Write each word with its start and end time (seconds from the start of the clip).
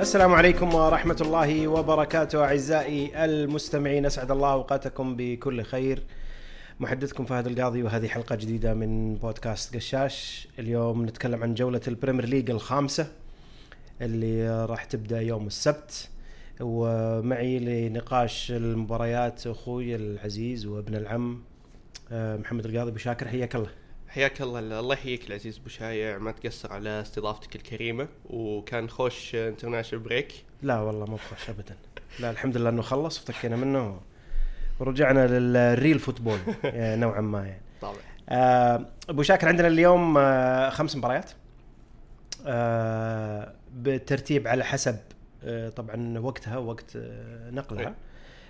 السلام 0.00 0.34
عليكم 0.34 0.74
ورحمة 0.74 1.16
الله 1.20 1.68
وبركاته 1.68 2.44
أعزائي 2.44 3.24
المستمعين 3.24 4.06
أسعد 4.06 4.30
الله 4.30 4.52
أوقاتكم 4.52 5.16
بكل 5.16 5.62
خير. 5.62 6.02
محدثكم 6.80 7.24
فهد 7.24 7.46
القاضي 7.46 7.82
وهذه 7.82 8.08
حلقة 8.08 8.34
جديدة 8.34 8.74
من 8.74 9.14
بودكاست 9.14 9.76
قشاش. 9.76 10.48
اليوم 10.58 11.04
نتكلم 11.04 11.42
عن 11.42 11.54
جولة 11.54 11.80
البريمير 11.88 12.24
ليج 12.24 12.50
الخامسة 12.50 13.12
اللي 14.00 14.66
راح 14.66 14.84
تبدأ 14.84 15.20
يوم 15.20 15.46
السبت. 15.46 16.08
ومعي 16.60 17.58
لنقاش 17.58 18.50
المباريات 18.50 19.46
أخوي 19.46 19.94
العزيز 19.94 20.66
وابن 20.66 20.94
العم 20.94 21.42
آه، 22.12 22.36
محمد 22.36 22.66
القاضي 22.66 22.90
بو 22.90 23.03
شاكر 23.03 23.28
حياك 23.28 23.54
الله. 23.56 23.70
حياك 24.08 24.42
الله. 24.42 24.80
الله 24.80 24.94
يحييك 24.94 25.28
العزيز 25.28 25.58
أبو 25.58 25.68
شايع. 25.68 26.18
ما 26.18 26.32
تقصر 26.32 26.72
على 26.72 27.00
استضافتك 27.00 27.56
الكريمة. 27.56 28.08
وكان 28.30 28.88
خوش 28.88 29.34
international 29.34 30.04
break 30.04 30.32
لا 30.62 30.80
والله 30.80 31.06
مو 31.06 31.16
بخوش 31.16 31.50
ابدا. 31.50 31.76
لا 32.20 32.30
الحمد 32.30 32.56
لله 32.56 32.70
إنه 32.70 32.82
خلص 32.82 33.18
وفتكينا 33.18 33.56
منه. 33.56 34.00
ورجعنا 34.80 35.26
لل 35.26 35.50
real 35.50 35.98
football. 35.98 36.38
نوعا 36.74 37.20
ما 37.20 37.46
يعني. 37.46 37.60
طبعا. 37.80 37.96
آه، 38.28 38.86
أبو 39.08 39.22
شاكر 39.22 39.48
عندنا 39.48 39.68
اليوم 39.68 40.18
آه، 40.18 40.70
خمس 40.70 40.96
مباريات. 40.96 41.30
آه، 42.46 43.54
بالترتيب 43.72 44.48
على 44.48 44.64
حسب 44.64 44.96
طبعا 45.76 46.18
وقتها 46.18 46.56
وقت 46.56 46.96
نقلها. 47.52 47.86
إيه. 47.88 47.94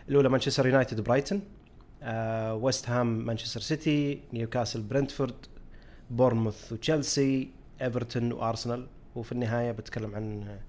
الأولى 0.09 0.29
مانشستر 0.29 0.67
يونايتد 0.67 1.01
برايتون. 1.01 1.43
آه، 2.03 2.55
ويست 2.55 2.89
هام 2.89 3.07
مانشستر 3.27 3.61
سيتي 3.61 4.21
نيوكاسل 4.33 4.83
برنتفورد 4.83 5.35
بورنموث 6.11 6.73
وتشيلسي 6.73 7.51
ايفرتون 7.83 8.33
وارسنال 8.33 8.87
وفي 9.17 9.33
النهاية 9.33 9.73
بتكلم 9.73 10.15
عن 10.15 10.43
آه، 10.43 10.61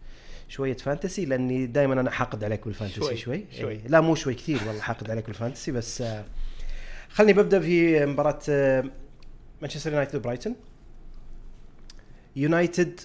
شوية 0.47 0.77
fantasy 0.77 1.25
لأني 1.25 1.65
دائما 1.65 1.93
أنا 2.01 2.11
حاقد 2.11 2.43
عليك 2.43 2.65
بال 2.65 2.73
fantasy 2.73 2.99
شوي, 2.99 3.17
شوي، 3.17 3.45
شوي. 3.59 3.71
إيه. 3.71 3.87
لا 3.87 4.01
مو 4.01 4.15
شوي 4.15 4.33
كثير 4.33 4.59
والله 4.67 4.81
حاقد 4.81 5.09
عليك 5.11 5.25
بال 5.25 5.35
fantasy 5.35 5.71
بس 5.71 6.01
آه، 6.01 6.25
خلني 7.09 7.33
ببدأ 7.33 7.59
في 7.59 8.05
مباراة 8.05 8.39
آه، 8.49 8.83
مانشستر 9.61 9.91
يونايتد 9.91 10.15
وبرايتون 10.15 10.55
يونايتد 12.35 12.99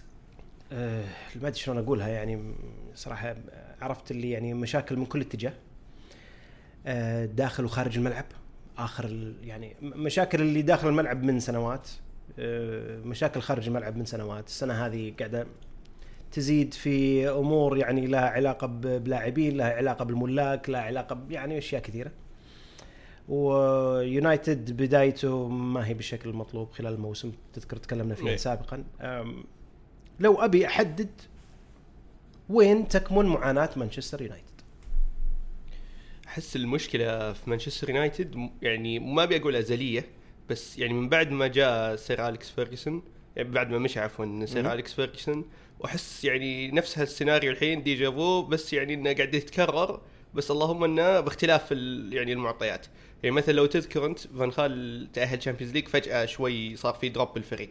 آه، 0.73 1.05
ما 1.43 1.49
أدري 1.49 1.59
شلون 1.61 1.79
أقولها 1.79 2.09
يعني 2.09 2.55
صراحة 2.95 3.35
عرفت 3.83 4.11
اللي 4.11 4.31
يعني 4.31 4.55
مشاكل 4.55 4.97
من 4.97 5.07
كل 5.07 5.21
اتجاه 5.21 5.51
آه، 5.51 5.55
داخل 7.25 7.65
وخارج 7.65 7.97
الملعب. 7.99 8.25
آخر 8.79 9.35
يعني 9.43 9.77
مشاكل 9.83 10.41
اللي 10.41 10.63
داخل 10.63 10.89
الملعب 10.89 11.23
من 11.23 11.41
سنوات. 11.41 11.89
آه، 12.39 12.99
مشاكل 12.99 13.41
خارج 13.41 13.67
الملعب 13.67 13.97
من 13.97 14.05
سنوات. 14.05 14.47
السنة 14.47 14.87
هذه 14.87 15.15
قاعدة 15.19 15.47
تزيد 16.33 16.75
في 16.75 17.29
أمور 17.29 17.79
يعني 17.79 18.07
لها 18.07 18.29
علاقة 18.29 18.67
بلاعبين 18.67 19.57
لها 19.57 19.73
علاقة 19.75 20.05
بالملاك 20.05 20.71
لها 20.71 20.81
علاقة 20.81 21.19
يعني 21.31 21.59
أشياء 21.59 21.83
كثيرة. 21.83 22.11
ويونايتد 23.29 24.77
بدايته 24.77 25.49
ما 25.49 25.87
هي 25.87 25.95
بالشكل 25.95 26.29
المطلوب 26.31 26.71
خلال 26.73 26.95
الموسم. 26.95 27.33
تذكر 27.53 27.77
تكلمنا 27.77 28.15
فيها 28.15 28.29
إيه. 28.29 28.37
سابقا. 28.37 28.85
لو 30.21 30.35
أبي 30.35 30.67
أحدد 30.67 31.11
وين 32.49 32.89
تكمن 32.89 33.27
معاناة 33.27 33.71
مانشستر 33.77 34.23
يونايتد. 34.23 34.54
أحس 36.35 36.57
المشكلة 36.57 37.33
في 37.33 37.51
مانشستر 37.51 37.91
يونايتد 37.91 38.51
يعني 38.63 38.99
ما 38.99 39.23
أبي 39.23 39.37
أقول 39.37 39.57
أزلية 39.57 40.07
بس 40.51 40.79
يعني 40.79 40.93
من 40.93 41.09
بعد 41.09 41.31
ما 41.31 41.47
جاء 41.47 41.97
سير 41.97 42.29
أليكس 42.29 42.51
فيرجسون 42.51 43.03
يعني 43.37 43.51
بعد 43.51 43.71
ما 43.71 43.79
مشى 43.79 44.01
عفوا. 44.01 44.47
سير 44.47 44.73
أليكس 44.73 44.93
فيرجسون 44.93 45.45
وأحس 45.81 46.25
يعني 46.25 46.71
نفس 46.71 46.99
هالسيناريو 46.99 47.51
الحين 47.51 47.83
déjà 47.83 48.11
vu 48.11 48.43
بس 48.43 48.73
يعني 48.73 48.95
إنه 48.95 49.13
قاعد 49.13 49.35
يتكرر 49.35 50.01
بس 50.35 50.51
اللهم 50.51 50.85
إنه 50.85 51.21
باختلاف 51.21 51.71
يعني 52.13 52.33
المعطيات 52.33 52.87
يعني 53.23 53.37
مثلا 53.37 53.55
لو 53.55 53.67
تذكر 53.67 54.07
أنت 54.07 54.19
فان 54.19 54.53
خال 54.53 55.09
تأهل 55.13 55.39
تشامبيونز 55.39 55.75
ليج 55.75 55.89
فجأة 55.89 56.25
شوي 56.27 56.77
صار 56.77 56.95
في 56.95 57.09
drop 57.09 57.35
بالفريق 57.35 57.71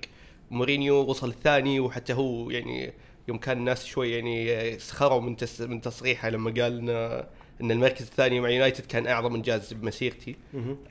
مورينيو 0.51 0.95
وصل 0.95 1.29
الثاني 1.29 1.79
وحتى 1.79 2.13
هو 2.13 2.49
يعني 2.49 2.93
يوم 3.27 3.37
كان 3.37 3.57
الناس 3.57 3.85
شوي 3.85 4.11
يعني 4.11 4.79
سخروا 4.79 5.21
من 5.21 5.37
تس 5.37 5.61
من 5.61 5.81
تصريحه 5.81 6.29
لما 6.29 6.51
قال 6.51 6.89
ان 6.89 7.23
إن 7.61 7.71
المركز 7.71 8.01
الثاني 8.05 8.39
مع 8.39 8.49
يونايتد 8.49 8.85
كان 8.85 9.07
أعظم 9.07 9.35
إنجاز 9.35 9.73
بمسيرتي. 9.73 10.35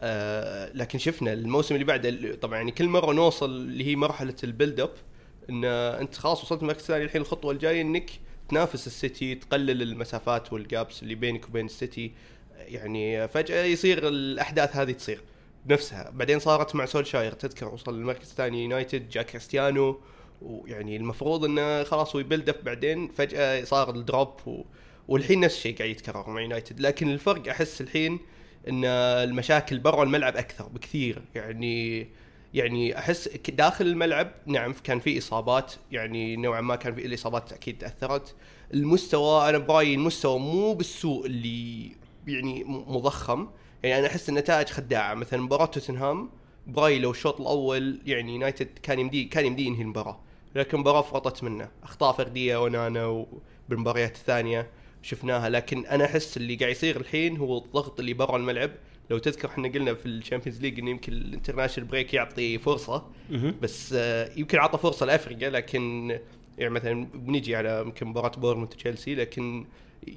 آه 0.03 0.73
لكن 0.75 0.99
شفنا 0.99 1.33
الموسم 1.33 1.75
اللي 1.75 1.85
بعده 1.85 2.35
طبعا 2.35 2.57
يعني 2.57 2.71
كل 2.71 2.89
مرة 2.89 3.13
نوصل 3.13 3.51
اللي 3.51 3.87
هي 3.87 3.97
مرحلة 3.97 4.35
ال 4.45 4.51
build 4.51 4.81
up 4.81 4.91
إن 5.51 5.65
أنت 5.65 6.15
خلاص 6.15 6.45
وصلت 6.45 6.63
المركز 6.63 6.81
الثاني 6.81 7.05
الحين 7.05 7.21
الخطوة 7.21 7.53
الجاية 7.53 7.81
إنك 7.81 8.11
تنافس 8.49 8.87
السيتي 8.87 9.35
تقلل 9.35 9.83
المسافات 9.83 10.53
وال 10.53 10.69
gaps 10.69 11.03
اللي 11.03 11.15
بينك 11.15 11.49
وبين 11.49 11.67
السيتي. 11.67 12.13
يعني 12.59 13.29
فجأة 13.29 13.65
يصير 13.65 14.09
الأحداث 14.09 14.77
هذه 14.77 14.93
تصير 14.93 15.21
بنفسها. 15.67 16.11
بعدين 16.11 16.39
صارت 16.39 16.75
مع 16.75 16.87
سولشاير 16.87 17.33
تذكر 17.33 17.69
وصل 17.69 17.95
المركز 17.95 18.31
الثاني 18.31 18.63
يونايتد 18.63 19.09
جاء 19.09 19.23
كريستيانو 19.23 20.01
ويعني 20.43 20.97
المفروض 20.97 21.45
إنه 21.45 21.83
خلاص 21.83 22.17
هو 22.17 22.21
ي 22.21 22.25
build 22.25 22.49
up 22.49 22.65
بعدين. 22.65 23.09
فجأة 23.09 23.65
صار 23.65 23.91
ال 23.91 24.00
drop 24.00 24.35
و... 24.47 24.63
والحين 25.09 25.41
نفس 25.41 25.57
الشيء 25.57 25.77
قاعد 25.77 25.91
يتكرر 25.91 26.31
مع 26.31 26.41
يونايتد. 26.41 26.81
لكن 26.81 27.11
الفرق 27.11 27.49
أحس 27.49 27.81
الحين 27.81 28.19
إن 28.69 28.85
المشاكل 28.85 29.79
برا 29.79 30.03
الملعب 30.03 30.37
أكثر 30.37 30.69
بكثير. 30.69 31.23
يعني 31.35 32.09
يعني 32.55 32.99
أحس 32.99 33.29
داخل 33.49 33.87
الملعب 33.87 34.33
نعم 34.47 34.75
كان 34.85 35.01
في 35.01 35.19
إصابات 35.19 35.73
يعني 35.93 36.37
نوعا 36.37 36.61
ما 36.61 36.77
كان 36.77 36.95
في 36.95 37.07
الإصابات 37.07 37.53
أكيد 37.53 37.79
تأثرت. 37.79 38.35
المستوى 38.75 39.49
أنا 39.49 39.59
برايي 39.59 39.95
المستوى 39.95 40.39
مو 40.39 40.75
بالسوء 40.75 41.27
اللي 41.27 41.91
يعني 42.27 42.65
مضخم. 42.65 43.49
يعني 43.83 43.99
أنا 43.99 44.07
أحس 44.07 44.29
النتائج 44.29 44.69
خداعة. 44.69 45.15
مثلا 45.15 45.41
مباراة 45.43 45.67
توتنهام 45.67 46.31
برايي 46.67 46.99
لو 46.99 47.11
الشوط 47.11 47.41
الأول 47.41 48.01
يعني 48.07 48.33
يونايتد 48.33 48.69
كان 48.83 48.99
يمدي 48.99 49.25
كان 49.25 49.47
يمدي 49.47 49.65
ينهي 49.67 49.83
المباراة. 49.83 50.21
لكن 50.55 50.77
المباراه 50.77 51.03
فرطت 51.03 51.45
منه. 51.45 51.69
أخطاء 51.83 52.13
فردية 52.13 52.63
أونانا 52.65 53.27
وبالمباريات 53.69 54.17
الثانية. 54.17 54.71
شفناها 55.03 55.49
لكن 55.49 55.87
أنا 55.87 56.05
أحس 56.05 56.37
اللي 56.37 56.55
قاعد 56.55 56.71
يصير 56.73 56.97
الحين 56.97 57.37
هو 57.37 57.59
الضغط 57.59 58.01
اللي 58.01 58.13
برا 58.15 58.37
الملعب. 58.37 58.71
لو 59.11 59.19
تذكر 59.19 59.49
إحنا 59.49 59.69
قلنا 59.69 59.95
في 59.95 60.07
الشامبيونز 60.07 60.61
ليج 60.61 60.79
انه 60.79 60.91
يمكن 60.91 61.13
ال 61.13 61.18
international 61.18 61.89
break 61.89 62.15
يعطي 62.15 62.59
فرصة 62.59 63.07
بس 63.63 63.93
آه، 63.97 64.31
يمكن 64.37 64.59
اعطى 64.59 64.79
فرصة 64.79 65.07
لأفرقة 65.07 65.51
لكن 65.51 66.09
يعني 66.59 66.71
مثلا 66.75 67.07
بنيجي 67.15 67.57
على 67.57 67.83
يمكن 67.87 68.07
مباراة 68.07 68.29
بورنموث 68.37 68.73
وتشيلسي 68.73 69.15
لكن 69.15 69.67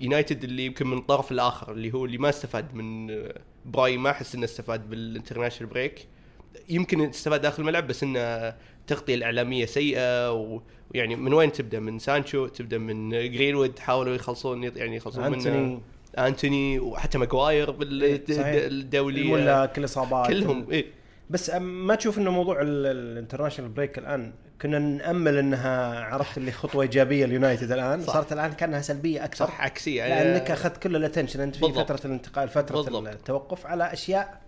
يونايتد 0.02 0.44
اللي 0.44 0.66
يمكن 0.66 0.88
من 0.88 0.98
الطرف 0.98 1.32
الآخر 1.32 1.72
اللي 1.72 1.94
هو 1.94 2.06
اللي 2.06 2.18
ما 2.18 2.30
استفاد 2.30 2.74
من 2.76 3.12
آه، 3.12 3.42
براي 3.66 3.98
ما 3.98 4.10
أحس 4.10 4.36
إنه 4.36 4.46
استفاد 4.46 4.90
بال 4.90 5.01
international 5.01 5.74
break. 5.74 6.08
يمكن 6.70 7.02
استفاد 7.10 7.42
داخل 7.42 7.62
الملعب 7.64 7.88
بس 7.88 8.04
انه 8.04 8.20
التغطيه 8.20 9.16
الإعلامية 9.16 9.66
سيئة 9.66 10.32
ويعني 10.32 11.16
من 11.16 11.34
وين 11.34 11.52
تبدأ؟ 11.52 11.80
من 11.80 12.00
سانشو 12.00 12.48
تبدأ 12.48 12.78
من 12.78 13.10
جرينوود 13.10 13.80
حاولوا 13.80 14.16
يخلصون 14.16 14.64
يعني 14.64 14.96
يخلصون 14.96 15.24
أنتوني. 15.24 15.58
منه 15.58 15.82
أنتوني 16.18 16.80
وحتى 16.80 17.18
ماجواير 17.18 17.82
إيه، 17.82 18.26
صحيح. 18.26 18.56
بالدوليه 18.56 19.22
الملاك 19.22 19.78
الإصابات. 19.78 20.28
كلهم 20.28 20.72
إيه. 20.72 20.86
بس 21.30 21.50
ما 21.50 21.96
تشوف 21.96 22.18
إنه 22.18 22.32
موضوع 22.32 22.62
ال- 22.62 22.86
ال 22.86 22.92
international 22.92 23.72
break 23.72 23.98
الآن؟ 23.98 24.34
كنا 24.62 24.80
نأمل 24.80 25.38
إنها 25.38 26.00
عرفت 26.04 26.38
اللي 26.38 26.52
خطوة 26.52 26.82
إيجابية 26.82 27.26
اليونايتد 27.26 27.72
الآن. 27.72 28.02
صح. 28.02 28.14
صارت 28.14 28.34
الآن 28.34 28.52
كأنها 28.54 28.82
سلبية 28.82 29.26
أكثر. 29.26 29.46
صح 29.46 29.62
عكسية. 29.62 30.08
لأنك 30.08 30.52
أخذت 30.52 30.78
كل 30.84 30.96
ال 30.96 31.00
attention 31.00 31.40
أنت 31.42 31.56
في 31.56 31.62
بالضبط. 31.62 31.92
فترة 31.92 32.08
الانتقال 32.08 32.50
فترة 32.50 32.76
بالضبط. 32.76 33.08
التوقف 33.08 33.66
على 33.66 33.94
أشياء 33.94 34.42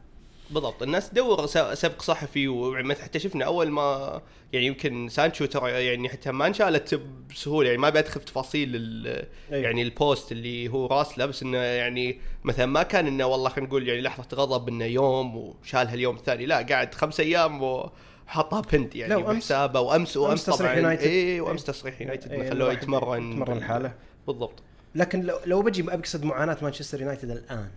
بالضبط 0.49 0.83
الناس 0.83 1.09
تدور 1.09 1.45
سبق 1.73 2.01
صحفي 2.01 2.47
ومثلا 2.47 3.03
حتى 3.03 3.19
شفنا 3.19 3.45
أول 3.45 3.71
ما 3.71 4.21
يعني 4.53 4.65
يمكن 4.65 5.09
سانشو 5.09 5.45
ترى 5.45 5.85
يعني 5.85 6.09
حتى 6.09 6.31
ما 6.31 6.47
انشالت 6.47 7.01
بسهولة 7.29 7.69
يعني 7.69 7.81
ما 7.81 7.89
بدخل 7.89 8.19
في 8.19 8.25
تفاصيل 8.25 8.75
أيوة. 9.07 9.25
يعني 9.51 9.81
ال 9.81 9.91
post 9.91 10.31
اللي 10.31 10.69
هو 10.69 10.85
راسله 10.85 11.25
بس 11.25 11.43
إنه 11.43 11.57
يعني 11.57 12.19
مثلا 12.43 12.65
ما 12.65 12.83
كان 12.83 13.07
إنه 13.07 13.25
والله 13.25 13.49
خلينا 13.49 13.67
نقول 13.69 13.87
يعني 13.87 14.01
لحظة 14.01 14.27
غضب 14.33 14.67
إنه 14.67 14.85
يوم 14.85 15.37
وشالها 15.37 15.93
اليوم 15.93 16.15
الثاني 16.15 16.45
لا 16.45 16.61
قاعد 16.61 16.93
خمس 16.93 17.19
أيام 17.19 17.63
وحطها 17.63 18.61
pinned 18.61 18.95
يعني 18.95 19.23
بحسابه 19.23 19.79
وأمس 19.79 20.17
وأمس 20.17 20.45
تصريح 20.45 20.71
طبعا 20.71 20.81
يونايتد. 20.81 21.03
اي 21.03 21.39
وأمس 21.39 21.63
تصريح 21.63 22.01
يونايتد 22.01 22.31
إيه، 22.31 22.41
إيه 22.41 22.49
خلوه 22.49 22.61
الواحد 22.61 22.83
يتمرن 22.83 23.31
يتمرن 23.31 23.57
لحاله. 23.57 23.93
بالضبط 24.27 24.63
لكن 24.95 25.21
لو, 25.21 25.39
لو 25.45 25.61
بجي 25.61 25.93
أقصد 25.93 26.23
معاناة 26.23 26.57
مانشستر 26.61 27.01
يونايتد 27.01 27.29
الآن 27.29 27.69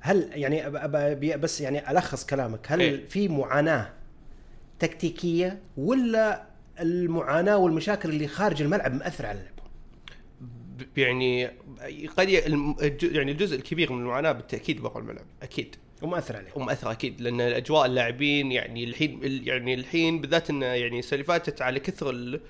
هل 0.00 0.30
يعني 0.32 0.70
بس 1.36 1.60
يعني 1.60 1.90
ألخص 1.90 2.26
كلامك 2.26 2.60
هل 2.72 2.80
إيه. 2.80 3.06
في 3.06 3.28
معاناة 3.28 3.92
تكتيكية 4.78 5.58
ولا 5.76 6.42
المعاناة 6.80 7.56
والمشاكل 7.56 8.08
اللي 8.08 8.28
خارج 8.28 8.62
الملعب 8.62 8.94
مأثر 8.94 9.26
على 9.26 9.38
اللعب؟ 9.38 9.58
يعني 10.96 11.46
قد 12.16 12.28
يعني 13.02 13.32
الجزء 13.32 13.56
الكبير 13.56 13.92
من 13.92 14.00
المعاناة 14.00 14.32
بالتأكيد 14.32 14.80
برا 14.82 14.98
الملعب 14.98 15.24
أكيد 15.42 15.76
ومأثر 16.02 16.36
عليه 16.36 16.48
ومأثر 16.56 16.90
أكيد 16.90 17.20
لأن 17.20 17.40
اجواء 17.40 17.86
اللاعبين 17.86 18.52
يعني 18.52 18.84
الحين 18.84 19.24
ال- 19.24 19.48
يعني 19.48 19.74
الحين 19.74 20.20
بالذات 20.20 20.50
انه 20.50 20.66
يعني 20.66 20.98
السنة 20.98 21.22
فاتت 21.22 21.62
على 21.62 21.80
كثر 21.80 22.10
ال- 22.10 22.40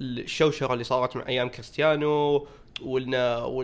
الشوشرة 0.00 0.72
اللي 0.72 0.84
صارت 0.84 1.16
مع 1.16 1.28
أيام 1.28 1.48
كريستيانو 1.48 2.46
وإن 2.82 3.14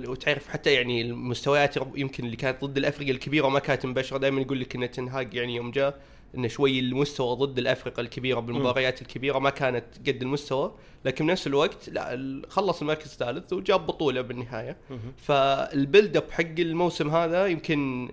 وتعرف 0.09 0.49
حتى 0.49 0.73
يعني 0.73 1.03
المستويات 1.03 1.77
يمكن 1.97 2.25
اللي 2.25 2.37
كانت 2.37 2.65
ضد 2.65 2.77
الافرقه 2.79 3.11
الكبيرة 3.11 3.47
وما 3.47 3.59
كانت 3.59 3.87
مباشرة. 3.87 4.19
دائما 4.19 4.41
يقول 4.41 4.61
لك 4.61 4.75
إن 4.77 4.91
تنهاج 4.91 5.35
يعني 5.35 5.55
يوم 5.57 5.71
جاء 5.71 6.01
انه 6.35 6.49
شوي 6.49 6.79
المستوى 6.79 7.37
ضد 7.37 7.59
الافرقه 7.59 8.01
الكبيرة 8.01 8.41
بالمباريات 8.41 9.03
الكبيرة 9.03 9.39
ما 9.39 9.51
كانت 9.51 9.85
قد 10.07 10.23
المستوى 10.23 10.75
لكن 11.05 11.27
بنفس 11.27 11.47
الوقت 11.47 11.89
لا 11.89 12.43
خلص 12.49 12.81
المركز 12.81 13.13
الثالث 13.13 13.53
وجاب 13.53 13.87
بطولة 13.87 14.21
بالنهاية. 14.21 14.77
فال 15.17 15.45
build 15.45 16.17
up 16.17 16.31
حق 16.31 16.45
الموسم 16.59 17.11
هذا 17.11 17.47
يمكن 17.47 18.09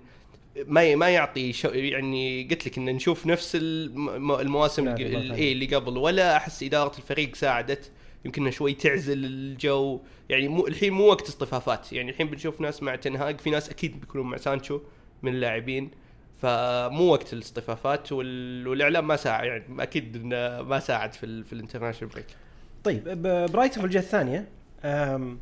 ما 0.68 0.96
ما 0.96 1.10
يعطي 1.10 1.54
شو 1.54 1.68
يعني 1.68 2.48
قلت 2.52 2.68
لك 2.68 2.78
إن 2.78 2.86
نشوف 2.86 3.26
نفس 3.26 3.56
الم- 3.56 4.32
المواسم 4.32 4.88
اللي. 4.88 5.36
إيه 5.36 5.54
اللي 5.54 5.66
قبل. 5.76 5.98
ولا 5.98 6.38
أحس 6.38 6.64
إدارة 6.64 6.98
الفريق 6.98 7.36
ساعدت. 7.36 7.92
يمكن 8.26 8.52
شوي 8.52 8.74
تعزل 8.74 9.26
الجو. 9.26 10.00
يعني 10.30 10.48
مو 10.48 10.68
الحين 10.68 10.94
مو 10.94 11.04
وقت 11.04 11.28
اصطفافات. 11.28 11.94
يعني 11.94 12.12
الحين 12.12 12.28
بنشوف 12.28 12.62
ناس 12.62 12.84
مع 12.84 12.96
تنهاج 12.96 13.40
في 13.40 13.50
ناس 13.50 13.70
أكيد 13.70 14.00
بيكونون 14.00 14.28
مع 14.28 14.38
سانشو 14.38 14.82
من 15.22 15.34
اللاعبين. 15.34 15.92
فمو 16.42 17.04
وقت 17.04 17.34
الاصطفافات 17.34 18.12
وال... 18.12 18.68
والإعلام 18.68 19.08
ما 19.08 19.16
ساعد 19.16 19.48
يعني 19.48 19.84
أكيد 19.84 20.16
إنه 20.16 20.62
ما 20.62 20.80
ساعد 20.80 21.14
في 21.14 21.26
ال... 21.26 21.44
في 21.44 21.54
ال 21.54 21.58
international 21.58 22.14
break. 22.14 22.26
طيب 22.84 23.22
برايتون 23.52 23.80
في 23.80 23.86
الجهة 23.86 24.00
الثانية 24.00 24.48
أم، 24.84 25.40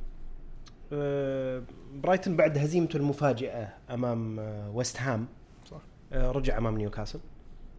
أه، 0.94 1.64
برايتون 1.94 2.36
بعد 2.36 2.58
هزيمته 2.58 2.98
المفاجئة 2.98 3.74
أمام 3.90 4.40
ويست 4.74 5.02
هام 5.02 5.28
صح. 5.66 5.82
أه، 6.14 6.32
رجع 6.32 6.58
أمام 6.58 6.78
نيوكاسل 6.78 7.20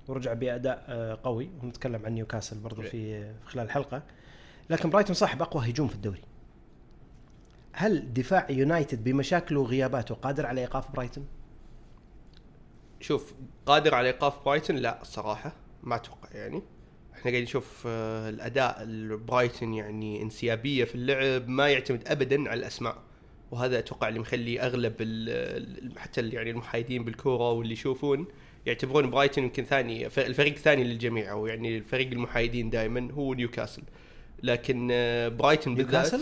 ورجع 0.09 0.33
بأداء 0.33 0.85
قوي. 1.23 1.51
ونتكلم 1.63 2.07
عن 2.07 2.13
نيوكاسل 2.13 2.59
برضو 2.59 2.83
في 2.83 3.21
في 3.21 3.47
خلال 3.47 3.65
الحلقة 3.65 4.03
لكن 4.71 4.91
برايتون 4.91 5.15
صاحب 5.15 5.43
أقوى 5.43 5.71
هجوم 5.71 5.89
في 5.89 5.95
الدوري. 5.95 6.23
هل 7.73 8.13
دفاع 8.13 8.51
يونايتد 8.51 9.05
بمشاكله 9.05 9.61
وغياباته 9.61 10.15
قادر 10.15 10.47
على 10.47 10.61
إيقاف 10.61 10.91
برايتون؟ 10.93 11.27
شوف 13.01 13.35
قادر 13.67 13.95
على 13.95 14.09
إيقاف 14.09 14.45
برايتون؟ 14.45 14.77
لا 14.77 15.03
الصراحه 15.03 15.53
ما 15.83 15.97
أتوقع 15.97 16.29
يعني. 16.33 16.63
إحنا 17.13 17.23
قاعدين 17.23 17.43
نشوف 17.43 17.85
آه، 17.87 18.29
الأداء 18.29 18.83
البرايتون 18.83 19.75
يعني 19.75 20.23
انسيابية 20.23 20.85
في 20.85 20.95
اللعب 20.95 21.49
ما 21.49 21.69
يعتمد 21.69 22.09
ابدا 22.09 22.51
على 22.51 22.61
الأسماء. 22.61 22.99
وهذا 23.51 23.79
أتوقع 23.79 24.09
اللي 24.09 24.21
مخلي 24.21 24.61
أغلب 24.61 24.93
حتى 25.97 26.29
يعني 26.29 26.51
المحايدين 26.51 27.05
بالكورة 27.05 27.51
واللي 27.51 27.73
يشوفون 27.73 28.27
يعتبرون 28.67 29.11
برايتون 29.11 29.45
يمكن 29.45 29.65
ثاني 29.65 30.07
الفريق 30.07 30.55
الثاني 30.55 30.85
للجميع 30.85 31.31
أو 31.31 31.47
يعني 31.47 31.79
الفريق 31.79 32.11
المحايدين 32.11 32.71
دائما 32.71 33.13
هو 33.13 33.35
نيوكاسل. 33.35 33.83
لكن 34.43 34.89
آه، 34.93 35.29
برايتون 35.29 35.75
بالذات؟ 35.75 36.15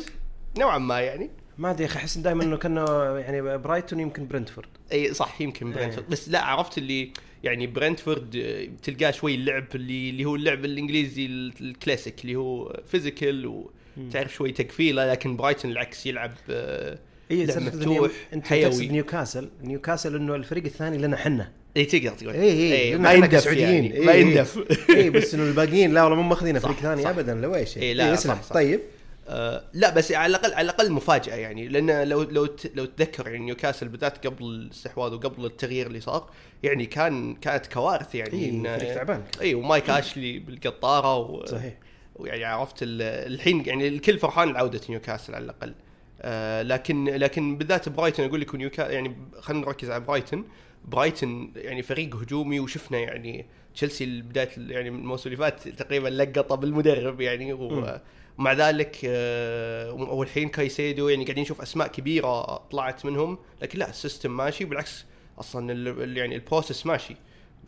نوعا 0.59 0.79
ما 0.79 1.01
يعني. 1.01 1.31
ما 1.59 1.71
أدري 1.71 1.83
يا 1.85 1.89
أخي 1.89 1.99
احس 1.99 2.19
دائما 2.19 2.45
إنه 2.45 2.57
كأنه 2.57 2.85
يعني 3.19 3.59
برايتون 3.59 4.01
يمكن 4.01 4.27
برنتفورد. 4.29 4.69
إي 4.93 5.15
صح 5.15 5.41
يمكن 5.41 5.73
برنتفورد. 5.73 6.09
بس 6.11 6.29
لا 6.29 6.43
عرفت 6.45 6.79
اللي 6.79 7.11
يعني 7.45 7.67
برنتفورد 7.67 8.37
آه، 8.37 8.69
تلقاه 8.83 9.11
شوي 9.11 9.35
اللعب 9.35 9.65
اللي 9.75 10.11
اللي 10.11 10.25
هو 10.25 10.37
اللعب 10.37 10.65
الإنجليزي 10.65 11.27
ال- 11.27 11.53
الكلاسيك 11.61 12.21
اللي 12.23 12.37
هو 12.37 12.81
physical 12.87 13.65
وتعرف 13.99 14.35
شوي 14.35 14.53
تكفيله 14.53 15.11
لكن 15.13 15.37
برايتون 15.37 15.71
العكس 15.71 16.07
يلعب 16.07 16.33
آه، 16.51 16.99
اي 17.31 17.47
صرت 17.47 17.59
مفتوح 17.59 18.11
أنت 18.33 18.47
حيوي. 18.47 18.89
نيوكاسل؟ 18.89 19.49
نيوكاسل 19.63 20.17
إنه 20.17 20.35
الفريق 20.35 20.65
الثاني 20.65 20.99
لنا 20.99 21.17
حنا. 21.17 21.53
اي 21.77 21.85
تقدر 21.85 22.11
تقول. 22.11 22.35
اي 22.35 22.41
اي 22.43 22.73
إي، 22.83 22.91
لأن 22.91 23.01
ما 23.03 23.13
يندف. 23.13 23.47
يعني. 23.47 23.95
إي، 23.95 24.01
ما 24.01 24.13
إي. 24.13 24.21
يندف. 24.21 24.59
اي 24.91 25.11
بس 25.11 25.35
إنه 25.35 25.43
الباقيين 25.43 25.95
لا 25.95 26.03
والله 26.03 26.17
مو 26.17 26.29
ماخذين 26.29 26.59
فريق 26.59 26.77
ثاني 26.77 27.03
صح. 27.03 27.09
ابدا 27.09 27.35
لو 27.35 27.55
إيش 27.55 27.79
إي، 27.79 27.95
لا، 27.95 28.13
اسلم 28.15 28.35
صح، 28.35 28.43
صح. 28.43 28.55
طيب. 28.55 28.81
آه 29.29 29.65
لا 29.73 29.91
بس 29.95 30.13
على 30.13 30.31
الأقل 30.31 30.55
على 30.55 30.65
الأقل 30.65 30.93
مفاجأة 30.93 31.35
يعني 31.35 31.69
لأن 31.69 32.09
لو 32.09 32.23
لو 32.23 32.49
لو 32.75 32.85
تذكر 32.85 33.29
يعني 33.29 33.45
نيوكاسل 33.45 33.89
بالذات 33.89 34.27
قبل 34.27 34.45
الاستحواذ 34.45 35.13
وقبل 35.15 35.45
التغيير 35.45 35.87
اللي 35.87 36.01
صار 36.01 36.31
يعني 36.63 36.87
كان 36.87 37.35
كانت 37.35 37.67
كوارث 37.67 38.15
يعني 38.15 38.33
اي 38.33 38.51
إن- 38.77 38.81
فريق 38.81 38.95
تعبان. 38.95 39.23
اي 39.41 39.55
ومايك 39.55 39.91
أشلي 39.91 40.39
بالقطارة 40.39 41.17
و... 41.17 41.47
صحيح. 41.47 41.75
ويعني 42.17 42.45
عرفت 42.45 42.83
ال- 42.83 43.03
الحين 43.33 43.63
يعني 43.67 43.89
الكل 43.89 44.19
فرحان 44.19 44.53
لعودة 44.53 44.81
نيوكاسل 44.91 45.35
على 45.35 45.45
الأقل. 45.45 45.75
آه 46.23 46.63
لكن 46.63 47.05
لكن 47.05 47.57
بالذات 47.59 47.89
برايتون 47.89 48.27
أقول 48.27 48.41
لك 48.41 48.55
نيوكاسل 48.55 48.91
يعني 48.95 49.17
خلينا 49.41 49.67
نركز 49.67 49.91
على 49.91 50.05
برايتون. 50.05 50.45
برايتون 50.85 51.53
يعني 51.57 51.83
فريق 51.83 52.17
هجومي 52.17 52.61
وشفنا 52.61 52.99
يعني 52.99 53.47
تشيلسي 53.75 54.07
بداية 54.21 54.49
يعني 54.59 54.89
الموسم 54.89 55.25
اللي 55.27 55.37
فات 55.37 55.69
تقريبا 55.69 56.09
لقطه 56.09 56.55
بالمدرب 56.55 57.21
يعني 57.21 57.53
و- 57.53 57.99
ومع 58.39 58.53
ذلك 58.53 58.97
آه 59.05 59.93
والحين 59.93 60.49
كايسيدو 60.49 61.09
يعني 61.09 61.25
قاعدين 61.25 61.43
نشوف 61.43 61.61
أسماء 61.61 61.87
كبيرة 61.89 62.57
طلعت 62.57 63.07
منهم 63.07 63.39
لكن 63.63 63.79
لا 63.79 63.91
ال 63.91 63.97
system 63.97 64.37
ماشي. 64.37 64.65
بالعكس 64.65 65.05
أصلا 65.39 65.73
ال- 65.73 66.17
يعني 66.17 66.35
ال 66.35 66.41
process 66.41 66.87
ماشي. 66.87 67.17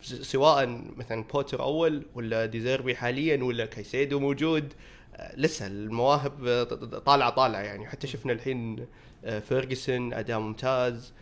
سواء 0.01 0.81
مثلا 0.97 1.23
بوتر 1.23 1.61
أول 1.61 2.05
ولا 2.15 2.45
ديزيربي 2.45 2.95
حاليا 2.95 3.43
ولا 3.43 3.65
كايسيدو 3.65 4.19
موجود 4.19 4.73
آه، 5.15 5.35
لسه 5.35 5.67
المواهب 5.67 6.45
آه، 6.47 6.63
طالعه 6.99 7.29
طالعة 7.29 7.59
يعني. 7.59 7.87
حتى 7.87 8.07
شفنا 8.07 8.33
الحين 8.33 8.85
آه، 9.25 9.39
فيرجسون 9.39 10.13
أداء 10.13 10.39
ممتاز 10.39 11.13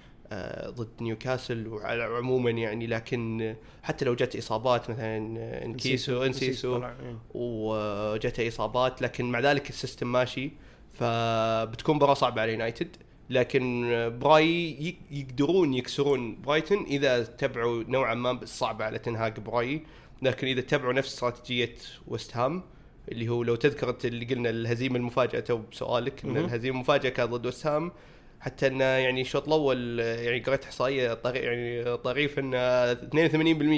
ضد 0.68 0.90
نيوكاسل 1.02 1.68
وعموما 1.68 2.52
يعني. 2.52 2.88
لكن 2.88 3.56
حتى 3.84 4.06
لو 4.06 4.16
جت 4.16 4.36
إصابات 4.36 4.90
مثلا 4.90 5.18
إنكيسو 5.66 6.24
انسيسو 6.24 6.78
طلع، 6.78 6.90
إي. 6.90 7.16
وجته 7.34 8.48
إصابات 8.48 9.02
لكن 9.02 9.26
مع 9.26 9.40
ذلك 9.40 9.70
ال 9.70 9.76
system 9.76 10.12
ماشي. 10.12 10.52
فبتكون 10.94 11.96
مباراة 11.96 12.14
صعبة 12.14 12.42
على 12.42 12.52
يونايتد. 12.52 12.98
لكن 13.30 13.82
براي 14.22 14.70
ي- 14.70 14.98
يقدرون 15.12 15.74
يكسرون 15.74 16.42
برايتون 16.42 16.84
إذا 16.86 17.24
تبعوا 17.24 17.84
نوعا 17.88 18.14
ما 18.16 18.40
صعبة 18.46 18.86
على 18.86 19.00
تنهاج 19.00 19.40
براي 19.40 19.82
لكن 20.22 20.48
إذا 20.48 20.62
تبعوا 20.62 20.94
نفس 20.94 21.14
استراتيجية 21.14 21.74
ويست 22.08 22.38
هام 22.38 22.64
اللي 23.12 23.30
هو 23.30 23.44
لو 23.44 23.56
تذكر 23.56 23.90
أنت 23.90 24.06
اللي 24.06 24.26
قلنا 24.26 24.50
الهزيمة 24.50 24.96
المفاجأة 24.98 25.40
تو 25.40 25.58
بسؤالك 25.72 26.24
إن. 26.26 26.38
الهزيمة 26.38 26.76
المفاجأة 26.76 27.10
كانت 27.10 27.30
ضد 27.32 27.46
ويست 27.46 27.68
هام 27.68 27.92
حتى 28.40 28.68
انه 28.68 28.84
يعني 28.84 29.22
الشوط 29.22 29.48
الأول 29.48 30.00
يعني 30.00 30.40
قريت 30.40 30.64
إحصائية 30.64 31.14
طري 31.14 31.40
يعني 31.40 31.98
طريف 31.98 32.40
إن 32.40 32.52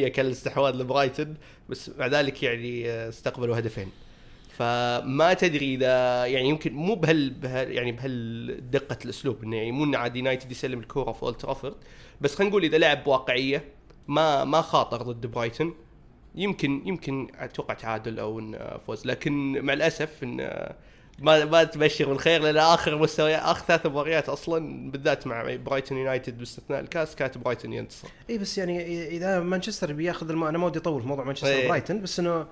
82% 0.05 0.07
كان 0.07 0.25
الاستحواذ 0.25 0.75
لبرايتون 0.75 1.35
بس 1.69 1.91
مع 1.99 2.07
ذلك 2.07 2.43
يعني 2.43 2.89
استقبلوا 2.89 3.59
هدفين 3.59 3.87
فما 4.59 5.33
تدري 5.33 5.75
إذا 5.75 6.25
يعني 6.25 6.49
يمكن 6.49 6.73
مو 6.73 6.95
بهال, 6.95 7.29
بهال 7.29 7.71
يعني 7.71 7.91
بهالدقة 7.91 8.97
الأسلوب 9.05 9.43
إنه 9.43 9.55
يعني 9.55 9.71
مو 9.71 9.97
عاد 9.97 10.15
يونايتد 10.15 10.51
يسلم 10.51 10.79
الكورة 10.79 11.11
في 11.11 11.23
اولد 11.23 11.35
ترافورد 11.35 11.75
بس 12.21 12.35
خلينا 12.35 12.49
نقول 12.49 12.63
إذا 12.63 12.77
لعب 12.77 13.03
بواقعية 13.03 13.63
ما 14.07 14.43
ما 14.43 14.61
خاطر 14.61 15.01
ضد 15.01 15.25
برايتون 15.25 15.73
يمكن 16.35 16.81
يمكن 16.85 17.27
أتوقع 17.39 17.73
تعادل 17.73 18.19
أو 18.19 18.41
فوز 18.87 19.05
لكن 19.05 19.61
مع 19.61 19.73
الأسف 19.73 20.23
إن 20.23 20.37
ما 21.19 21.45
ما 21.45 21.63
تبشر 21.63 22.09
بالخير 22.09 22.41
لأن 22.41 22.57
آخر 22.57 22.97
مستوى 22.97 23.35
آخر 23.35 23.65
ثلاث 23.65 23.85
مباريات 23.85 24.29
أصلا 24.29 24.91
بالذات 24.91 25.27
مع 25.27 25.55
برايتون 25.55 25.97
يونايتد 25.97 26.37
باستثناء 26.37 26.79
الكاس 26.79 27.15
كانت 27.15 27.37
برايتون 27.37 27.73
ينتصر 27.73 28.07
اي 28.29 28.37
بس 28.37 28.57
يعني 28.57 29.07
إذا 29.07 29.39
مانشستر 29.39 29.93
بياخذ 29.93 30.29
الم... 30.29 30.43
أنا 30.43 30.57
ما 30.57 30.65
ودي 30.65 30.79
أطول 30.79 31.01
في 31.01 31.07
موضوع 31.07 31.25
مانشستر. 31.25 31.67
برايتون 31.67 32.01
بس 32.01 32.19
إنه 32.19 32.47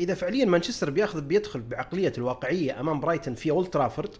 إذا 0.00 0.14
فعليا 0.14 0.44
مانشستر 0.44 0.90
بياخذ 0.90 1.20
بيدخل 1.20 1.60
بعقلية 1.60 2.12
الواقعية 2.18 2.80
أمام 2.80 3.00
برايتون 3.00 3.34
في 3.34 3.50
أولد 3.50 3.68
ترافورد 3.68 4.10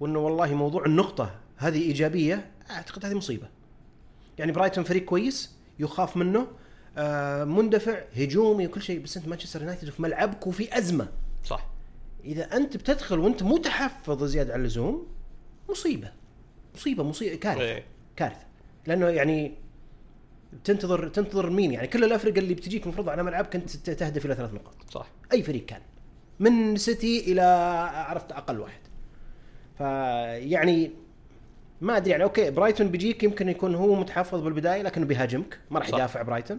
وإنه 0.00 0.18
والله 0.18 0.54
موضوع 0.54 0.86
النقطة 0.86 1.34
هذه 1.56 1.82
إيجابية 1.82 2.50
أعتقد 2.70 3.06
هذه 3.06 3.14
مصيبة. 3.14 3.48
يعني 4.38 4.52
برايتون 4.52 4.84
فريق 4.84 5.04
كويس 5.04 5.56
يخاف 5.78 6.16
منه 6.16 6.46
آه 6.98 7.44
مندفع 7.44 8.00
هجومي 8.16 8.66
وكل 8.66 8.82
شيء 8.82 9.00
بس 9.00 9.16
أنت 9.16 9.28
مانشستر 9.28 9.60
يونايتد 9.60 9.90
في 9.90 10.02
ملعبك 10.02 10.46
وفي 10.46 10.78
أزمة. 10.78 11.08
صح. 11.44 11.66
إذا 12.24 12.56
أنت 12.56 12.76
بتدخل 12.76 13.18
وأنت 13.18 13.42
متحفظ 13.42 14.24
زيادة 14.24 14.52
عن 14.52 14.60
اللزوم 14.60 15.06
مصيبة. 15.70 16.12
مصيبة 16.74 17.02
مصيبة 17.02 17.34
كارثة. 17.34 17.60
إيه. 17.62 17.84
كارثة. 18.16 18.46
لأنه 18.86 19.08
يعني 19.08 19.54
تنتظر 20.64 21.08
تنتظر 21.08 21.50
مين 21.50 21.72
يعني؟ 21.72 21.86
كل 21.86 22.04
الأفرقة 22.04 22.38
اللي 22.38 22.54
بتجيك 22.54 22.82
المفروض 22.84 23.08
على 23.08 23.22
ملعبك 23.22 23.54
انت 23.56 23.70
ت- 23.76 23.90
تهدف 23.90 24.26
إلى 24.26 24.34
ثلاث 24.34 24.54
نقاط. 24.54 24.74
صح. 24.90 25.06
أي 25.32 25.42
فريق 25.42 25.64
كان. 25.66 25.80
من 26.40 26.76
سيتي 26.76 27.32
إلى 27.32 27.42
عرفت 28.08 28.32
أقل 28.32 28.60
واحد. 28.60 28.80
فيعني 29.78 30.90
ما 31.80 31.96
أدري 31.96 32.10
يعني 32.10 32.24
okay 32.24 32.50
برايتون 32.50 32.88
بيجيك 32.88 33.22
يمكن 33.22 33.48
يكون 33.48 33.74
هو 33.74 33.94
متحفظ 33.94 34.40
بالبداية 34.40 34.82
لكنه 34.82 35.06
بيهاجمك 35.06 35.58
ما 35.70 35.78
راح. 35.78 35.88
يدافع 35.88 36.22
برايتون. 36.22 36.58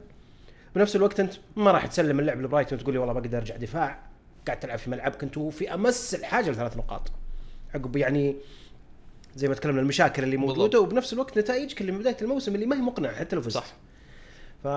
بنفس 0.76 0.96
الوقت 0.96 1.20
أنت 1.20 1.34
ما 1.56 1.72
راح 1.72 1.86
تسلم 1.86 2.20
اللعب 2.20 2.42
لبرايتون 2.42 2.80
تقول 2.80 2.94
لي 2.94 3.00
والله 3.00 3.14
بقدر 3.14 3.38
أرجع 3.38 3.56
دفاع 3.56 4.00
قاعد 4.48 4.60
تلعب 4.60 4.78
في 4.80 4.90
ملعبك 4.90 5.24
انت 5.24 5.38
وفي 5.38 5.74
أمس 5.74 6.16
الحاجة 6.16 6.50
لثلاث 6.52 6.78
نقاط. 6.78 7.12
عقب 7.76 7.96
يعني 7.96 8.36
زي 9.36 9.48
ما 9.48 9.54
تكلمنا 9.56 9.82
المشاكل 9.82 10.24
اللي 10.24 10.38
موجودة 10.38 10.62
بالضبط. 10.64 10.76
وبنفس 10.84 11.14
الوقت 11.14 11.38
نتائجك 11.40 11.82
اللي 11.82 11.92
من 11.92 12.00
بداية 12.00 12.18
الموسم 12.22 12.56
اللي 12.56 12.66
ما 12.66 12.76
هي 12.76 12.82
مقنعة 12.82 13.16
حتى 13.16 13.36
لو 13.36 13.42
فزت. 13.42 13.52
صح. 13.58 13.74
ف 14.64 14.68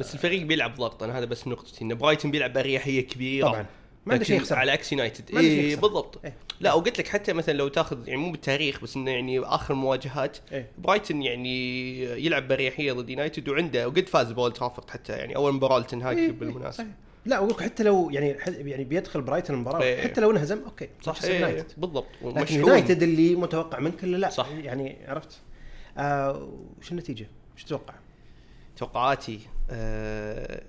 بس 0.00 0.14
الفريق 0.14 0.42
بيلعب 0.42 0.74
ضغط 0.74 1.02
أنا 1.02 1.18
هذا 1.18 1.24
بس 1.24 1.48
نقطتي 1.48 1.84
إن 1.84 1.94
برايتون 1.94 2.30
بيلعب 2.30 2.52
باريحيه 2.52 3.00
كبيرة 3.00 3.48
طبعا 3.48 3.66
ما 4.06 4.12
عنده 4.12 4.24
شيء 4.24 4.36
يخسر 4.36 4.56
على 4.56 4.72
عكس 4.72 4.92
يونايتد 4.92 5.36
اي. 5.36 5.76
بالضبط 5.76 6.24
إيه. 6.24 6.34
لا 6.60 6.74
وقلت 6.74 6.98
لك 6.98 7.08
حتى 7.08 7.32
مثلا 7.32 7.54
لو 7.54 7.68
تاخذ 7.68 8.08
يعني 8.08 8.20
مو 8.20 8.30
بالتاريخ 8.30 8.80
بس 8.82 8.96
إنه 8.96 9.10
يعني 9.10 9.40
آخر 9.40 9.74
مواجهات 9.74 10.36
إيه. 10.52 10.70
برايتون 10.78 11.22
يعني 11.22 11.98
يلعب 12.02 12.48
بأريحية 12.48 12.92
ضد 12.92 13.10
يونايتد 13.10 13.48
وعنده 13.48 13.88
وقد 13.88 14.08
فاز 14.08 14.32
بأولد 14.32 14.52
ترافورد 14.52 14.90
حتى 14.90 15.12
يعني 15.12 15.36
أول 15.36 15.52
مباراة 15.52 15.78
لتنهاج 15.78 16.18
إيه، 16.18 16.32
بالمناسبة 16.32 16.70
صحيح. 16.84 16.94
لا 17.26 17.36
أقول 17.36 17.50
لك 17.50 17.62
حتى 17.62 17.82
لو 17.82 18.10
يعني 18.10 18.36
يعني 18.46 18.84
بيدخل 18.84 19.20
برايتون 19.20 19.56
المباراة 19.56 19.82
إيه. 19.82 20.02
حتى 20.02 20.20
لو 20.20 20.30
انهزم 20.30 20.58
okay 20.64 20.88
صح 21.02 21.22
إيه 21.22 21.34
يونايتد 21.34 21.72
بالضبط 21.76 22.06
لكن. 22.24 22.60
يونايتد 22.60 23.02
اللي 23.02 23.34
متوقع 23.34 23.80
منك 23.80 24.04
لا 24.04 24.30
صح. 24.30 24.48
يعني 24.48 24.96
عرفت 25.08 25.40
آه 25.98 26.48
وش 26.80 26.92
النتيجة؟ 26.92 27.28
وش 27.56 27.64
تتوقع؟ 27.64 27.94
توقعاتي 28.76 29.40
آه 29.70 30.62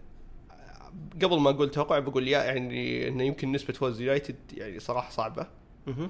قبل 1.23 1.39
ما 1.39 1.49
أقول 1.49 1.71
توقع 1.71 1.99
بقول 1.99 2.27
يا 2.27 2.43
يعني 2.43 3.07
إنه 3.07 3.23
يمكن 3.23 3.51
نسبة 3.51 3.73
فوز 3.73 4.01
يونايتد 4.01 4.35
يعني 4.53 4.79
صراحة 4.79 5.09
صعبة. 5.09 5.47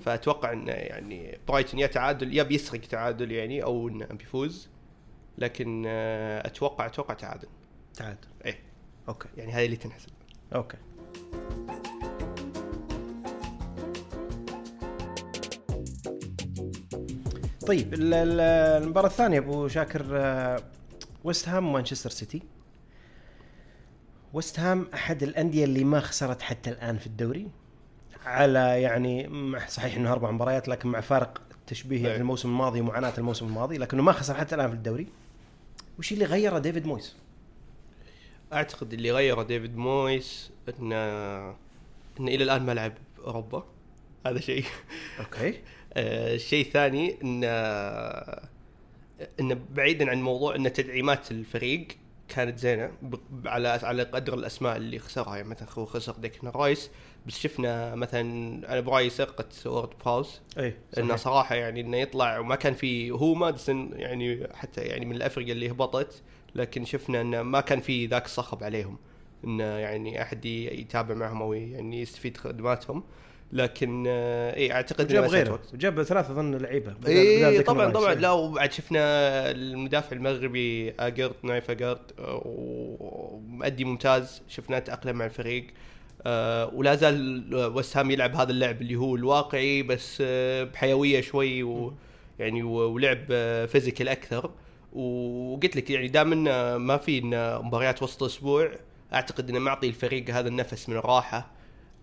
فأتوقع 0.01 0.53
إنه 0.53 0.71
يعني 0.71 1.37
برايتون 1.47 1.79
يا 1.79 1.87
تعادل 1.87 2.33
يا 2.33 2.43
بيسرق 2.43 2.81
تعادل 2.81 3.31
يعني 3.31 3.63
أو 3.63 3.87
إنه 3.87 4.05
بيفوز 4.05 4.69
لكن 5.37 5.83
آه 5.87 6.47
أتوقع 6.47 6.85
أتوقع 6.85 7.13
تعادل. 7.13 7.47
تعادل 7.93 8.17
إيه. 8.45 8.59
okay. 9.09 9.29
يعني 9.37 9.51
هذه 9.51 9.65
اللي 9.65 9.75
تنحسب. 9.75 10.09
okay. 10.55 10.77
طيب 17.67 17.93
ال- 17.93 18.13
ال- 18.13 18.39
المباراة 18.83 19.07
الثانية 19.07 19.39
أبو 19.39 19.67
شاكر 19.67 20.05
آه، 20.11 20.59
ويست 21.27 21.49
هام 21.49 21.67
ومانشستر 21.67 22.09
سيتي 22.09 22.41
ويست 24.33 24.59
هام 24.59 24.87
أحد 24.93 25.23
الأندية 25.23 25.63
اللي 25.63 25.83
ما 25.83 25.99
خسرت 25.99 26.41
حتى 26.41 26.69
الآن 26.69 26.97
في 26.97 27.07
الدوري. 27.07 27.47
على 28.25 28.59
يعني 28.81 29.29
صحيح 29.67 29.95
إنه 29.95 30.11
أربع 30.11 30.31
مباريات 30.31 30.67
لكن 30.67 30.89
مع 30.89 31.01
فارق 31.01 31.41
التشبيه 31.51 32.07
يعني. 32.07 32.21
الموسم 32.21 32.49
الماضي 32.49 32.81
ومعاناة 32.81 33.13
الموسم 33.17 33.45
الماضي 33.45 33.77
لكنه 33.77 34.03
ما 34.03 34.11
خسر 34.11 34.33
حتى 34.33 34.55
الآن 34.55 34.67
في 34.67 34.73
الدوري. 34.73 35.07
وش 35.99 36.11
اللي 36.11 36.25
غيره 36.25 36.59
ديفيد 36.59 36.85
مويس؟ 36.85 37.15
أعتقد 38.53 38.93
اللي 38.93 39.11
غيره 39.11 39.43
ديفيد 39.43 39.77
مويس 39.77 40.51
انه 40.79 40.95
انه 42.19 42.27
إلى 42.27 42.43
الآن 42.43 42.65
ما 42.65 42.71
لعب 42.71 42.93
أوروبا. 43.19 43.65
هذا 44.25 44.39
شيء. 44.39 44.65
okay. 45.19 45.49
آه، 45.93 46.35
الشيء 46.35 46.65
الثاني 46.65 47.17
إن 47.23 47.43
انه 49.39 49.59
بعيدا 49.73 50.09
عن 50.09 50.21
موضوع 50.21 50.55
إن 50.55 50.73
تدعيمات 50.73 51.31
الفريق 51.31 51.87
كانت 52.27 52.59
زينة 52.59 52.91
على 53.45 53.67
على 53.67 54.03
قدر 54.03 54.33
الأسماء 54.33 54.77
اللي 54.77 54.99
خسرها. 54.99 55.35
يعني 55.35 55.47
مثلا 55.49 55.67
هو 55.77 55.85
خسر 55.85 56.13
ديكلن 56.13 56.47
رايس 56.47 56.91
بس 57.25 57.39
شفنا 57.39 57.95
مثلا 57.95 58.21
أنا 58.71 58.79
برايي 58.79 59.09
سرقة 59.09 59.45
وورد 59.65 59.89
براوز 60.05 60.41
اي 60.59 60.75
إنه 60.97 61.15
صراحة 61.15 61.55
يعني 61.55 61.81
إنه 61.81 61.97
يطلع 61.97 62.39
وما 62.39 62.55
كان 62.55 62.73
في 62.73 63.11
هو 63.11 63.33
ماديسون 63.33 63.91
يعني 63.95 64.47
حتى 64.53 64.81
يعني 64.81 65.05
من 65.05 65.15
الافرقه 65.15 65.51
اللي 65.51 65.71
هبطت 65.71 66.21
لكن 66.55 66.85
شفنا 66.85 67.21
إنه 67.21 67.41
ما 67.41 67.61
كان 67.61 67.79
في 67.79 68.05
ذاك 68.05 68.25
الصخب 68.25 68.63
عليهم. 68.63 68.97
إنه 69.43 69.63
يعني 69.63 70.21
أحد 70.21 70.45
يتابع 70.45 71.15
معهم 71.15 71.41
أو 71.41 71.53
يعني 71.53 72.01
يستفيد 72.01 72.37
خدماتهم. 72.37 73.03
لكن 73.51 74.03
آه، 74.07 74.55
إي 74.55 74.71
أعتقد 74.71 75.05
مسألة 75.05 75.27
غيره. 75.27 75.51
وقت. 75.51 75.73
وجاب 75.73 76.03
ثلاثة 76.03 76.31
اظن 76.31 76.51
بدال 76.51 76.65
إي 76.65 77.59
طبعا. 77.61 77.91
طبعا. 77.91 78.13
لا 78.13 78.31
وبعد 78.31 78.71
شفنا 78.71 78.99
المدافع 79.51 80.15
المغربي 80.15 80.93
أكرد 80.99 81.45
نايف 81.45 81.71
أكرد 81.71 82.13
ومؤدي 82.19 83.85
ممتاز. 83.85 84.41
شفناه 84.47 84.79
تأقلم 84.79 85.15
مع 85.17 85.25
الفريق. 85.25 85.67
آه، 86.25 86.71
ولا 86.73 86.95
زال 86.95 87.49
وست 87.75 87.97
هام 87.97 88.11
يلعب 88.11 88.35
هذا 88.35 88.51
اللعب 88.51 88.81
اللي 88.81 88.95
هو 88.95 89.15
الواقعي 89.15 89.83
بس 89.83 90.17
آه، 90.21 90.63
بحيوية 90.63 91.21
شوي 91.21 91.63
و 91.63 91.93
يعني 92.39 92.63
و- 92.63 92.91
ولعب 92.91 93.25
آه، 93.31 93.65
physical 93.65 94.09
أكثر. 94.09 94.51
وقلت 94.93 95.75
لك 95.75 95.89
يعني 95.89 96.07
دام 96.07 96.43
ما 96.87 96.97
في 96.97 97.21
مباريات 97.63 98.03
وسط 98.03 98.23
الأسبوع 98.23 98.71
أعتقد 99.13 99.49
إنه 99.49 99.59
معطي 99.59 99.87
الفريق 99.87 100.29
هذا 100.29 100.47
النفس 100.47 100.89
من 100.89 100.95
الراحة. 100.97 101.37
آه، 101.37 101.56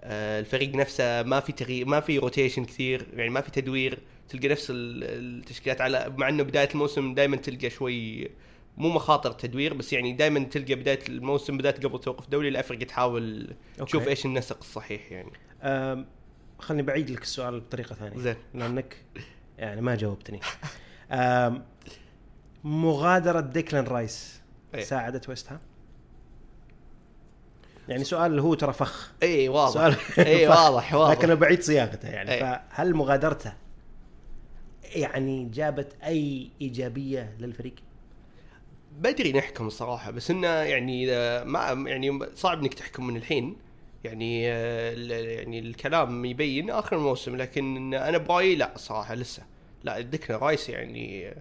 الفريق 0.04 0.75
نفسه 0.75 1.23
ما 1.23 1.40
في 1.40 1.52
تغيير 1.52 1.87
ما 1.87 2.00
في 2.00 2.18
rotation 2.18 2.64
كثير 2.64 3.06
يعني 3.14 3.30
ما 3.30 3.40
في 3.40 3.50
تدوير 3.50 3.99
تلقى 4.28 4.49
نفس 4.49 4.70
ال- 4.70 5.04
التشكيلات 5.04 5.80
على 5.80 6.14
مع 6.16 6.28
إنه 6.28 6.42
بداية 6.42 6.68
الموسم 6.75 7.14
دائما 7.14 7.37
تلقى 7.37 7.70
شوي 7.70 8.30
مو 8.76 8.88
مخاطر 8.88 9.32
تدوير 9.32 9.75
بس 9.75 9.92
يعني 9.92 10.12
دائما 10.12 10.40
تلقى 10.44 10.75
بداية 10.75 10.99
الموسم 11.08 11.56
بداية 11.58 11.75
قبل 11.75 12.00
توقف 12.00 12.28
دولي 12.28 12.49
الافرقه 12.49 12.84
تحاول 12.84 13.40
okay. 13.80 13.90
تشوف 13.90 14.08
إيش 14.08 14.26
النسق 14.26 14.58
الصحيح 14.61 15.12
يعني 15.12 15.32
أم، 15.62 16.06
خلني 16.58 16.82
بعيد 16.82 17.11
لك 17.11 17.23
السؤال 17.23 17.61
بطريقة 17.61 17.94
ثانية 17.94 18.18
زين. 18.18 18.37
لأنك 18.54 18.96
يعني 19.58 19.80
ما 19.80 19.94
جاوبتني 19.94 20.40
أم، 21.11 21.62
مغادرة 22.64 23.40
ديكلان 23.40 23.84
رايس 23.84 24.40
إيه. 24.75 24.82
ساعدت 24.84 25.28
ويست 25.28 25.52
هام؟ 25.52 25.61
يعني 27.88 28.04
سؤال 28.04 28.30
اللي 28.30 28.42
هو 28.42 28.54
ترى 28.54 28.72
فخ. 28.72 29.12
اي 29.22 29.48
واضح. 29.48 29.72
سؤال 29.72 29.96
اي. 30.26 30.48
واضح 30.48 30.94
واضح. 30.94 31.10
لكن 31.10 31.34
بعيد 31.34 31.62
صياغته 31.62 32.08
يعني. 32.08 32.32
إيه. 32.32 32.40
فهل 32.40 32.94
مغادرته 32.94 33.52
يعني 34.94 35.44
جابت 35.54 35.92
أي 36.04 36.50
إيجابية 36.60 37.36
للفريق؟ 37.38 37.74
بدري 38.98 39.32
نحكم 39.32 39.66
الصراحه 39.66 40.10
بس 40.10 40.30
إنه 40.30 40.48
يعني 40.48 41.04
إذا 41.04 41.44
ما 41.44 41.90
يعني 41.90 42.18
صعب 42.34 42.58
إنك 42.58 42.74
تحكم 42.74 43.06
من 43.06 43.16
الحين. 43.16 43.56
يعني 44.04 44.42
يعني 44.42 45.58
الكلام 45.58 46.24
يبين 46.24 46.70
آخر 46.70 46.96
الموسم 46.96 47.36
لكن 47.36 47.94
أنا 47.94 48.18
برايي 48.18 48.54
لا 48.54 48.74
الصراحه 48.74 49.14
لسه. 49.14 49.42
لا 49.84 50.00
ديكنا 50.00 50.36
رايس 50.36 50.68
يعني. 50.68 51.34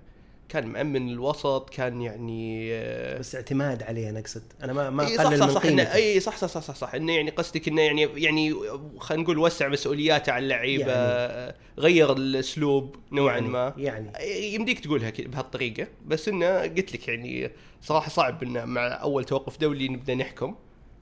كان 0.53 0.67
مأمن 0.67 1.09
الوسط 1.09 1.69
كان 1.69 2.01
يعني 2.01 2.69
آه، 2.73 3.19
بس 3.19 3.35
اعتماد 3.35 3.83
عليه 3.83 4.09
أنا 4.09 4.19
أقصد. 4.19 4.43
أنا 4.63 4.73
ما 4.73 4.89
ما 4.89 5.05
صح 5.05 5.21
أقلل 5.21 5.39
صح 5.39 5.45
من 5.47 5.53
صح 5.53 5.61
قيمته. 5.61 5.93
اي 5.93 6.19
صح 6.19 6.37
صح 6.37 6.47
صح 6.47 6.61
صح, 6.61 6.75
صح. 6.75 6.93
إنه 6.95 7.13
يعني 7.13 7.29
قصدك 7.29 7.67
إنه 7.67 7.81
يعني 7.81 8.01
يعني 8.15 8.53
خلينا 8.97 9.23
نقول 9.23 9.37
وسع 9.37 9.67
مسؤولياته 9.67 10.31
على 10.31 10.43
اللعيبة 10.43 10.91
يعني. 10.91 11.55
غير 11.77 12.13
الأسلوب 12.13 12.95
نوعا 13.11 13.33
يعني- 13.33 13.47
ما. 13.47 13.73
يعني. 13.77 14.11
يمديك 14.53 14.79
تقولها 14.79 15.13
بهالطريقة. 15.19 15.87
بس 16.05 16.27
إنه 16.27 16.59
قلت 16.61 16.93
لك 16.93 17.07
يعني 17.07 17.51
صراحة 17.81 18.09
صعب 18.09 18.43
إنه 18.43 18.65
مع 18.65 18.87
أول 18.87 19.23
توقف 19.23 19.57
دولي 19.59 19.87
نبدأ 19.87 20.15
نحكم. 20.15 20.55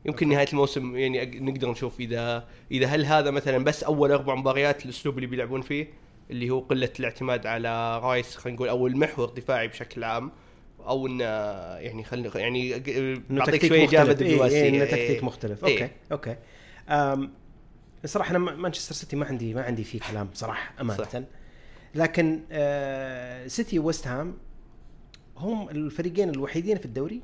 يمكن 0.06 0.30
نهاية 0.30 0.48
الموسم 0.52 0.98
يعني 0.98 1.40
نقدر 1.40 1.70
نشوف 1.72 2.00
اذا 2.00 2.48
إذا 2.72 2.86
هل 2.88 3.06
هذا 3.06 3.32
مثلا 3.32 3.64
بس 3.64 3.84
أول 3.84 4.12
أربع 4.12 4.36
مباريات 4.36 4.86
الأسلوب 4.86 5.16
اللي 5.18 5.28
بيلعبون 5.28 5.62
فيه 5.62 5.88
اللي 6.32 6.50
هو 6.50 6.60
قلة 6.60 6.90
الاعتماد 7.00 7.48
على 7.48 8.00
رايس 8.00 8.36
خلينا 8.36 8.56
نقول 8.56 8.70
أو 8.70 8.88
المحور 8.88 9.30
الدفاعي 9.30 9.68
بشكل 9.68 10.04
عام 10.04 10.32
أو 10.80 11.08
انه 11.08 11.24
يعني 11.24 12.04
خلينا 12.04 12.38
يعني 12.38 12.80
بعطيك 13.30 13.66
شوية 13.66 13.88
إجابة 13.88 14.10
إيه 14.10 14.16
دبلوماسية. 14.16 14.64
إيه 14.64 14.70
إنه 14.70 14.84
إيه. 14.84 14.92
تكتيك 14.92 15.24
مختلف. 15.24 15.66
إيه. 15.66 15.84
أوكي 15.84 15.94
okay. 16.12 16.36
أم 16.90 17.32
الصراحه 18.04 18.32
أنا 18.32 18.40
مانشستر 18.40 18.96
سيتي 18.96 19.16
ما 19.16 19.26
عندي 19.26 19.54
ما 19.54 19.62
عندي 19.62 19.84
فيه 19.84 20.00
كلام 20.00 20.30
صراحة 20.34 20.82
أمانة. 20.82 21.04
صح. 21.04 21.22
لكن 21.96 22.42
آه 22.52 23.48
سيتي 23.48 23.80
وويست 23.80 24.08
هام 24.08 24.38
هم 25.38 25.70
الفريقين 25.70 26.30
الوحيدين 26.30 26.78
في 26.78 26.86
الدوري 26.86 27.22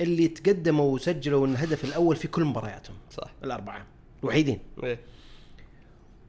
اللي 0.00 0.28
تقدموا 0.28 0.94
وسجلوا 0.94 1.46
الهدف 1.46 1.84
الأول 1.84 2.16
في 2.16 2.28
كل 2.28 2.44
مبارياتهم. 2.44 2.96
صح. 3.10 3.30
الأربعة. 3.44 3.86
الوحيدين. 4.22 4.58
إيه. 4.84 4.98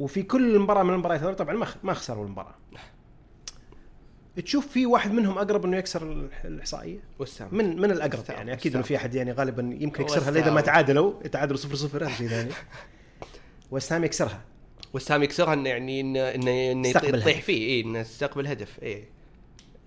وفي 0.02 0.24
كل 0.24 0.60
مباراه 0.60 0.84
من 0.84 0.94
المباريات 0.94 1.22
هذول 1.22 1.36
طبعا 1.36 1.66
ما 1.84 1.94
خسروا 1.94 2.26
المباراة. 2.26 2.56
تشوف 4.36 4.68
في 4.68 4.86
واحد 4.86 5.12
منهم 5.12 5.38
أقرب 5.38 5.66
إنه 5.66 5.78
يكسر 5.78 6.30
الإحصائية؟ 6.46 7.00
وسام 7.20 7.50
من 7.52 7.82
من 7.82 7.92
الأقرب 7.92 8.24
وسام، 8.24 8.36
يعني. 8.36 8.54
أكيد 8.54 8.76
إنه. 8.76 8.84
في 8.84 8.96
أحد 8.96 9.16
يعني 9.16 9.32
غالبا 9.32 9.78
يمكن 9.80 10.04
يكسرها 10.04 10.30
اذا 10.30 10.52
ما. 10.52 10.62
تعادلوا. 10.62 11.28
تعادلوا 11.28 11.58
صفر 11.58 11.76
صفر 11.76 12.04
هذا 12.04 12.14
شيء 12.14 12.28
ثاني. 12.28 12.52
وسام 13.72 14.04
يكسرها. 14.04 14.42
وسام 14.94 15.24
يكسرها 15.24 15.54
إنه 15.54 15.70
يعني 15.70 16.02
انه 16.02 16.30
انه 16.72 16.88
يستقبل 16.88 17.20
يطيح. 17.20 17.42
فيه. 17.42 17.68
اي 17.68 17.82
إنه 17.82 18.00
يستقبل 18.00 18.48
هدف. 18.48 18.80
اي 18.84 19.08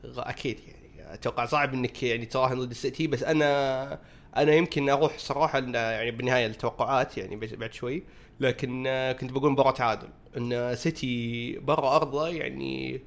أكيد 0.05 0.61
يعني. 0.67 1.15
أتوقع 1.15 1.47
صعب 1.47 1.75
إنك 1.75 2.03
يعني 2.03 2.27
تراهن 2.27 2.61
ضد 2.61 2.71
السيتي 2.71 3.07
بس 3.07 3.23
أنا 3.23 3.99
أنا 4.37 4.53
يمكن 4.53 4.89
أروح 4.89 5.19
صراحة 5.19 5.59
إن 5.59 5.75
يعني 5.75 6.11
بالنهايه 6.11 6.47
التوقعات 6.47 7.19
يعني 7.19 7.37
بعد 7.37 7.73
شوي. 7.73 8.03
لكن 8.41 8.85
آه، 8.87 9.13
كنت 9.13 9.33
بقول 9.33 9.51
مباراة 9.53 9.71
تعادل 9.71 10.09
إن 10.37 10.75
سيتي 10.77 11.59
برا 11.59 11.97
أرضه 11.97 12.29
يعني 12.29 13.01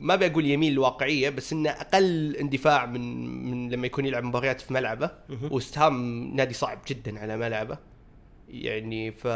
ما 0.00 0.16
بقول 0.16 0.46
يميل 0.46 0.72
الواقعيه 0.72 1.30
بس 1.30 1.52
إنه 1.52 1.70
أقل 1.70 2.36
اندفاع 2.36 2.86
من 2.86 3.26
من 3.50 3.70
لما 3.70 3.86
يكون 3.86 4.06
يلعب 4.06 4.24
مباريات 4.24 4.60
في 4.60 4.72
ملعبه. 4.74 5.10
وستهام 5.50 6.24
نادي 6.36 6.54
صعب 6.54 6.78
جدا 6.88 7.18
على 7.20 7.36
ملعبه. 7.36 7.78
يعني 8.48 9.12
ف... 9.12 9.26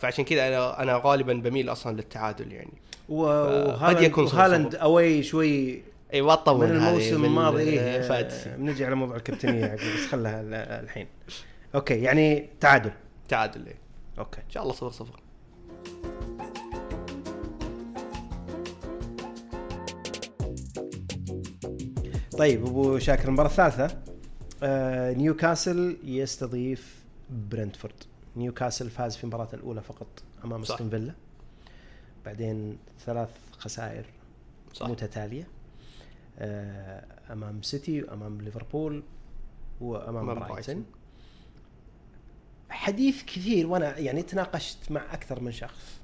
فعشان 0.00 0.24
كذا 0.24 0.48
أنا 0.48 0.82
أنا 0.82 1.00
غالبا 1.04 1.32
بميل 1.32 1.72
أصلا 1.72 1.96
للتعادل 1.96 2.52
يعني. 2.52 2.72
و- 3.08 3.26
قد 3.26 3.68
وهالاند 3.68 4.02
يكون 4.02 4.24
وهالاند. 4.24 4.74
أوي 4.74 5.22
شوي 5.22 5.82
إي 6.14 6.22
ما 6.22 6.34
تطول 6.34 6.66
من 6.68 6.76
الموسم 6.76 7.24
الماضي 7.24 7.62
إيه 7.62 7.80
آه، 8.12 8.56
بنجي 8.56 8.84
على 8.84 8.94
موضوع 8.94 9.16
الكابتنية 9.16 9.74
بس 9.74 10.06
خلها 10.10 10.40
ال- 10.40 10.54
الحين. 10.54 11.06
okay 11.74 11.94
يعني 12.02 12.48
تعادل. 12.60 12.90
تعادل 13.28 13.66
إيه. 13.66 13.85
okay. 14.18 14.40
إن 14.40 14.50
شاء 14.50 14.62
الله 14.62 14.74
صفر 14.74 14.90
صفر. 14.90 15.20
طيب 22.38 22.66
أبو 22.66 22.98
شاكر 22.98 23.28
المباراة 23.28 23.48
الثالثة. 23.48 24.02
آه 24.62 25.12
نيوكاسل 25.12 25.96
يستضيف 26.04 27.04
برنتفورد. 27.30 27.94
نيوكاسل 28.36 28.90
فاز 28.90 29.16
في 29.16 29.24
المباراة 29.24 29.48
الأولى 29.54 29.82
فقط 29.82 30.22
أمام. 30.44 30.60
أستون 30.60 30.90
فيلا. 30.90 31.14
بعدين 32.24 32.78
ثلاث 33.00 33.30
خسائر 33.58 34.06
صح. 34.72 34.88
متتالية. 34.88 35.48
آه 36.38 37.04
أمام 37.32 37.62
سيتي 37.62 38.02
وامام 38.02 38.40
ليفربول 38.40 39.02
وأمام 39.80 40.34
برايتون. 40.34 40.84
حديث 42.86 43.22
كثير 43.24 43.66
وأنا 43.66 43.98
يعني 43.98 44.22
تناقشت 44.22 44.90
مع 44.90 45.14
أكثر 45.14 45.40
من 45.40 45.52
شخص 45.52 46.00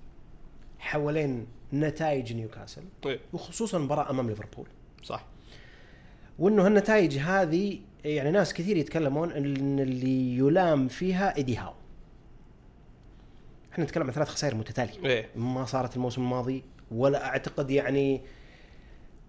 حوالين 0.79 1.47
نتائج 1.73 2.33
نيوكاسل 2.33 2.83
إيه، 3.07 3.21
وخصوصا 3.33 3.79
المباراه 3.79 4.11
أمام 4.11 4.29
ليفربول. 4.29 4.67
صح. 5.03 5.25
وإنه 6.39 6.67
هالنتائج 6.67 7.19
هذه 7.19 7.79
يعني 8.05 8.31
ناس 8.31 8.55
كثير 8.55 8.77
يتكلمون 8.77 9.33
إن 9.33 9.81
اللي 9.81 10.37
يلام 10.37 10.89
فيها 10.89 11.37
ايدي 11.37 11.57
هاو. 11.57 11.73
إحنا 13.73 13.85
نتكلم 13.85 14.07
عن 14.07 14.13
ثلاث 14.13 14.29
خسائر 14.29 14.55
متتالية. 14.55 15.05
إيه. 15.05 15.29
ما 15.37 15.65
صارت 15.65 15.97
الموسم 15.97 16.23
الماضي 16.23 16.63
ولا 16.91 17.25
أعتقد 17.27 17.71
يعني 17.71 18.21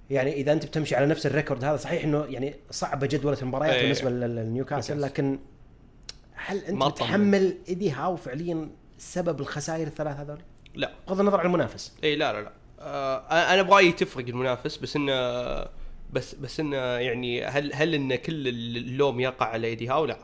يعني 0.09 0.33
إذا 0.33 0.53
أنت 0.53 0.65
بتمشي 0.65 0.95
على 0.95 1.05
نفس 1.05 1.25
ال 1.25 1.31
record 1.31 1.63
هذا 1.63 1.77
صحيح 1.77 2.03
إنه 2.03 2.25
يعني 2.25 2.55
صعبة 2.71 3.07
جدولة 3.07 3.37
المباريات 3.41 3.73
إيه. 3.73 3.81
بالنسبة 3.81 4.09
لل- 4.09 4.19
للنيوكاسل 4.19 4.93
نيوكاسل. 4.93 5.01
لكن 5.01 5.39
هل 6.45 6.57
أنت 6.57 6.77
ما 6.79 6.89
تطمن. 6.89 7.07
تحمل 7.07 7.57
إيدي 7.69 7.91
هاو 7.91 8.15
فعليا 8.15 8.69
سبب 8.97 9.41
الخسائر 9.41 9.87
الثلاث 9.87 10.17
هذول؟ 10.17 10.39
لا. 10.75 10.91
بغض 11.07 11.19
النظر 11.19 11.39
عن 11.39 11.45
المنافس. 11.45 11.93
إي 12.03 12.15
لا 12.15 12.33
لا 12.33 12.41
لا. 12.41 12.51
آه 12.79 13.53
أنا 13.53 13.61
برايي 13.61 13.91
تفرق 13.91 14.27
المنافس 14.27 14.77
بس 14.77 14.95
إنه 14.95 15.13
بس 16.13 16.35
بس 16.35 16.59
إنه 16.59 16.77
يعني 16.77 17.45
هل 17.45 17.73
هل 17.73 17.93
إن 17.93 18.15
كل 18.15 18.47
اللوم 18.47 19.19
يقع 19.19 19.45
على 19.45 19.67
إيدي 19.67 19.89
هاو؟ 19.89 20.05
لا. 20.05 20.17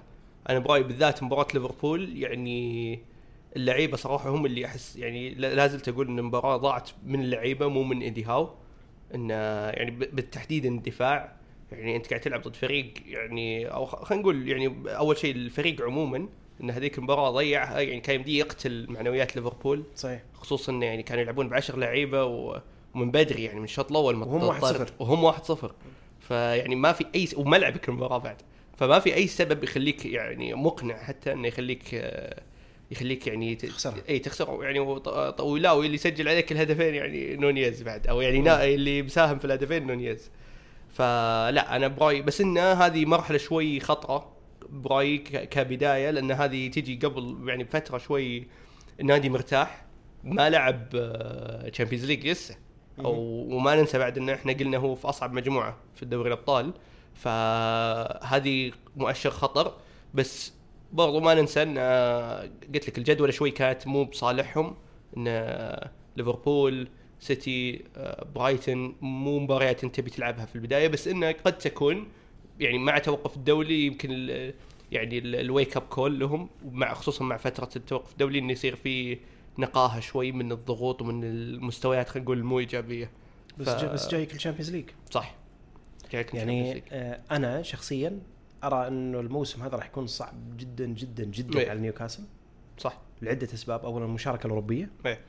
أنا 0.49 0.59
برايي 0.59 0.83
بالذات 0.83 1.23
مباراة 1.23 1.47
ليفربول 1.53 2.17
يعني 2.17 2.99
اللعيبة 3.55 3.97
صراحة 3.97 4.29
هم 4.29 4.45
اللي 4.45 4.65
أحس 4.65 4.95
يعني 4.95 5.29
لا 5.33 5.67
زلت 5.67 5.89
أقول 5.89 6.07
إن 6.07 6.19
المباراة 6.19 6.57
ضاعت 6.57 6.89
من 7.05 7.21
اللعيبة 7.21 7.67
مو 7.67 7.83
من 7.83 8.01
إيدي 8.01 8.23
هاو. 8.23 8.49
إن 9.15 9.29
يعني 9.29 9.91
بالتحديد 9.91 10.65
الدفاع 10.65 11.38
يعني 11.71 11.95
أنت 11.95 12.07
قاعد 12.07 12.21
تلعب 12.21 12.41
ضد 12.41 12.55
فريق 12.55 12.93
يعني 13.07 13.67
أو 13.67 13.85
خلينا 13.85 14.21
نقول 14.21 14.49
يعني 14.49 14.75
أول 14.87 15.17
شيء 15.17 15.35
الفريق 15.35 15.81
عموما 15.81 16.29
إن 16.61 16.69
هذيك 16.69 16.97
المباراة 16.97 17.31
ضيع 17.31 17.81
يعني 17.81 17.99
كان 17.99 18.15
يمديه 18.15 18.39
يقتل 18.39 18.85
معنويات 18.89 19.35
ليفربول 19.35 19.83
صحيح 19.95 20.21
خصوصا 20.33 20.71
انه 20.71 20.85
يعني 20.85 21.03
كانوا 21.03 21.21
يلعبون 21.21 21.49
بعشر 21.49 21.77
لعيبة 21.77 22.23
ومن 22.25 23.11
بدري 23.11 23.43
يعني 23.43 23.59
من 23.59 23.65
الشوط 23.65 23.91
الأول 23.91 24.15
وهم 24.15 24.59
تطرد. 24.59 24.89
1-0. 24.89 24.91
وهم 24.99 25.23
1 25.23 25.43
0 25.43 25.75
فيعني 26.19 26.75
ما 26.75 26.91
في 26.91 27.05
أي 27.15 27.25
س... 27.25 27.33
وملعبك 27.37 27.89
المباراه 27.89 28.17
بعد 28.17 28.41
فما 28.77 28.99
في 28.99 29.15
أي 29.15 29.27
سبب 29.27 29.63
يخليك 29.63 30.05
يعني 30.05 30.53
مقنع 30.53 31.03
حتى 31.03 31.31
إنه 31.33 31.47
يخليك 31.47 32.03
يخليك 32.91 33.27
يعني 33.27 33.55
ت... 33.55 33.65
تخسرها. 33.65 34.01
إي 34.09 34.19
تخسر 34.19 34.63
يعني 34.63 34.79
ولا 35.39 35.71
واللي 35.71 35.95
يسجل 35.95 36.27
عليك 36.27 36.51
الهدفين 36.51 36.95
يعني 36.95 37.35
نونيز 37.35 37.83
بعد 37.83 38.07
أو 38.07 38.21
يعني 38.21 38.41
نا... 38.41 38.65
اللي 38.65 39.01
مساهم 39.01 39.39
في 39.39 39.45
الهدفين 39.45 39.87
نونيز 39.87 40.31
فلا 40.89 41.75
أنا 41.75 41.87
برايي 41.87 42.21
بس 42.21 42.41
ان 42.41 42.57
هذه 42.57 43.05
مرحلة 43.05 43.37
شوي 43.37 43.79
خطرة 43.79 44.39
برايي 44.69 45.17
كبداية 45.17 46.11
لأن 46.11 46.31
هذه 46.31 46.67
تجي 46.67 46.95
قبل 46.95 47.37
يعني 47.47 47.63
بفترة 47.63 47.97
شوي 47.97 48.47
النادي 48.99 49.29
مرتاح. 49.29 49.85
ما 50.23 50.49
لعب 50.49 50.89
Champions 51.73 52.05
League 52.05 52.27
لسه. 52.27 52.55
أو 52.99 53.13
وما 53.55 53.75
ننسى 53.75 53.97
بعد 53.97 54.17
إن 54.17 54.29
إحنا 54.29 54.53
قلنا 54.53 54.77
هو 54.77 54.95
في 54.95 55.09
أصعب 55.09 55.33
مجموعة 55.33 55.77
في 55.95 56.05
دوري 56.05 56.27
الأبطال. 56.27 56.73
فهذه 57.13 58.71
مؤشر 58.95 59.29
خطر. 59.29 59.73
بس 60.13 60.53
برضو 60.93 61.19
ما 61.19 61.33
ننسى 61.33 61.63
إن 61.63 61.75
آه، 61.77 62.49
قلت 62.73 62.87
لك 62.87 62.97
الجدول 62.97 63.33
شوي 63.33 63.51
كانت 63.51 63.87
مو 63.87 64.03
بصالحهم. 64.03 64.75
إن 65.17 65.25
آه، 65.27 65.91
ليفربول 66.17 66.87
سيتي 67.19 67.83
آه، 67.95 68.25
برايتون 68.35 68.95
مو 69.01 69.39
مباريات 69.39 69.83
انت 69.83 69.95
تبي 69.95 70.09
تلعبها 70.09 70.45
في 70.45 70.55
البداية 70.55 70.87
بس 70.87 71.07
انها 71.07 71.31
قد 71.31 71.57
تكون 71.57 72.07
يعني 72.59 72.77
مع 72.77 72.97
توقف 72.97 73.35
الدولي 73.37 73.85
يمكن 73.85 74.09
ال- 74.11 74.53
يعني 74.91 75.17
ال 75.19 75.31
wake 75.31 75.77
up 75.77 75.81
call 75.81 76.19
لهم 76.19 76.49
ومع 76.65 76.93
خصوصا 76.93 77.23
مع 77.23 77.37
فترة 77.37 77.69
التوقف 77.75 78.11
الدولي 78.11 78.39
انه 78.39 78.51
يصير 78.51 78.75
في 78.75 79.17
نقاهة 79.57 79.99
شوي 79.99 80.31
من 80.31 80.51
الضغوط 80.51 81.01
ومن 81.01 81.23
المستويات 81.23 82.09
خلينا 82.09 82.23
نقول 82.25 82.37
المو 82.37 82.59
إيجابية. 82.59 83.11
بس 83.57 83.69
ف- 83.69 83.85
بس 83.85 84.07
جايك 84.11 84.33
ال 84.35 84.39
Champions 84.39 84.71
League 84.71 84.85
صح. 85.11 85.35
جايك 86.11 86.33
يعني 86.33 86.83
آه 86.91 87.19
أنا 87.31 87.61
شخصيا 87.61 88.19
أرى 88.63 88.87
إنه 88.87 89.19
الموسم 89.19 89.61
هذا 89.63 89.75
راح 89.77 89.85
يكون 89.85 90.07
صعب 90.07 90.57
جدا 90.57 90.85
جدا 90.85 91.23
جدا 91.23 91.59
إيه. 91.59 91.69
على 91.69 91.79
نيوكاسل. 91.79 92.23
صح. 92.77 92.97
لعدة 93.21 93.47
أسباب. 93.53 93.85
اولا 93.85 94.05
المشاركة 94.05 94.45
الأوروبية. 94.45 94.89
إيه. 95.05 95.19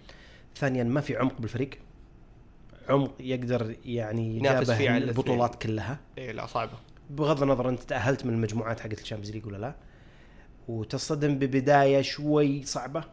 ثانيا 0.57 0.85
ما 0.85 1.01
في 1.01 1.17
عمق 1.17 1.41
بالفريق. 1.41 1.71
عمق 2.89 3.15
يقدر 3.21 3.77
يعني 3.85 4.37
ينافس 4.37 4.71
فيه 4.71 4.91
على 4.91 5.05
البطولات 5.05 5.63
كلها. 5.63 5.99
إيه 6.19 6.33
لا 6.33 6.47
صعبة. 6.47 6.73
بغض 7.11 7.43
النظر 7.43 7.69
أنت 7.69 7.83
تأهلت 7.83 8.27
من 8.27 8.35
المجموعات 8.35 8.81
حقت 8.81 9.01
ال 9.01 9.04
Champions 9.04 9.31
League 9.31 9.47
ولا 9.47 9.57
لا 9.57 9.75
وتصطدم 10.69 11.35
ببداية 11.39 12.03
شوي 12.03 12.63
صعبة. 12.63 13.05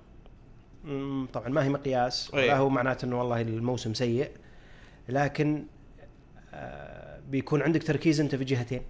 طبعا 1.34 1.50
ما 1.50 1.64
هي 1.64 1.70
مقياس 1.70 2.32
إيه. 2.34 2.44
ولا 2.46 2.58
هو 2.58 2.70
معناته 2.70 3.06
إنه 3.06 3.20
والله 3.20 3.42
الموسم 3.42 3.94
سيء. 3.94 4.32
لكن 5.10 5.66
آه 6.54 7.20
بيكون 7.30 7.62
عندك 7.62 7.84
تركيز 7.84 8.20
أنت 8.20 8.36
في 8.36 8.44
جهتين. 8.44 8.82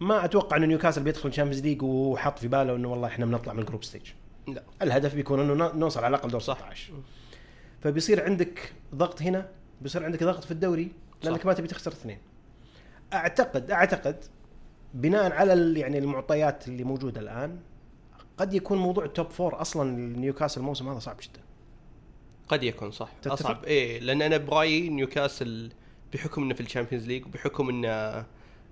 ما 0.00 0.24
أتوقع 0.24 0.56
ان 0.56 0.68
نيوكاسل 0.68 1.02
بيدخل 1.02 1.28
ال 1.28 1.31
Champions 1.31 1.62
League 1.62 1.82
وحاط 1.82 2.38
في 2.38 2.48
باله 2.48 2.76
إنه 2.76 2.88
والله 2.88 3.08
إحنا 3.08 3.26
بنطلع 3.26 3.52
من 3.52 3.58
ال 3.58 3.62
group 3.62 3.84
stage 3.84 4.02
لا. 4.48 4.62
الهدف 4.82 5.14
بيكون 5.14 5.40
إنه 5.40 5.72
نوصل 5.72 6.04
على 6.04 6.16
الأقل 6.16 6.30
دور 6.30 6.40
صح. 6.40 6.58
16 6.58 6.92
فبيصير 7.84 8.24
عندك 8.24 8.72
ضغط 8.94 9.22
هنا 9.22 9.48
بيصير 9.80 10.04
عندك 10.04 10.24
ضغط 10.24 10.44
في 10.44 10.50
الدوري 10.50 10.88
لانك 11.22 11.40
صح. 11.40 11.46
ما 11.46 11.52
تبي 11.52 11.68
تخسر 11.68 11.92
اثنين 11.92 12.18
اعتقد 13.12 13.70
أعتقد 13.70 14.24
بناء 14.94 15.32
على 15.32 15.80
يعني 15.80 15.98
المعطيات 15.98 16.68
اللي 16.68 16.84
موجودة 16.84 17.20
الآن 17.20 17.58
قد 18.38 18.54
يكون 18.54 18.78
موضوع 18.78 19.04
ال 19.04 19.11
top 19.11 19.30
four 19.30 19.60
أصلا 19.60 19.90
نيوكاسل 20.18 20.60
الموسم 20.60 20.88
هذا 20.88 20.98
صعب 20.98 21.16
جدا 21.22 21.40
قد 22.48 22.62
يكون 22.62 22.90
صح 22.90 23.08
تتفق؟ 23.22 23.32
أصعب 23.32 23.64
إيه 23.64 24.00
لأن 24.00 24.22
أنا 24.22 24.36
برأيي 24.36 24.88
نيوكاسل 24.88 25.72
بحكم 26.14 26.42
إنه 26.42 26.54
في 26.54 26.60
ال 26.60 26.65
Champions 26.65 27.06
League 27.06 27.26
وبحكم 27.26 27.68
إنه 27.68 28.24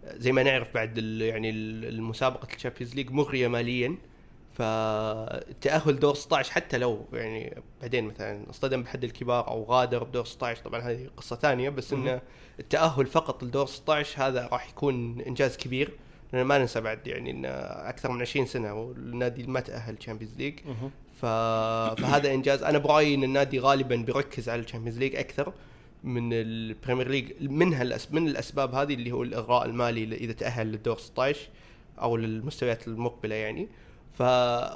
زي 0.05 0.33
ما 0.33 0.42
نعرف 0.42 0.75
بعد 0.75 0.98
ال- 0.98 1.20
يعني 1.22 1.51
ال- 1.51 1.85
المسابقة 1.85 2.48
ال 2.56 2.60
Champions 2.60 2.94
League 2.94 3.11
مغرية 3.11 3.48
ماليا 3.48 3.96
فالتاهل 4.54 5.98
دور 5.98 6.14
16 6.14 6.52
حتى 6.52 6.78
لو 6.78 7.06
يعني 7.12 7.62
بعدين 7.80 8.04
مثلا 8.04 8.50
اصطدم 8.50 8.82
بحد 8.82 9.04
الكبار 9.04 9.48
أو 9.48 9.64
غادر 9.64 10.04
بدور 10.04 10.24
16 10.24 10.62
طبعا 10.64 10.80
هذه 10.80 11.08
قصة 11.16 11.36
ثانية 11.36 11.70
بس. 11.70 11.92
إنه 11.92 12.20
التأهل 12.60 13.06
فقط 13.06 13.44
لدور 13.44 13.66
16 13.66 14.26
هذا 14.26 14.46
راح 14.46 14.68
يكون 14.68 15.20
إنجاز 15.20 15.56
كبير. 15.56 15.90
لأن 16.32 16.44
ما 16.44 16.58
ننسى 16.58 16.80
بعد 16.80 17.06
يعني 17.06 17.30
انه 17.30 17.48
أكثر 17.48 18.10
من 18.10 18.20
20 18.20 18.46
سنة 18.46 18.74
والنادي 18.74 19.42
ما 19.42 19.60
تأهل 19.60 19.96
Champions 19.96 20.37
League 20.37 20.58
ف... 21.20 21.26
فهذا 22.02 22.34
إنجاز. 22.34 22.62
أنا 22.62 22.78
برأيي 22.78 23.14
إن 23.14 23.24
النادي 23.24 23.58
غالبا 23.58 23.96
بيركز 23.96 24.48
على 24.48 24.60
ال 24.61 24.64
Champions 24.64 24.98
League 24.98 25.16
أكثر 25.16 25.52
من 26.04 26.32
ال 26.32 26.42
Premier 26.42 27.08
League 27.08 27.32
منها 27.40 27.82
الأس... 27.82 28.12
من 28.12 28.28
الأسباب 28.28 28.74
هذه 28.74 28.94
اللي 28.94 29.12
هو 29.12 29.22
الإغراء 29.22 29.64
المالي 29.64 30.16
إذا 30.16 30.32
تأهل 30.32 30.66
للدور 30.66 30.98
16 30.98 31.40
أو 32.00 32.16
للمستويات 32.16 32.88
المقبلة 32.88 33.34
يعني. 33.34 33.68
ف 34.12 34.22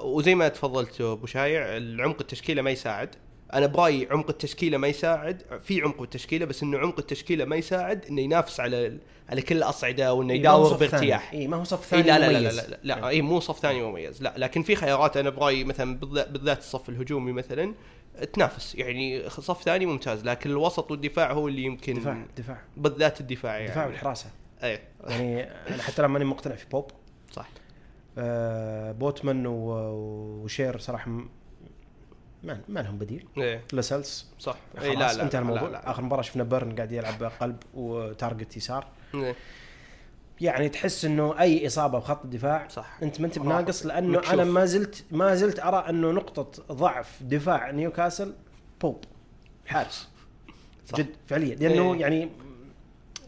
وزي 0.03 0.35
ما 0.35 0.49
تفضلت 0.49 1.01
أبو 1.01 1.27
شايع 1.27 1.77
العمق 1.77 2.16
التشكيلة 2.20 2.62
ما 2.62 2.70
يساعد. 2.70 3.14
أنا 3.55 3.66
برايي 3.66 4.09
عمق 4.11 4.31
التشكيلة 4.31 4.79
ما 4.79 4.88
يساعد 4.88 5.42
في 5.64 5.83
عمق 5.83 6.01
بالتشكيله 6.01 6.46
بس 6.46 6.62
إنه 6.62 6.79
عمق 6.79 6.99
التشكيلة 6.99 7.44
ما 7.44 7.57
يساعد 7.57 8.05
إنه 8.07 8.20
ينافس 8.20 8.61
على 8.61 8.99
على 9.29 9.42
كل 9.42 9.57
الأصعدة 9.57 10.14
وإنه 10.14 10.35
يداور 10.35 10.77
بارتياح. 10.77 11.33
اي 11.33 11.46
ما 11.46 11.57
هو 11.57 11.64
صف 11.64 11.94
اي 11.94 12.03
ثاني 12.03 12.18
لا 12.18 12.18
لا 12.18 12.27
لا 12.27 12.33
لا 12.33 12.40
مميز. 12.40 12.57
لا, 12.61 12.66
لا, 12.70 12.79
لا 12.83 13.09
اي 13.09 13.22
مو 13.22 13.40
صف 13.40 13.59
ثاني 13.59 13.83
مميز. 13.83 14.22
لا 14.22 14.35
لكن 14.37 14.62
في 14.62 14.77
خيارات 14.77 15.16
أنا 15.16 15.31
برايي 15.31 15.64
مثلا 15.64 15.99
بالذات- 15.99 16.59
الصف 16.59 16.88
الهجومي 16.88 17.33
مثلا 17.33 17.75
تنافس. 18.33 18.75
يعني 18.75 19.31
صف 19.31 19.62
ثاني 19.62 19.87
ممتاز 19.87 20.25
لكن 20.25 20.51
الوسط 20.51 20.90
والدفاع 20.90 21.33
هو 21.33 21.49
اللي 21.49 21.62
يمكن 21.62 21.94
دفاع 21.94 22.27
دفاع. 22.37 22.62
بالذات 22.77 23.20
الدفاع 23.20 23.57
يعني. 23.59 23.70
دفاع 23.70 23.87
والحراسة. 23.87 24.27
إيه. 24.62 24.83
يعني 25.09 25.42
أنا 25.42 25.83
حتى 25.83 26.03
لما 26.03 26.12
ماني 26.12 26.25
مقتنع 26.25 26.55
في 26.55 26.66
بوب. 26.70 26.90
بوتمان 28.92 29.46
و- 29.46 30.42
وشير 30.44 30.79
صراحة 30.79 31.11
ما 32.42 32.61
ما 32.68 32.81
لهم 32.81 32.98
بديل 32.98 33.26
إيه 33.38 33.62
لاسيلس 33.72 34.26
صح 34.38 34.57
خلاص 34.76 34.85
اي 34.85 34.94
لا 34.96 35.12
لا 35.12 35.22
انتهى 35.22 35.40
لا 35.40 35.46
الموضوع 35.48 35.68
لا 35.68 35.72
لا. 35.72 35.90
آخر 35.90 36.02
مباراة 36.02 36.22
شفنا 36.22 36.42
بيرن 36.44 36.74
قاعد 36.76 36.92
يلعب 36.92 37.22
قلب 37.40 37.57
وتارجت 37.74 38.57
يسار 38.57 38.87
إيه. 39.14 39.35
يعني 40.40 40.68
تحس 40.68 41.05
إنه 41.05 41.40
أي 41.40 41.66
إصابة 41.66 41.98
بخط 41.98 42.24
الدفاع 42.24 42.68
صح. 42.68 42.98
أنت 43.02 43.20
ما 43.20 43.26
أنت. 43.26 43.38
بناقص 43.38 43.87
لأنه 43.87 44.18
مكشوف. 44.18 44.33
أنا 44.35 44.44
ما 44.44 44.64
زلت 44.64 45.05
ما 45.11 45.35
زلت 45.35 45.61
أرى 45.61 45.85
إنه 45.88 46.11
نقطة 46.11 46.62
ضعف 46.72 47.22
دفاع 47.22 47.70
نيوكاسل 47.70 48.35
بوب 48.81 49.05
الحارس. 49.66 50.09
جد 50.96 51.07
فعليا 51.26 51.55
لأنه 51.55 51.94
إيه. 51.94 52.00
يعني 52.00 52.31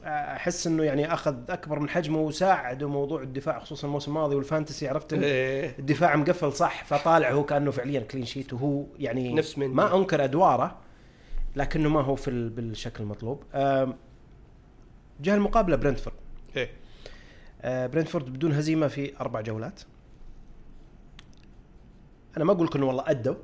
أحس 0.05 0.67
إنه 0.67 0.83
يعني 0.83 1.13
أخذ 1.15 1.37
أكبر 1.51 1.79
من 1.79 1.89
حجمه 1.89 2.21
وساعده 2.21 2.89
موضوع 2.89 3.23
الدفاع 3.23 3.59
خصوصا 3.59 3.87
الموسم 3.87 4.11
الماضي 4.11 4.35
وال 4.37 4.48
fantasy 4.48 4.89
عرفت؟ 4.89 5.13
إيه. 5.13 5.75
الدفاع 5.79 6.17
مقفل 6.17 6.53
صح 6.53 6.85
فطالع 6.85 7.31
هو 7.33 7.45
كأنه 7.45 7.71
فعليا 7.71 8.01
clean 8.01 8.25
sheet 8.25 8.53
وهو 8.53 8.85
يعني 8.99 9.35
نفس 9.35 9.59
مندي. 9.59 9.75
ما 9.75 9.97
أنكر 9.97 10.25
أدواره 10.25 10.77
لكنه 11.57 11.89
ما 11.89 12.01
هو 12.01 12.15
في 12.15 12.29
ال- 12.31 12.51
بالشكل 12.51 13.03
المطلوب. 13.03 13.43
جهة 15.21 15.35
المقابلة 15.35 15.77
برنتفورد 15.77 16.17
إيه. 16.57 16.71
آه، 17.63 17.87
برنتفورد 17.87 18.31
بدون 18.33 18.53
هزيمة 18.53 18.89
في 18.89 19.21
أربع 19.21 19.41
جولات. 19.41 19.81
أنا 22.37 22.45
ما 22.45 22.53
أقول 22.53 22.67
لك 22.67 22.77
إنه 22.77 22.87
والله 22.87 23.05
أدوا. 23.07 23.35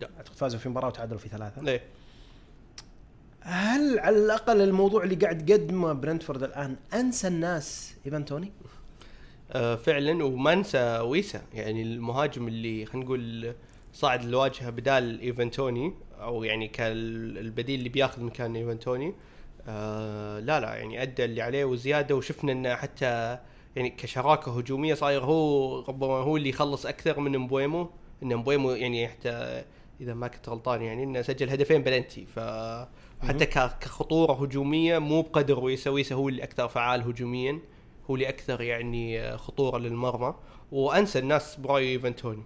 لا. 0.00 0.08
أعتقد 0.16 0.34
فازوا 0.36 0.60
في 0.60 0.68
مباراة 0.68 0.86
وتعادلوا 0.88 1.18
في 1.18 1.28
ثلاثة. 1.28 1.62
ليه 1.62 1.82
هل 3.50 3.98
على 3.98 4.16
الأقل 4.16 4.60
الموضوع 4.62 5.02
اللي 5.04 5.14
قاعد 5.14 5.50
يقدمه 5.50 5.92
برنتفورد 5.92 6.42
الآن 6.42 6.76
أنسى 6.94 7.28
الناس 7.28 7.94
إيفان 8.06 8.24
توني؟ 8.24 8.52
آه 9.52 9.74
فعلا 9.76 10.24
وما 10.24 10.54
ننسى 10.54 10.98
ويسا. 10.98 11.42
يعني 11.54 11.82
المهاجم 11.82 12.48
اللي 12.48 12.86
خلينا 12.86 13.06
نقول 13.06 13.54
صاعد 13.92 14.24
الواجهه 14.24 14.70
بدال 14.70 15.20
ايفان 15.20 15.51
توني 15.51 15.92
أو 16.20 16.44
يعني 16.44 16.68
كالبديل 16.68 17.78
اللي 17.78 17.88
بياخذ 17.88 18.22
مكان 18.22 18.56
ايفان 18.56 18.81
توني 18.81 19.14
آه 19.68 20.40
لا 20.40 20.60
لا 20.60 20.74
يعني 20.74 21.02
أدى 21.02 21.24
اللي 21.24 21.42
عليه 21.42 21.64
وزيادة 21.64 22.16
وشفنا 22.16 22.52
إنه 22.52 22.74
حتى 22.74 23.38
يعني 23.76 23.90
كشراكة 23.90 24.58
هجومية 24.58 24.94
صاير 24.94 25.24
هو 25.24 25.80
ربما 25.80 26.14
هو 26.14 26.36
اللي 26.36 26.48
يخلص 26.48 26.86
أكثر 26.86 27.20
من 27.20 27.38
مبويمو. 27.38 27.90
إن 28.22 28.36
مبويمو 28.36 28.70
يعني 28.70 29.08
حتى 29.08 29.64
إذا 30.00 30.14
ما 30.14 30.28
كنت 30.28 30.48
غلطان 30.48 30.82
يعني 30.82 31.04
إنه 31.04 31.22
سجل 31.22 31.50
هدفين 31.50 31.82
بلنتي. 31.82 32.26
ف 32.26 32.38
وحتى 33.22 33.46
ك- 33.46 33.78
كخطورة 33.80 34.32
هجومية 34.32 34.98
مو 34.98 35.22
بقدر 35.22 35.58
ويسا 35.58 35.90
ويسا 35.90 36.14
هو 36.14 36.28
اللي 36.28 36.42
أكثر 36.42 36.68
فعال 36.68 37.02
هجوميا. 37.02 37.58
هو 38.10 38.14
اللي 38.14 38.28
أكثر 38.28 38.60
يعني 38.62 39.36
خطورة 39.38 39.78
للمرمى. 39.78 40.34
وأنسى 40.72 41.18
الناس 41.18 41.56
براي 41.56 41.92
ايفان 41.92 42.13
توني 42.13 42.42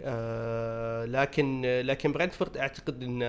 آه 0.00 1.04
لكن 1.04 1.62
لكن 1.84 2.12
برنتفورد 2.12 2.56
أعتقد 2.56 3.02
إن 3.02 3.20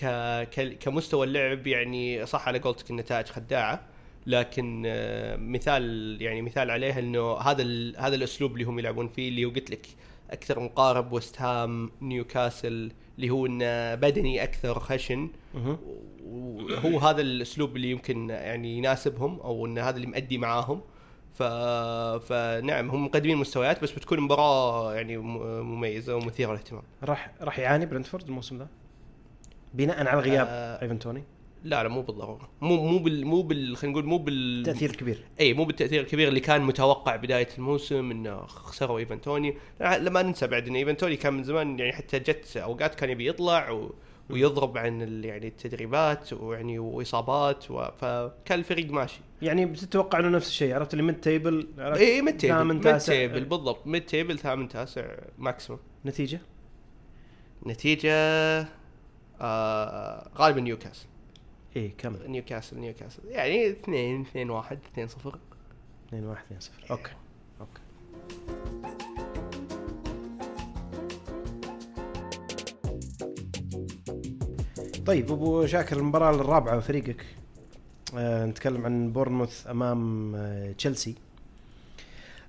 ك- 0.00 0.78
كمستوى 0.80 1.26
اللعب 1.26 1.66
يعني 1.66 2.26
صح 2.26 2.48
على 2.48 2.58
قولتك 2.58 2.90
النتائج 2.90 3.26
خداعة. 3.26 3.80
لكن 4.26 4.82
آه، 4.86 5.36
مثال 5.36 6.16
يعني 6.20 6.42
مثال 6.42 6.70
عليها 6.70 6.98
إنه 6.98 7.32
هذا 7.36 7.62
هذا 7.98 8.14
الأسلوب 8.14 8.52
اللي 8.52 8.64
هم 8.64 8.78
يلعبون 8.78 9.08
فيه 9.08 9.28
اللي 9.28 9.44
قلت 9.44 9.70
لك 9.70 9.86
أكثر 10.32 10.60
مقارب 10.60 11.12
وست 11.12 11.40
هام 11.40 11.90
نيوكاسل 12.00 12.92
اللي 13.16 13.30
هو 13.30 13.46
إنه 13.46 13.94
بدني 13.94 14.42
أكثر 14.42 14.80
خشن. 14.80 15.30
وهو 16.24 16.98
هذا 16.98 17.20
الأسلوب 17.20 17.76
اللي 17.76 17.90
يمكن 17.90 18.30
يعني 18.30 18.78
يناسبهم 18.78 19.40
أو 19.40 19.66
إن 19.66 19.78
هذا 19.78 19.96
اللي 19.96 20.06
مأدي 20.06 20.38
معاهم. 20.38 20.80
ف... 21.34 21.42
فنعم 22.22 22.90
هم 22.90 23.04
مقدمين 23.04 23.36
مستويات 23.36 23.82
بس 23.82 23.92
بتكون 23.92 24.20
مباراة 24.20 24.94
يعني 24.94 25.16
مميزة 25.16 26.16
ومثيرة 26.16 26.50
للاهتمام. 26.50 26.82
راح 27.02 27.32
راح 27.40 27.58
يعاني 27.58 27.86
برنتفورد 27.86 28.28
الموسم 28.28 28.58
ذا؟ 28.58 28.68
بناء 29.74 30.06
على 30.06 30.20
غياب 30.20 30.46
آه. 30.50 30.82
ايفان 30.82 30.98
توني؟ 30.98 31.24
لا 31.64 31.82
لا 31.82 31.88
مو 31.88 32.02
بالضروره 32.02 32.48
مو 32.60 32.88
مو 32.88 32.98
بال 32.98 33.26
مو 33.26 33.42
بال 33.42 33.76
خلينا 33.76 33.92
نقول 33.92 34.08
مو 34.08 34.18
بال 34.18 34.62
تأثير 34.66 34.96
كبير. 34.96 35.24
إي 35.40 35.54
مو 35.54 35.64
بالتأثير 35.64 36.00
الكبير 36.00 36.28
اللي 36.28 36.40
كان 36.40 36.62
متوقع 36.62 37.16
بداية 37.16 37.48
الموسم 37.58 38.10
إنه 38.10 38.46
خسروا 38.46 38.98
ايفان 38.98 39.23
توني 39.23 39.56
لما 39.80 40.22
ننسى 40.22 40.46
بعد 40.46 40.68
إن 40.68 40.76
ايفان 40.76 40.93
توني 40.93 41.16
كان 41.16 41.34
من 41.34 41.44
زمان 41.44 41.78
يعني 41.78 41.92
حتى 41.92 42.18
جت 42.18 42.56
أوقات 42.56 42.94
كان 42.94 43.10
يبي 43.10 43.28
يطلع 43.28 43.70
و... 43.70 43.94
ويضرب 44.30 44.78
عن 44.78 45.24
يعني 45.24 45.46
التدريبات 45.48 46.32
ويعني 46.32 46.78
وإصابات 46.78 47.70
و... 47.70 47.84
فكان 48.00 48.58
الفريق 48.58 48.90
ماشي. 48.90 49.20
يعني 49.42 49.66
بتتوقع 49.66 50.18
انه 50.18 50.28
نفس 50.28 50.48
الشيء 50.48 50.74
عرفت 50.74 50.92
اللي 50.92 51.02
mid 51.04 51.20
table؟ 51.20 51.68
إي 51.78 52.22
mid 52.22 52.36
table 52.36 52.54
ثامن 52.54 52.74
mid 52.74 52.98
table 52.98 53.44
بالضبط. 53.44 53.86
mid 53.86 54.06
table 54.06 54.38
ثامن 54.38 54.68
تاسع 54.68 55.04
maximum 55.38 55.80
نتيجة؟ 56.06 56.40
نتيجة 57.66 58.12
آه 59.40 60.30
غالبا 60.38 60.60
نيوكاسل. 60.60 61.06
إيه 61.76 61.92
كم 61.98 62.16
نيوكاسل 62.26 62.78
نيوكاسل. 62.78 63.22
يعني 63.28 63.70
2 63.70 64.20
2 64.20 64.50
1 64.50 64.78
2 64.92 65.08
0 65.08 65.38
2 66.08 66.24
1 66.26 66.42
2 66.44 66.60
0 66.60 66.72
okay. 66.90 67.10
okay. 67.60 67.82
طيب 75.06 75.32
أبو 75.32 75.66
شاكر 75.66 75.96
المباراة 75.96 76.30
الرابعة 76.34 76.80
فريقك 76.80 77.24
آه 78.16 78.46
نتكلم 78.46 78.84
عن 78.84 79.12
بورنموث 79.12 79.66
أمام 79.66 80.34
آه 80.34 80.72
تشيلسي. 80.72 81.14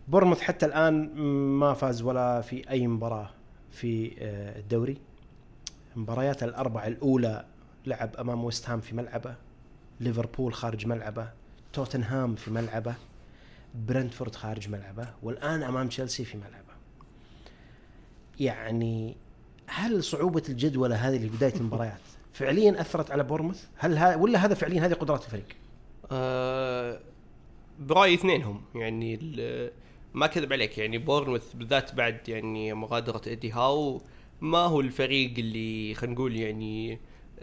بورنموث 0.08 0.42
حتى 0.42 0.66
الآن 0.66 1.16
ما 1.60 1.74
فاز 1.74 2.02
ولا 2.02 2.42
في 2.42 2.70
أي 2.70 2.88
مباراة 2.88 3.30
في 3.72 4.12
آه 4.20 4.60
الدوري. 4.60 4.98
مباريات 5.96 6.44
الاربع 6.44 6.88
الأولى 6.88 7.46
لعب 7.86 8.16
أمام 8.16 8.44
ويست 8.44 8.70
هام 8.70 8.82
في 8.82 8.96
ملعبه 8.96 9.36
ليفربول 10.00 10.54
خارج 10.54 10.88
ملعبه 10.88 11.30
توتنهام 11.74 12.36
في 12.36 12.52
ملعبه 12.52 12.96
برنتفورد 13.76 14.36
خارج 14.36 14.70
ملعبه 14.70 15.08
والآن 15.24 15.64
أمام 15.64 15.88
تشيلسي 15.88 16.26
في 16.26 16.38
ملعبه. 16.38 16.74
يعني 18.40 19.18
هل 19.68 20.04
صعوبة 20.04 20.44
الجدول 20.50 20.94
هذه 20.94 21.16
اللي 21.16 21.30
بداية 21.30 21.56
المباريات 21.56 22.00
فعليا 22.34 22.82
أثرت 22.82 23.12
على 23.12 23.24
بورموث؟ 23.24 23.66
هل 23.76 23.98
ها 23.98 24.16
ولا 24.16 24.46
هذا 24.46 24.54
فعليا 24.54 24.86
هذه 24.86 24.94
قدرات 24.94 25.26
الفريق؟ 25.26 25.46
آه 26.12 27.00
برأيي 27.80 28.14
اثنينهم. 28.14 28.62
يعني 28.76 29.20
ما 30.14 30.28
كذب 30.28 30.54
عليك 30.54 30.78
يعني 30.78 30.98
بورنموث 30.98 31.54
بالذات 31.54 31.96
بعد 31.96 32.30
يعني 32.30 32.74
مغادرة 32.74 33.22
إيدي 33.28 33.52
هاو 33.52 34.02
ما 34.42 34.58
هو 34.58 34.82
الفريق 34.82 35.34
اللي 35.38 35.94
خلينا 35.94 36.16
نقول 36.16 36.36
يعني 36.36 37.00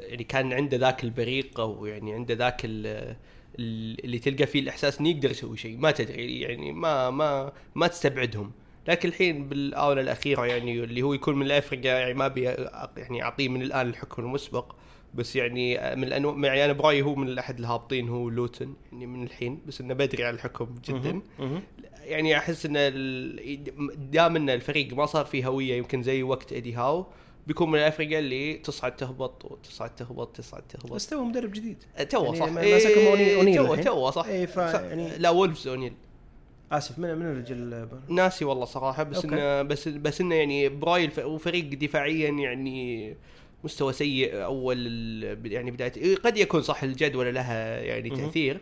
يعني 0.09 0.25
كان 0.25 0.53
عنده 0.53 0.77
ذاك 0.77 1.05
البريق 1.05 1.61
أو 1.61 1.87
يعني 1.87 2.15
عنده 2.15 2.35
ذاك 2.35 2.65
ال- 2.65 3.17
ال- 3.59 4.05
اللي 4.05 4.19
تلقى 4.19 4.47
فيه 4.47 4.61
الإحساس 4.61 5.01
إنه 5.01 5.09
يقدر 5.09 5.31
يسوي 5.31 5.57
شيء. 5.57 5.79
ما 5.79 5.91
تدري 5.91 6.41
يعني 6.41 6.73
ما 6.73 7.11
ما 7.11 7.53
ما 7.75 7.87
تستبعدهم. 7.87 8.53
لكن 8.89 9.09
الحين 9.09 9.49
بالآونة 9.49 10.01
الأخيرة 10.01 10.47
يعني 10.47 10.85
اللي 10.85 11.03
هو 11.03 11.15
يكون 11.15 11.37
من 11.37 11.47
الافرقه 11.47 11.89
يعني 11.89 12.15
ما 12.15 12.27
أبي 12.27 12.55
أ- 12.55 12.59
يعني 12.97 13.23
أعطيه 13.23 13.49
من 13.49 13.63
الآن 13.63 13.89
الحكم 13.89 14.23
المسبق. 14.23 14.75
بس 15.15 15.37
يعني 15.37 15.97
من 15.97 16.05
الانواع 16.05 16.37
يعني 16.47 16.65
أنا 16.65 16.73
برأيي 16.73 17.03
هو 17.03 17.15
من 17.15 17.39
احد 17.39 17.59
الهابطين 17.59 18.09
هو 18.09 18.29
لوتن 18.29 18.75
يعني 18.93 19.07
من 19.07 19.23
الحين. 19.23 19.59
بس 19.67 19.81
إنه 19.81 19.95
بدري 19.95 20.25
على 20.25 20.35
الحكم 20.35 20.75
جدا. 20.89 21.21
يعني 22.05 22.37
أحس 22.39 22.67
إن 22.67 22.73
ال- 22.77 24.11
دام 24.11 24.37
إن 24.37 24.51
الفريق 24.51 24.95
ما 24.95 25.07
صار 25.07 25.25
فيه 25.25 25.47
هوية 25.47 25.75
يمكن 25.75 26.03
زي 26.03 26.23
وقت 26.23 26.53
ايدي 26.53 26.75
هاو 26.75 27.07
بيكون 27.46 27.70
من 27.70 27.79
الافرقه 27.79 28.18
اللي 28.18 28.55
تصعد 28.55 28.96
تهبط 28.96 29.44
وتصعد 29.44 29.94
تهبط 29.94 30.37
تصعد 30.37 30.62
تهبط 30.68 30.92
بس 30.92 31.07
تو 31.07 31.24
مدرب 31.24 31.53
جديد 31.53 31.76
تو 32.11 32.24
يعني 32.24 32.37
صح 32.38 32.46
ما- 32.48 32.62
ماسكهم 32.62 33.07
أونيل 33.07 33.57
تو. 33.57 33.74
تو 33.74 34.11
صح 34.11 34.24
إيه، 34.26 34.46
ف-. 34.46 34.57
يعني- 34.57 35.18
لا 35.18 35.31
وولفز 35.31 35.68
اونيل 35.68 35.92
آسف 36.72 36.98
من 36.98 37.14
من 37.18 37.26
الرجل 37.26 37.88
ناسي 38.09 38.44
والله 38.44 38.64
صراحة 38.64 39.03
بس 39.03 39.16
okay. 39.25 39.29
انه 39.29 39.62
بس 39.62 39.88
بس 39.88 40.20
إنه 40.20 40.35
يعني 40.35 40.68
براي 40.68 41.05
الف... 41.05 41.18
وفريق 41.18 41.64
دفاعيا 41.74 42.31
يعني 42.31 43.16
مستوى 43.64 43.92
سيء 43.92 44.44
أول 44.44 44.79
يعني 45.44 45.70
بداية 45.70 45.92
إيه، 45.96 46.16
قد 46.16 46.37
يكون 46.37 46.62
صح 46.62 46.83
الجدول 46.83 47.35
لها 47.35 47.81
يعني. 47.81 48.11
تأثير 48.11 48.61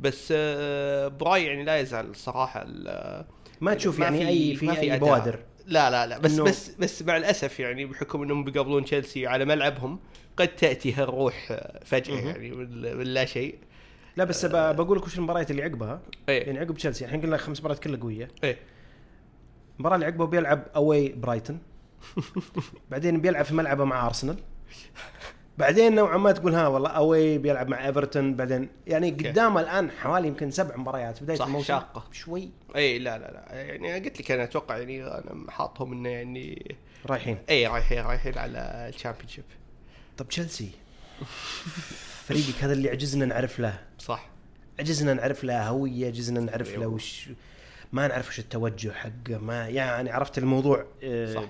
بس 0.00 0.28
آه، 0.36 1.08
براي 1.08 1.44
يعني 1.44 1.64
لا 1.64 1.80
يزال 1.80 2.10
الصراحه 2.10 2.62
ال- 2.66 3.24
ما 3.60 3.74
تشوف 3.74 3.98
ما 3.98 4.04
يعني 4.04 4.28
اي 4.28 4.54
في 4.54 4.66
ما 4.66 4.80
أي. 4.80 4.98
بوادر 4.98 5.38
لا 5.70 5.90
لا 5.90 6.06
لا. 6.06 6.18
بس 6.18 6.36
إنه- 6.38 6.42
بس 6.42 6.70
بس 6.78 7.02
مع 7.02 7.16
الأسف 7.16 7.60
يعني 7.60 7.84
بحكم 7.86 8.22
إنهم 8.22 8.44
بيقابلون 8.44 8.84
تشيلسي 8.84 9.26
على 9.26 9.44
ملعبهم 9.44 9.98
قد 10.36 10.48
تأتي 10.48 10.92
هالروح 10.92 11.58
فجأة 11.84 12.14
مهم. 12.14 12.26
يعني 12.26 12.50
من 12.50 13.04
لا 13.04 13.24
شيء. 13.24 13.58
لا 14.16 14.24
بس 14.24 14.44
ب- 14.46 14.76
بقول 14.76 14.98
لك 14.98 15.04
وش 15.04 15.18
المباريات 15.18 15.50
اللي 15.50 15.62
عقبها؟ 15.62 16.00
إيه. 16.28 16.46
يعني 16.46 16.58
عقب 16.58 16.74
تشيلسي 16.76 17.04
الحين 17.04 17.20
قلنا 17.20 17.36
خمس 17.36 17.60
مباريات 17.60 17.82
كلها 17.82 18.00
قوية. 18.00 18.28
إيه. 18.44 18.58
المباراة 19.76 19.94
اللي 19.94 20.06
عقبها 20.06 20.26
بيلعب 20.26 20.62
away 20.76 21.08
برايتون. 21.08 21.58
بعدين 22.90 23.20
بيلعب 23.20 23.44
في 23.44 23.54
ملعبه 23.54 23.84
مع 23.84 24.06
أرسنال. 24.06 24.36
بعدين 25.60 25.94
نوعا 25.94 26.16
ما 26.16 26.32
تقول 26.32 26.54
ها 26.54 26.66
والله 26.66 26.90
away 26.90 27.38
بيلعب 27.38 27.68
مع 27.68 27.86
إيفرتون. 27.86 28.36
بعدين 28.36 28.68
يعني 28.86 29.10
قدامه 29.10 29.60
الآن 29.60 29.90
حوالي 29.90 30.28
يمكن 30.28 30.50
سبع 30.50 30.76
مباريات 30.76 31.22
بداية 31.22 31.36
صح، 31.36 31.46
الموسم 31.46 31.66
شاقة. 31.66 32.04
شوي 32.12 32.50
إي 32.76 32.98
لا 32.98 33.18
لا 33.18 33.30
لا. 33.30 33.62
يعني 33.62 33.94
قلت 33.94 34.20
لك 34.20 34.30
أنا 34.30 34.44
أتوقع 34.44 34.78
يعني 34.78 35.04
أنا 35.04 35.50
حاطهم 35.50 35.92
إنه 35.92 36.08
يعني 36.08 36.76
رايحين. 37.06 37.38
إي 37.50 37.66
رايحين 37.66 38.00
رايحين 38.00 38.38
على 38.38 38.58
ال 38.94 39.28
Championship 39.28 39.44
طب 40.18 40.28
تشيلسي. 40.28 40.70
فريقك 42.26 42.64
هذا 42.64 42.72
اللي 42.72 42.90
عجزنا 42.90 43.24
نعرف 43.24 43.60
له. 43.60 43.78
صح. 43.98 44.28
عجزنا 44.78 45.14
نعرف 45.14 45.44
له 45.44 45.68
هوية 45.68 46.06
عجزنا 46.06 46.40
نعرف 46.40 46.68
له 46.68 46.80
أيوه. 46.80 46.94
وش 46.94 47.28
ما 47.92 48.08
نعرف 48.08 48.28
وش 48.28 48.38
التوجه 48.38 48.92
حقه 48.92 49.38
ما 49.38 49.68
يعني 49.68 50.10
عرفت 50.10 50.38
الموضوع 50.38 50.86
آه، 51.02 51.34
صح. 51.34 51.44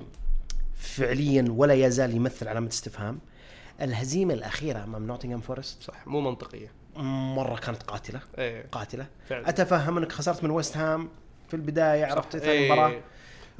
فعليا 0.74 1.44
ولا 1.48 1.74
يزال 1.74 2.16
يمثل 2.16 2.48
علامة 2.48 2.68
استفهام. 2.68 3.18
الهزيمة 3.80 4.34
الأخيرة 4.34 4.84
أمام 4.84 5.06
نوتنغهام 5.06 5.40
فورست؟ 5.40 5.82
صح 5.82 6.06
مو 6.06 6.20
منطقية. 6.20 6.72
مرة 7.36 7.56
كانت 7.56 7.82
قاتلة. 7.82 8.20
إيه. 8.38 8.66
قاتلة. 8.72 9.06
فعلا. 9.28 9.48
أتفهم 9.48 9.98
إنك 9.98 10.12
خسرت 10.12 10.44
من 10.44 10.50
ويست 10.50 10.76
هام 10.76 11.08
في 11.48 11.54
البداية 11.54 12.04
عرفت؟ 12.04 12.36
ثاني 12.36 12.52
إيه. 12.52 12.72
مباراة 12.72 13.00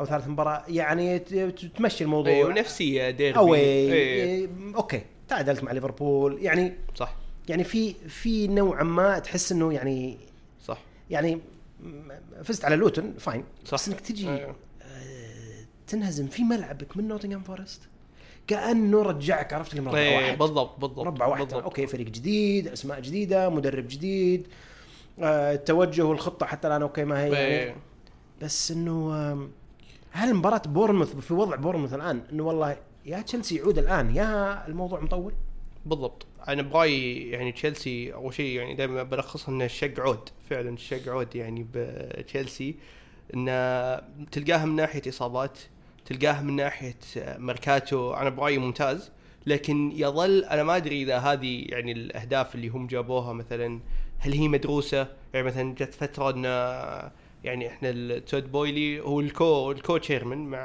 أو 0.01 0.05
ثالث 0.05 0.29
مباراة. 0.29 0.65
يعني 0.69 1.19
تمشي 1.19 2.05
الموضوع. 2.05 2.33
إيه 2.33 2.45
ونفسية 2.45 3.11
ديربي. 3.11 3.39
away 3.39 3.59
إيه. 3.59 3.93
إيه، 3.93 4.49
okay. 4.75 5.03
تعادلت 5.29 5.65
مع 5.65 5.73
ليفربول. 5.73 6.43
يعني 6.43 6.75
صح. 6.95 7.15
يعني 7.49 7.65
في 7.65 7.95
في 7.95 8.49
نوعا 8.49 8.83
ما 8.83 9.19
تحس 9.19 9.53
إنه 9.53 9.73
يعني 9.73 10.19
صح. 10.65 10.79
يعني 11.11 11.41
فزت 12.43 12.65
على 12.65 12.77
لوتون 12.77 13.15
fine. 13.19 13.45
صح. 13.65 13.75
بس 13.75 13.89
إنك 13.89 14.01
تجي 14.01 14.29
إيه. 14.31 14.55
آه، 14.83 15.65
تنهزم 15.87 16.27
في 16.27 16.45
ملعبك 16.45 16.97
من 16.97 17.09
نوتنغهام 17.09 17.43
فورست؟ 17.43 17.83
كانه 18.51 19.03
رجعك 19.03 19.53
عرفت 19.53 19.75
لي 19.75 19.81
مربع 19.81 19.99
إيه 19.99 20.17
واحد. 20.17 20.39
بالضبط 20.39 20.81
بالضبط 20.81 20.99
مربع 21.07 21.27
واحد. 21.27 21.43
بالضبط. 21.43 21.63
okay 21.63 21.87
فريق 21.87 22.07
جديد 22.07 22.69
أسماء 22.69 23.01
جديدة 23.01 23.49
مدرب 23.49 23.89
جديد 23.89 24.47
آه، 25.23 25.55
التوجه 25.55 26.03
والخطه 26.05 26.47
حتى 26.47 26.69
الآن 26.69 26.83
okay 26.83 27.05
ما 27.05 27.25
هي 27.25 27.33
يعني. 27.33 27.47
إيه. 27.47 27.75
بس 28.43 28.71
إنه 28.71 29.13
هل 30.11 30.35
مباراة 30.35 30.63
بورنموث 30.67 31.17
في 31.17 31.35
وضع 31.35 31.57
بورنموث 31.57 31.95
الآن 31.95 32.23
إنه 32.33 32.43
والله 32.43 32.77
يا 33.07 33.23
تشيلسي 33.23 33.57
يعود 33.57 33.79
الآن 33.79 34.17
يا 34.17 34.67
الموضوع 34.69 35.01
مطول؟ 35.01 35.33
بالضبط. 35.87 36.27
أنا 36.49 36.63
برايي 36.63 37.31
يعني 37.31 37.53
تشيلسي 37.53 38.15
أول 38.15 38.35
شيء 38.35 38.59
يعني 38.59 38.75
دائما 38.75 39.03
بلخصها 39.03 39.53
انه 39.53 39.65
الشق 39.65 40.01
عود 40.01 40.29
فعلا 40.51 40.71
الشق 40.71 41.09
عود 41.09 41.37
يعني 41.37 41.67
بتشيلسي 41.75 42.75
انه 43.35 43.97
تلقاها 44.33 44.65
من 44.65 44.77
ناحية 44.77 45.03
إصابات 45.09 45.59
تلقاها 46.07 46.43
من 46.43 46.57
ناحية 46.57 46.97
ميركاتو 47.17 48.15
أنا 48.15 48.31
برايي 48.31 48.59
ممتاز 48.59 49.11
لكن 49.47 49.93
يظل 49.95 50.45
أنا 50.45 50.63
ما 50.63 50.77
أدري 50.77 51.03
إذا 51.03 51.19
هذه 51.19 51.65
يعني 51.69 51.93
الأهداف 51.93 52.55
اللي 52.55 52.69
هم 52.69 52.87
جابوها 52.87 53.33
مثلا 53.33 53.81
هل 54.19 54.33
هي 54.33 54.49
مدروسة؟ 54.49 55.07
يعني 55.35 55.47
مثلا 55.47 55.75
جت 55.75 55.95
فترة 55.95 56.31
إن 56.31 56.45
يعني 57.45 57.69
إحنا 57.69 57.91
التود 57.91 58.53
بويلي 58.53 59.01
هو 59.01 59.21
ال 59.21 59.38
co 59.38 59.73
ال 59.73 59.97
co-chairman 59.97 60.39
مع 60.39 60.61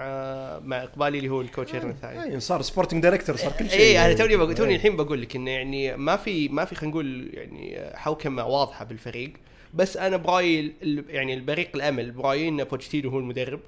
مع 0.59 0.83
إقبالي 0.83 1.17
اللي 1.17 1.29
هو 1.29 1.41
ال 1.41 1.63
co-chairman 1.63 1.91
الثاني. 1.91 2.23
أي 2.23 2.39
صار 2.39 2.61
sporting 2.61 3.03
director 3.03 3.35
صار 3.35 3.51
كل 3.51 3.69
شيء. 3.69 3.79
اي 3.79 4.05
أنا 4.05 4.13
توني 4.13 4.35
بقول 4.35 4.55
توني 4.55 4.69
إيه. 4.69 4.75
الحين 4.75 4.95
بقول 4.95 5.21
لك 5.21 5.35
إنه 5.35 5.51
يعني 5.51 5.97
ما 5.97 6.15
في 6.15 6.47
ما 6.47 6.65
في 6.65 6.75
خلينا 6.75 6.91
نقول 6.93 7.29
يعني 7.33 7.79
حوكمة 7.93 8.45
واضحة 8.45 8.85
بالفريق 8.85 9.33
بس 9.73 9.97
أنا 9.97 10.17
برايي 10.17 10.73
يعني 11.09 11.33
البريق 11.33 11.69
الأمل 11.75 12.11
برايي 12.11 12.47
إن 12.47 12.63
بوتشيتينو 12.63 13.09
هو 13.09 13.19
المدرب. 13.19 13.59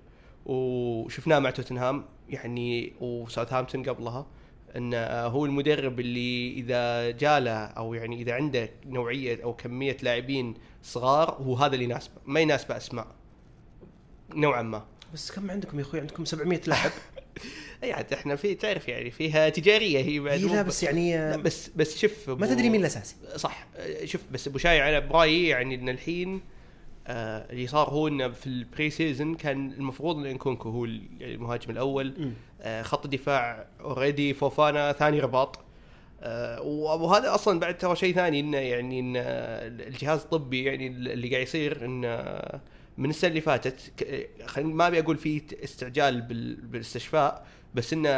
وشفناه 0.47 1.39
مع 1.39 1.49
توتنهام 1.49 2.05
يعني 2.29 2.93
وساوثهامبتون 3.01 3.83
قبلها 3.83 4.25
انه 4.75 4.97
هو 5.07 5.45
المدرب 5.45 5.99
اللي 5.99 6.53
إذا 6.53 7.11
جاله 7.11 7.65
أو 7.65 7.93
يعني 7.93 8.21
إذا 8.21 8.33
عنده 8.33 8.69
نوعية 8.85 9.43
أو 9.43 9.53
كمية 9.53 9.97
لاعبين 10.01 10.53
صغار 10.83 11.29
هو 11.29 11.55
هذا 11.55 11.73
اللي 11.73 11.85
يناسبه 11.85 12.13
ما 12.25 12.39
يناسبه 12.39 12.77
أسماء 12.77 13.07
نوعا 14.35 14.61
ما. 14.61 14.85
بس 15.13 15.31
كم 15.31 15.51
عندكم 15.51 15.79
يا 15.79 15.83
أخوي؟ 15.83 15.99
عندكم 15.99 16.25
700 16.25 16.61
لاعب. 16.67 16.91
أي 17.83 17.93
عاد 17.93 18.13
إحنا 18.13 18.35
في 18.35 18.55
تعرف 18.55 18.87
يعني 18.87 19.11
فيها 19.11 19.49
تجارية 19.49 19.99
هي 19.99 20.19
بعد 20.19 20.39
لا 20.39 20.61
بس 20.61 20.83
يعني 20.83 21.17
لا 21.17 21.33
آه، 21.33 21.37
بس 21.37 21.69
بس 21.75 21.97
شوف 21.97 22.29
ما 22.29 22.47
تدري 22.47 22.69
مين 22.69 22.81
الأساسي. 22.81 23.15
صح 23.35 23.67
آه، 23.75 24.05
شوف 24.05 24.21
بس 24.31 24.47
أبو 24.47 24.57
شايع 24.57 24.89
أنا 24.89 24.99
برايي 24.99 25.47
يعني 25.47 25.75
إن 25.75 25.89
الحين 25.89 26.41
آه 27.07 27.51
اللي 27.51 27.67
صار 27.67 27.89
هو 27.89 28.07
إنه 28.07 28.29
في 28.29 28.47
ال 28.47 28.89
pre-season 28.89 29.35
كان 29.35 29.71
المفروض 29.71 30.17
إن 30.17 30.33
نكونكو 30.33 30.69
هو 30.69 30.85
يعني 30.85 31.33
المهاجم 31.35 31.69
الأول. 31.71 32.31
آه 32.61 32.81
خط 32.81 33.05
الدفاع 33.05 33.67
already 33.81 34.33
فوفانا 34.33 34.91
ثاني 34.91 35.19
رباط 35.19 35.59
آه 36.21 36.61
وهذا 36.61 37.35
أصلا 37.35 37.59
بعد 37.59 37.77
ترى 37.77 37.95
شيء 37.95 38.15
ثاني 38.15 38.39
إنه 38.39 38.57
يعني 38.57 39.13
آه، 39.19 39.67
الجهاز 39.67 40.19
الطبي 40.21 40.63
يعني 40.63 40.87
اللي 40.87 41.29
قاعد 41.29 41.41
يصير 41.43 41.85
انه 41.85 42.07
آه، 42.07 42.61
من 42.97 43.09
السنة 43.09 43.29
اللي 43.29 43.41
فاتت 43.41 43.91
ما 44.57 44.87
أبي 44.87 44.99
أقول 44.99 45.17
في 45.17 45.41
استعجال 45.63 46.21
بال- 46.21 46.55
بالاستشفاء 46.55 47.45
بس 47.75 47.93
انه 47.93 48.09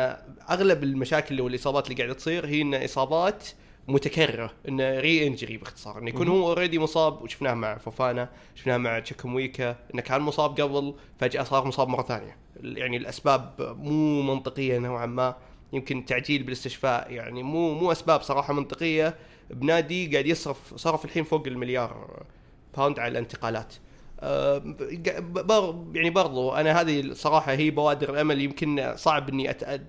أغلب 0.50 0.84
المشاكل 0.84 1.42
والإصابات 1.42 1.86
اللي 1.88 1.98
قاعدة 1.98 2.14
تصير 2.14 2.46
هي 2.46 2.62
انه 2.62 2.86
إصابات 2.86 3.44
متكرره 3.90 4.52
إنه 4.68 5.00
re-injury 5.00 5.58
باختصار 5.58 5.98
إنه 5.98 6.10
يكون 6.10 6.28
هو 6.28 6.48
already 6.48 6.80
مصاب 6.80 7.22
وشفناه 7.22 7.54
مع 7.54 7.78
فوفانا 7.78 8.30
شفناه 8.56 8.78
مع 8.78 9.00
تشوكويميكا 9.00 9.76
إنه 9.94 10.02
كان 10.02 10.22
مصاب 10.22 10.62
قبل 10.62 10.94
فجأة 11.20 11.44
صار 11.44 11.68
مصاب 11.68 11.88
مرة 11.88 12.04
ثانية. 12.04 12.38
يعني 12.64 12.98
الأسباب 12.98 13.76
مو 13.80 14.22
منطقية 14.22 14.78
نوعا 14.78 15.06
ما. 15.06 15.36
يمكن 15.74 16.06
تعجيل 16.06 16.44
بالاستشفاء 16.44 17.12
يعني 17.12 17.44
مو 17.44 17.74
مو 17.74 17.92
أسباب 17.92 18.22
صراحة 18.22 18.54
منطقية. 18.54 19.16
بنادي 19.50 20.12
قاعد 20.12 20.26
يصرف 20.26 20.74
صرف 20.76 21.06
الحين 21.06 21.24
فوق 21.24 21.48
المليار 21.48 22.24
pound 22.78 23.00
على 23.00 23.12
الانتقالات. 23.12 23.74
يعني 25.94 26.10
برضو 26.10 26.52
أنا 26.52 26.82
هذه 26.82 27.02
الصراحه 27.02 27.52
هي 27.52 27.70
بوادر 27.70 28.10
الأمل 28.10 28.42
يمكن 28.42 28.94
صعب 28.96 29.30
إني 29.30 29.50
أت... 29.50 29.82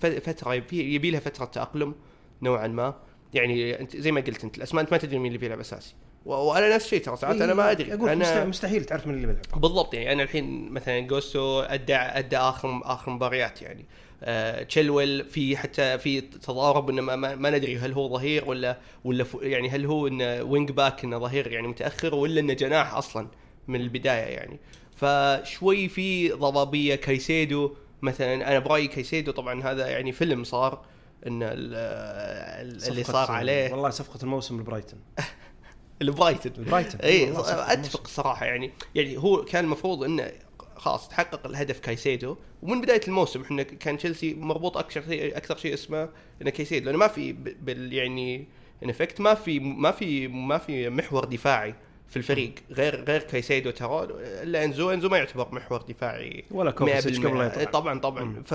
فترة 0.00 0.54
يبي 0.54 0.94
يبي 0.94 1.10
لها 1.10 1.20
فترة 1.20 1.44
تأقلم 1.44 1.94
نوعا 2.42 2.66
ما. 2.66 2.94
يعني 3.34 3.80
أنت 3.80 3.96
زي 3.96 4.12
ما 4.12 4.20
قلت 4.20 4.44
أنت 4.44 4.58
الأسماء 4.58 4.84
أنت 4.84 4.92
ما 4.92 4.98
تدري 4.98 5.18
مين 5.18 5.26
اللي 5.26 5.38
بيلعب 5.38 5.60
أساسي. 5.60 5.94
وأنا 6.26 6.74
نفس 6.74 6.84
الشيء 6.84 7.02
ترى 7.02 7.16
ساعات 7.16 7.40
أنا 7.40 7.54
ما 7.54 7.70
أدري. 7.70 7.94
أقول 7.94 8.22
إيه، 8.22 8.44
مستحيل, 8.44 8.84
تعرف 8.84 9.06
من 9.06 9.14
اللي 9.14 9.26
بيلعب. 9.26 9.42
بالضبط 9.56 9.94
يعني 9.94 10.12
أنا 10.12 10.22
الحين 10.22 10.72
مثلا 10.72 11.00
جوستو 11.00 11.94
أدى 11.96 12.16
أدى 12.16 12.36
اخر 12.36 12.80
آخر 12.84 13.10
مباريات 13.10 13.62
يعني. 13.62 13.84
آه 14.22 14.62
تشيلويل 14.62 15.24
في 15.24 15.56
حتى 15.56 15.98
في 15.98 16.20
تضارب 16.20 16.90
إنه 16.90 17.02
ما, 17.02 17.16
ما, 17.16 17.34
ما 17.34 17.50
ندري 17.50 17.78
هل 17.78 17.92
هو 17.92 18.08
ظهير 18.08 18.44
ولا 18.44 18.78
ولا 19.04 19.26
يعني 19.42 19.68
هل 19.68 19.86
هو 19.86 20.06
إنه 20.06 20.42
wing 20.42 20.70
back 20.70 21.04
إنه 21.04 21.18
ظهير 21.18 21.52
يعني 21.52 21.68
متأخر 21.68 22.14
ولا 22.14 22.40
إنه 22.40 22.52
جناح 22.52 22.94
أصلا 22.94 23.28
من 23.68 23.80
البداية 23.80 24.36
يعني. 24.36 24.58
فشوي 24.96 25.88
في 25.88 26.30
ضبابية 26.30 26.94
كايسيدو 26.94 27.74
مثلا 28.02 28.34
أنا 28.34 28.58
برأيي 28.58 28.88
كايسيدو 28.88 29.32
طبعا 29.32 29.62
هذا 29.62 29.88
يعني 29.88 30.12
فيلم 30.12 30.44
صار. 30.44 30.84
إن 31.26 31.42
ال- 31.42 31.74
ال- 31.74 32.88
اللي 32.88 33.04
صار 33.04 33.30
عليه. 33.30 33.72
والله 33.72 33.90
صفقة 33.90 34.22
الموسم 34.22 34.60
لبرايتون. 34.60 35.00
البرايتون 36.02 36.52
البرايتون 36.58 37.00
اي 37.00 37.32
أتفق 37.72 38.06
صراحة 38.06 38.46
يعني. 38.46 38.72
يعني 38.94 39.16
هو 39.16 39.44
كان 39.44 39.64
المفروض 39.64 40.04
إنه 40.04 40.32
خلاص 40.76 41.08
تحقق 41.08 41.46
الهدف 41.46 41.78
كايسيدو. 41.78 42.36
ومن 42.62 42.80
بداية 42.80 43.00
الموسم 43.08 43.42
إحنا 43.42 43.62
كان 43.62 43.98
تشيلسي 43.98 44.34
مربوط 44.34 44.76
أكثر 44.76 45.02
شيء 45.02 45.36
أكثر 45.36 45.56
شيء 45.56 45.74
اسمه 45.74 46.08
إنه 46.42 46.50
كايسيدو. 46.50 46.86
لأنه 46.86 46.98
ما 46.98 47.08
في 47.08 47.32
بال 47.32 47.92
يعني 47.92 48.46
ان 48.84 48.90
افكت 48.90 49.20
ما 49.20 49.34
في 49.34 49.60
ما 49.60 49.90
في 49.90 50.28
ما 50.28 50.58
في 50.58 50.90
محور 50.90 51.24
دفاعي. 51.24 51.74
في 52.08 52.16
الفريق. 52.16 52.54
غير 52.70 53.04
غير 53.04 53.20
كايسيدو 53.22 53.70
ترى 53.70 54.04
إلا 54.42 54.64
إنزو. 54.64 54.90
إنزو 54.90 55.08
ما 55.08 55.18
يعتبر 55.18 55.48
محور 55.52 55.82
دفاعي 55.82 56.44
ولا 56.50 56.70
كوفاسيتش 56.70 57.18
100%. 57.18 57.26
قبل. 57.26 57.66
طبعا 57.66 57.98
طبعا. 57.98 58.42
ف... 58.46 58.54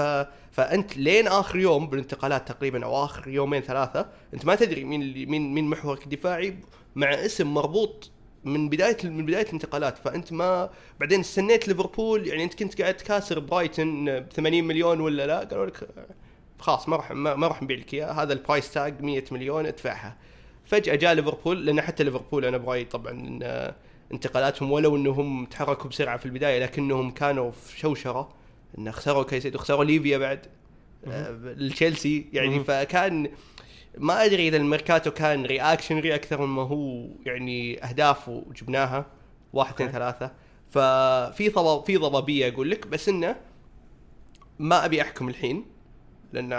فأنت 0.51 0.97
لين 0.97 1.27
آخر 1.27 1.59
يوم 1.59 1.87
بالانتقالات 1.87 2.47
تقريبا 2.47 2.85
أو 2.85 3.05
آخر 3.05 3.27
يومين 3.27 3.61
ثلاثة 3.61 4.09
أنت 4.33 4.45
ما 4.45 4.55
تدري 4.55 4.83
مين 4.83 5.01
اللي 5.01 5.25
مين 5.25 5.53
مين 5.53 5.69
محورك 5.69 6.03
الدفاعي 6.03 6.57
مع 6.95 7.07
اسم 7.07 7.53
مربوط 7.53 8.11
من 8.43 8.69
بداية 8.69 8.97
من 9.03 9.25
بداية 9.25 9.45
الانتقالات. 9.45 9.97
فأنت 9.97 10.33
ما 10.33 10.69
بعدين 10.99 11.19
استنيت 11.19 11.67
ليفربول 11.67 12.27
يعني 12.27 12.43
أنت 12.43 12.53
كنت 12.53 12.81
قاعد 12.81 12.97
تكاسر 12.97 13.39
برايتون 13.39 14.19
ب 14.19 14.29
80 14.33 14.63
مليون 14.63 14.99
ولا 14.99 15.27
لا؟ 15.27 15.39
قالوا 15.39 15.65
لك 15.65 15.89
خلاص 16.59 16.89
ما 16.89 16.95
راح 16.95 17.11
ما 17.11 17.47
راح 17.47 17.63
نبيع 17.63 17.77
لك 17.77 17.93
إياه. 17.93 18.11
هذا 18.11 18.33
ال 18.33 18.39
price 18.39 18.71
tag 18.71 19.01
100 19.01 19.23
مليون 19.31 19.65
ادفعها. 19.65 20.15
فجأة 20.73 20.95
جاء 20.95 21.13
ليفربول 21.13 21.65
لأن 21.65 21.81
حتى 21.81 22.03
ليفربول 22.03 22.45
أنا 22.45 22.57
برايي 22.57 22.85
طبعا 22.85 23.11
إن 23.11 23.73
انتقالاتهم 24.13 24.71
ولو 24.71 24.95
إنهم 24.95 25.45
تحركوا 25.45 25.89
بسرعة 25.89 26.17
في 26.17 26.25
البداية 26.25 26.59
لكنهم 26.59 27.11
كانوا 27.11 27.51
في 27.51 27.79
شوشرة 27.79 28.33
إن 28.77 28.91
خسروا 28.91 29.23
كايسيدو 29.23 29.57
خسروا 29.57 29.83
ليفيا 29.83 30.17
بعد 30.17 30.39
آه، 31.07 31.31
لتشيلسي 31.57 32.25
يعني 32.33 32.49
مهم. 32.49 32.63
فكان 32.63 33.29
ما 33.97 34.25
أدري 34.25 34.47
إذا 34.47 34.57
الميركاتو 34.57 35.11
كان 35.11 35.45
reactionary 35.45 36.15
أكثر 36.15 36.45
مما 36.45 36.61
هو 36.61 37.07
يعني 37.25 37.83
أهداف 37.83 38.29
وجبناها 38.29 39.05
واحد 39.53 39.73
اثنين. 39.73 39.91
ثلاثة 39.91 40.31
ففي 40.69 41.49
ضباب 41.49 41.85
في 41.85 41.97
ضبابية 41.97 42.47
أقول 42.49 42.71
لك 42.71 42.87
بس 42.87 43.09
إنه 43.09 43.35
ما 44.59 44.85
أبي 44.85 45.01
أحكم 45.01 45.29
الحين 45.29 45.65
لأن 46.33 46.53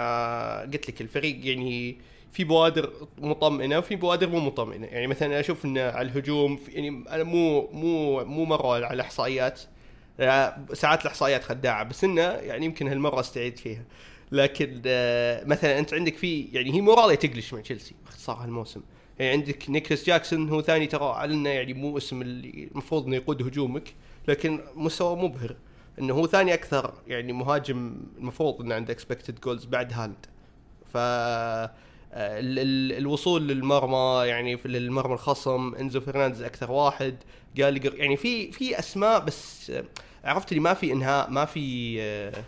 قلت 0.73 0.89
لك 0.89 1.01
الفريق 1.01 1.47
يعني 1.47 1.97
في 2.35 2.43
بوادر 2.43 2.91
مطمئنة 3.17 3.77
وفي 3.77 3.95
بوادر 3.95 4.29
مو 4.29 4.39
مطمئنة. 4.39 4.87
يعني 4.87 5.07
مثلا 5.07 5.39
أشوف 5.39 5.65
إنه 5.65 5.81
على 5.81 6.07
الهجوم 6.07 6.59
يعني 6.69 7.03
أنا 7.09 7.23
مو 7.23 7.67
مو 7.71 8.25
مو 8.25 8.45
مرة 8.45 8.67
على 8.73 8.93
الاحصائيات 8.93 9.61
لا، 10.19 10.65
ساعات 10.73 11.01
الإحصائيات 11.01 11.43
خداعه 11.43 11.83
بس 11.83 12.03
إنه 12.03 12.21
يعني 12.21 12.65
يمكن 12.65 12.87
هالمرة 12.87 13.19
استعيد 13.19 13.57
فيها. 13.57 13.83
لكن 14.31 14.81
آه، 14.85 15.43
مثلا 15.45 15.79
أنت 15.79 15.93
عندك 15.93 16.15
في 16.15 16.41
يعني 16.41 16.73
هي 16.73 16.81
مو 16.81 16.93
راضية 16.93 17.15
تclick 17.15 17.53
مع 17.53 17.61
تشيلسي 17.61 17.95
باختصار 18.05 18.35
هالموسم. 18.35 18.81
يعني 19.19 19.31
عندك 19.31 19.69
نيكلاس 19.69 20.05
جاكسون 20.05 20.49
هو 20.49 20.61
ثاني 20.61 20.87
ترى 20.87 21.03
اعلنا 21.05 21.53
يعني 21.53 21.73
مو 21.73 21.97
اسم 21.97 22.21
اللي 22.21 22.67
المفروض 22.71 23.05
إنه 23.05 23.15
يقود 23.15 23.41
هجومك 23.43 23.93
لكن 24.27 24.59
مستوى 24.75 25.15
مبهر. 25.15 25.55
إنه 25.99 26.13
هو 26.13 26.27
ثاني 26.27 26.53
أكثر 26.53 26.93
يعني 27.07 27.33
مهاجم 27.33 27.97
المفروض 28.17 28.61
إنه 28.61 28.75
عنده 28.75 28.93
expected 28.93 29.39
goals 29.39 29.65
بعد 29.65 29.93
هالاند. 29.93 30.25
ف 30.93 30.97
الوصول 32.15 33.47
للمرمى 33.47 34.27
يعني 34.27 34.57
في 34.57 34.67
للمرمى 34.67 35.13
الخصم 35.13 35.75
إنزو 35.75 36.01
فرنانديز 36.01 36.41
أكثر 36.41 36.71
واحد 36.71 37.15
جالجر 37.55 37.95
يعني 37.95 38.17
في 38.17 38.51
في 38.51 38.79
أسماء 38.79 39.19
بس 39.19 39.69
آه، 39.69 39.83
عرفت 40.23 40.51
اللي 40.51 40.61
ما 40.61 40.73
في 40.73 40.91
إنهاء 40.91 41.29
ما 41.29 41.45
في 41.45 41.95
آه، 42.01 42.43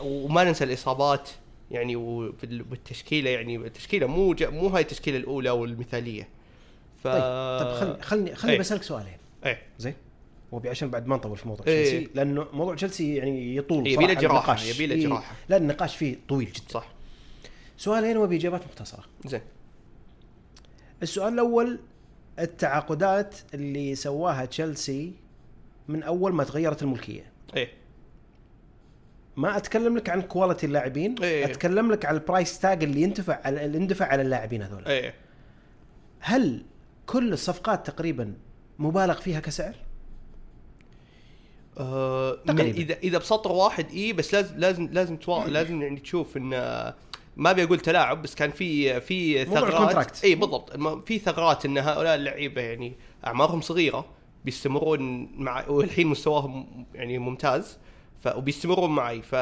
وما 0.00 0.44
ننسى 0.44 0.64
الإصابات 0.64 1.30
يعني 1.70 1.96
بالتشكيله 2.42 3.30
يعني 3.30 3.56
التشكيلة 3.56 4.06
مو 4.06 4.36
مو 4.40 4.68
هاي 4.68 4.82
التشكيلة 4.82 5.16
الأولى 5.16 5.50
والمثالية 5.50 6.28
ف 7.02 7.08
طيب 7.08 7.22
طيب 7.60 7.72
خلني 7.72 8.02
خلني 8.02 8.34
خلني 8.34 8.52
إيه. 8.52 8.58
بسألك 8.58 8.82
سؤالين 8.82 9.16
إيه 9.46 9.62
زين 9.78 9.94
وأبي 10.52 10.68
عشان 10.68 10.90
بعد 10.90 11.06
ما 11.06 11.16
نطول 11.16 11.36
في 11.36 11.48
موضوع 11.48 11.66
إيه. 11.66 11.84
تشيلسي 11.84 12.10
لأنه 12.14 12.46
موضوع 12.52 12.74
تشيلسي 12.74 13.14
يعني 13.14 13.56
يطول 13.56 13.86
يبي 13.86 14.06
له 14.06 14.12
النقاش. 14.12 14.74
يبي 14.74 14.86
له 14.86 14.94
إيه، 14.94 15.06
جراحة. 15.06 15.34
لا 15.48 15.56
النقاش 15.56 15.96
فيه 15.96 16.16
طويل 16.28 16.52
جدا 16.52 16.64
صح 16.68 16.93
سؤالين 17.76 18.16
وابي 18.16 18.36
إجابات 18.36 18.64
مختصرة 18.66 19.04
زين 19.26 19.40
السؤال 21.02 21.34
الأول 21.34 21.78
التعاقدات 22.38 23.36
اللي 23.54 23.94
سواها 23.94 24.44
تشيلسي 24.44 25.12
من 25.88 26.02
أول 26.02 26.32
ما 26.32 26.44
تغيرت 26.44 26.82
الملكية 26.82 27.32
إيه 27.56 27.68
ما 29.36 29.56
أتكلم 29.56 29.96
لك 29.96 30.08
عن 30.08 30.22
quality 30.22 30.66
اللاعبين 30.66 31.14
إيه. 31.22 31.44
أتكلم 31.44 31.92
لك 31.92 32.04
على 32.04 32.18
ال 32.18 32.25
price 32.25 32.58
tag 32.58 32.82
اللي 32.84 33.02
ينتفع 33.02 33.40
على 33.44 33.64
اللي 33.64 33.78
اندفع 33.78 34.06
على 34.06 34.22
اللاعبين 34.22 34.62
هذول 34.62 34.84
إيه 34.86 35.14
هل 36.20 36.64
كل 37.06 37.32
الصفقات 37.32 37.86
تقريبا 37.86 38.34
مبالغ 38.78 39.20
فيها 39.20 39.40
كسعر 39.40 39.74
آه 41.78 42.38
من 42.46 42.56
تقريباً. 42.56 42.78
اذا 42.78 42.94
إذا 42.94 43.18
بسطر 43.18 43.52
واحد 43.52 43.90
اي 43.90 44.12
بس 44.12 44.34
لازم 44.34 44.56
لازم 44.56 44.88
لازم. 44.92 45.18
لازم 45.46 45.82
يعني 45.82 46.00
تشوف 46.00 46.36
إن 46.36 46.52
ما 47.36 47.50
أبي 47.50 47.64
أقول 47.64 47.80
تلاعب 47.80 48.22
بس 48.22 48.34
كان 48.34 48.50
في 48.50 49.00
في 49.00 49.44
ثغرات. 49.44 50.24
إي 50.24 50.34
بالضبط. 50.34 50.76
في 51.06 51.18
ثغرات 51.18 51.64
إن 51.64 51.78
هؤلاء 51.78 52.14
اللعيبة 52.14 52.60
يعني 52.60 52.92
أعمارهم 53.26 53.60
صغيرة 53.60 54.06
بيستمرون 54.44 55.32
مع 55.36 55.68
والحين 55.68 56.06
مستواهم 56.06 56.86
يعني 56.94 57.18
ممتاز 57.18 57.78
ف... 58.24 58.28
وبيستمرون 58.36 58.90
معي. 58.90 59.22
ف... 59.22 59.34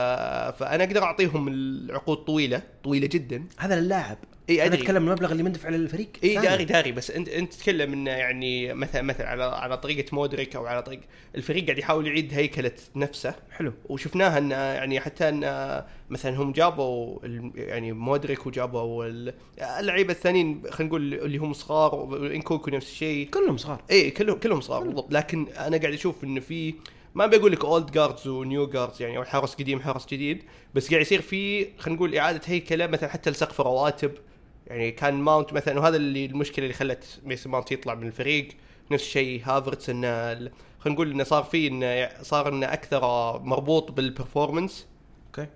فأنا 0.59 0.85
أقدر 0.85 1.03
أعطيهم 1.03 1.49
العقود 1.49 2.17
طويلة 2.17 2.63
طويلة 2.85 3.07
جدا. 3.07 3.45
هذا 3.59 3.81
للاعب. 3.81 4.19
إيه، 4.49 4.59
أنا 4.63 4.67
أدري. 4.67 4.81
أتكلم 4.83 5.07
المبلغ 5.09 5.33
اللي 5.33 5.43
مندفع 5.43 5.69
للفريق؟ 5.69 6.09
اي 6.25 6.35
ثاني. 6.35 6.47
داري 6.47 6.65
داري 6.65 6.93
بس 6.93 7.11
أنت 7.11 7.29
أنت 7.29 7.53
تتكلم 7.53 7.93
انه 7.93 8.11
يعني 8.11 8.75
مثلا 8.75 9.03
مثلا 9.03 9.29
على 9.29 9.45
على 9.45 9.79
طريقة 9.79 10.15
مودريك 10.15 10.57
أو 10.57 10.67
على 10.67 10.83
طريقه 10.83 11.03
الفريق 11.35 11.65
قاعد 11.65 11.79
يحاول 11.79 12.07
يعيد 12.07 12.35
هيكلة 12.35 12.73
نفسه. 12.97 13.35
حلو. 13.51 13.73
وشفناها 13.89 14.39
إن 14.39 14.51
يعني 14.51 15.01
حتى 15.01 15.29
إن 15.29 15.83
مثلا 16.11 16.37
هم 16.43 16.53
جابوا 16.53 17.19
يعني 17.55 17.93
مودريك 17.93 18.47
وجابوا 18.47 19.07
ال- 19.07 19.35
اللعيبة 19.79 20.13
الثانيين 20.13 20.63
خلينا 20.71 20.89
نقول 20.89 21.15
اللي 21.15 21.39
هم 21.39 21.53
صغار 21.53 22.17
نكونكو 22.35 22.71
نفس 22.71 22.91
الشيء. 22.91 23.29
كلهم 23.29 23.57
صغار. 23.57 23.83
اي 23.91 24.11
كلهم 24.11 24.39
كلهم 24.39 24.61
صغار 24.61 24.83
بالضبط. 24.83 25.13
لكن 25.13 25.47
أنا 25.49 25.77
قاعد 25.79 25.93
أشوف 25.93 26.25
انه 26.25 26.41
في 26.41 26.75
ما 27.15 27.27
بقول 27.27 27.53
لك 27.53 27.65
old 27.65 27.91
guards 27.91 28.27
و 28.29 28.38
new 28.38 28.67
guards 28.67 29.03
يعني 29.03 29.17
أو 29.17 29.25
حرس 29.25 29.55
قديم 29.55 29.81
حرس 29.81 30.07
جديد 30.07 30.43
بس 30.75 30.91
قاعد 30.91 31.01
يصير 31.03 31.21
في 31.21 31.67
خلينا 31.79 31.97
نقول 31.97 32.15
إعادة 32.15 32.41
هيكلة 32.47 32.87
مثلا 32.87 33.09
حتى 33.09 33.31
لسقف 33.31 33.61
رواتب. 33.61 34.11
يعني 34.73 34.91
كان 34.91 35.15
ماونت 35.15 35.53
مثلا 35.53 35.81
وهذا 35.81 35.97
اللي 35.97 36.27
المشكلة 36.27 36.65
اللي 36.65 36.75
خلت 36.75 37.21
ميسن 37.25 37.51
ماونت 37.51 37.73
يطلع 37.73 37.95
من 37.95 38.07
الفريق. 38.07 38.49
نفس 38.91 39.05
الشيء 39.05 39.43
هافرتس 39.45 39.91
إنه 39.91 40.35
خلينا 40.79 40.95
نقول 40.95 41.11
إنه 41.11 41.25
صار 41.25 41.43
في 41.43 41.67
إنه 41.67 42.09
صار 42.23 42.49
إنه 42.49 42.73
أكثر 42.73 43.01
مربوط 43.39 43.91
بال 43.91 44.05
performance 44.05 44.87
okay. 45.27 45.51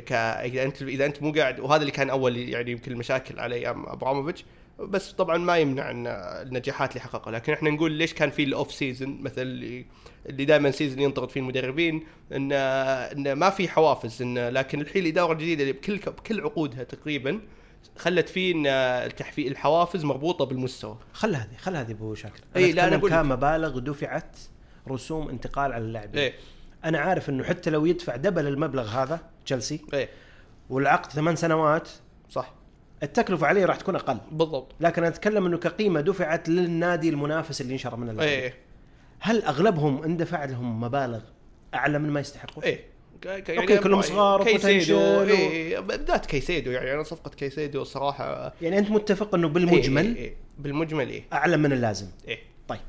ك... 0.00 0.12
إذا 0.12 0.62
انت 0.62 0.82
إذا 0.82 1.06
أنت 1.06 1.22
مو 1.22 1.32
قاعد 1.32 1.60
وهذا 1.60 1.80
اللي 1.80 1.92
كان 1.92 2.10
أول 2.10 2.36
يعني 2.36 2.70
يمكن 2.70 2.92
المشاكل 2.92 3.40
على 3.40 3.54
أيام 3.54 3.86
ابراموفيتش 3.86 4.44
بس 4.78 5.12
طبعا 5.12 5.38
ما 5.38 5.58
يمنع 5.58 5.90
إن 5.90 6.06
النجاحات 6.06 6.90
اللي 6.90 7.00
حققها 7.00 7.32
لكن 7.32 7.52
إحنا 7.52 7.70
نقول 7.70 7.92
ليش 7.92 8.14
كان 8.14 8.30
في 8.30 8.42
ال 8.42 8.72
off-season 8.72 9.22
مثل 9.22 9.42
اللي 9.42 9.86
اللي 10.26 10.44
دائما 10.44 10.70
season 10.70 11.00
ينطرد 11.00 11.30
فيه 11.30 11.40
المدربين. 11.40 12.04
ان 12.32 12.52
إن 12.52 13.32
ما 13.32 13.50
في 13.50 13.68
حوافز. 13.68 14.22
ان 14.22 14.48
لكن 14.48 14.80
الحين 14.80 15.02
الإدارة 15.02 15.32
الجديدة 15.32 15.62
اللي 15.62 15.72
بكل 15.72 15.96
بكل 15.96 16.40
عقودها 16.40 16.84
تقريبا 16.84 17.40
خلت 17.96 18.28
فيه 18.28 18.54
إن 18.54 18.66
التحفيز 18.66 19.50
الحوافز 19.50 20.04
مربوطة 20.04 20.44
بالمستوى. 20.44 20.98
خل 21.12 21.34
هذه 21.34 21.56
خل 21.58 21.76
هذه 21.76 21.90
ابو 21.90 22.14
شاكر 22.14 22.40
إيه، 22.56 22.72
لا، 22.72 22.96
أقول 22.96 23.10
لك. 23.10 23.16
كمبالغ 23.16 23.78
دفعت 23.78 24.36
رسوم 24.88 25.28
انتقال 25.28 25.72
على 25.72 25.84
اللاعبين. 25.84 26.18
إيه 26.18 26.34
أنا 26.84 26.98
عارف 26.98 27.30
إنه 27.30 27.44
حتى 27.44 27.70
لو 27.70 27.86
يدفع 27.86 28.16
double 28.16 28.46
المبلغ 28.46 28.88
هذا 28.88 29.20
تشيلسي 29.44 29.80
إيه 29.94 30.08
والعقد 30.70 31.10
ثمان 31.10 31.36
سنوات 31.36 31.88
صح. 32.30 32.54
التكلفة 33.02 33.46
عليه 33.46 33.64
راح 33.64 33.76
تكون 33.76 33.96
أقل. 33.96 34.18
بالضبط. 34.32 34.72
لكن 34.80 35.02
أنا 35.02 35.14
أتكلم 35.14 35.46
إنه 35.46 35.58
كقيمة 35.58 36.00
دفعت 36.00 36.48
للنادي 36.48 37.08
المنافس 37.08 37.60
اللي 37.60 37.72
انشرى 37.72 37.96
من 37.96 38.08
اللاعبين. 38.08 38.38
إيه 38.38 38.54
هل 39.20 39.42
أغلبهم 39.42 40.02
اندفع 40.02 40.44
لهم 40.44 40.80
مبالغ 40.80 41.20
أعلى 41.74 41.98
من 41.98 42.10
ما 42.10 42.20
يستحقون؟ 42.20 42.64
إيه 42.64 42.91
ك- 43.22 43.50
okay، 43.50 43.78
كلهم 43.78 44.02
صغار 44.02 44.44
كايسيدو 44.44 45.22
إيه 45.22 45.78
بالذات 45.78 46.26
كايسيدو 46.26 46.70
يعني 46.70 46.94
أنا 46.94 47.02
صفقة 47.02 47.30
كايسيدو 47.30 47.82
الصراحه 47.82 48.52
يعني 48.62 48.78
أنت 48.78 48.90
متفق 48.90 49.34
إنه 49.34 49.46
إيه 49.46 49.52
بالمجمل 49.54 50.06
إيه 50.06 50.16
إيه 50.16 50.34
بالمجمل 50.58 51.08
إيه 51.08 51.24
أعلى 51.32 51.56
من 51.56 51.72
اللازم 51.72 52.06
إيه 52.28 52.38
طيب 52.68 52.80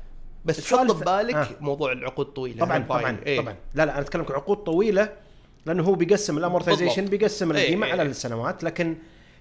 بس 0.44 0.74
حط 0.74 0.92
ببالك 0.92 1.34
آه. 1.34 1.48
موضوع 1.60 1.92
العقود 1.92 2.26
طويلة 2.26 2.64
طبعا. 2.64 2.78
طبعا 2.78 3.16
إيه. 3.26 3.40
طبعا 3.40 3.54
لا 3.74 3.86
لا 3.86 3.92
أنا 3.92 4.00
أتكلم 4.00 4.26
عقود 4.30 4.56
طويلة 4.56 5.12
لأنه 5.66 5.82
هو 5.82 5.94
بيقسم 5.94 6.38
الامورتيزيشن. 6.38 7.04
بيقسم 7.04 7.52
إيه، 7.52 7.62
القيمة 7.62 7.86
إيه، 7.86 7.92
على 7.92 8.02
إيه. 8.02 8.08
السنوات 8.08 8.64
لكن 8.64 8.96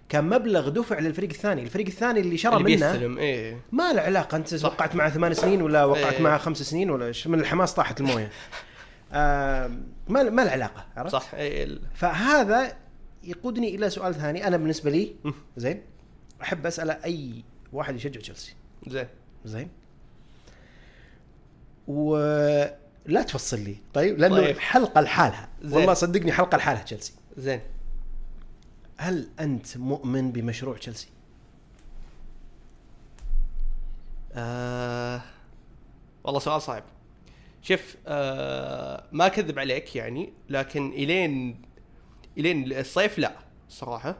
كمبلغ 0.10 0.70
دفع 0.70 1.00
للفريق 1.00 1.30
الثاني، 1.30 1.62
الفريق 1.64 1.86
الثاني 1.88 2.20
اللي 2.20 2.38
شرى 2.38 2.56
اللي 2.58 2.76
منه 2.76 2.92
بيستلم 2.92 3.18
إيه 3.18 3.58
ما 3.72 3.94
له 3.94 4.02
علاقة 4.02 4.36
أنت 4.36 4.56
صح. 4.56 4.70
وقعت 4.70 4.96
معه 4.96 5.10
ثمان 5.10 5.34
سنين 5.34 5.62
ولا 5.62 5.86
وقعت 5.86 6.14
إيه. 6.14 6.22
معه 6.22 6.38
خمس 6.38 6.62
سنين 6.62 6.90
ولا؟ 6.92 7.12
من 7.26 7.40
الحماس 7.40 7.74
طاحت 7.74 8.02
الموية. 8.02 8.30
آه 9.14 9.68
ما 10.08 10.24
ما 10.24 10.42
له 10.42 10.52
علاقه 10.52 10.86
عرفت؟ 10.98 11.12
صح 11.12 11.30
ال- 11.34 11.82
فهذا 11.96 12.78
يقودني 13.24 13.76
إلى 13.76 13.90
سؤال 13.90 14.16
ثاني. 14.16 14.48
أنا 14.48 14.58
بالنسبة 14.58 14.90
لي 14.92 15.16
زين 15.58 15.82
أحب 16.42 16.66
أسأل 16.66 16.90
أي 16.90 17.44
واحد 17.74 17.96
يشجع 17.96 18.22
تشيلسي. 18.22 18.56
زين. 18.88 19.08
زين. 19.46 19.70
ولا 21.88 23.22
تفصل 23.28 23.60
لي. 23.60 23.76
طيب 23.94 24.20
لأنه 24.20 24.36
طيب. 24.36 24.58
حلقة 24.60 25.02
لحالها. 25.02 25.50
والله 25.64 25.94
صدقني 25.94 26.32
حلقة 26.32 26.58
لحالها 26.58 26.84
تشيلسي. 26.84 27.14
زين. 27.38 27.62
هل 28.98 29.30
أنت 29.40 29.78
مؤمن 29.78 30.32
بمشروع 30.32 30.78
تشيلسي؟ 30.78 31.08
آه 34.34 35.22
والله 36.24 36.40
سؤال 36.40 36.62
صعب. 36.62 36.84
شوف 37.64 37.96
آه 38.08 39.04
ما 39.12 39.26
أكذب 39.26 39.60
عليك 39.60 39.96
يعني 39.96 40.34
لكن 40.50 40.90
إلين 40.92 41.62
إلين 42.38 42.74
الصيف 42.74 43.20
لا 43.20 43.32
صراحة. 43.70 44.18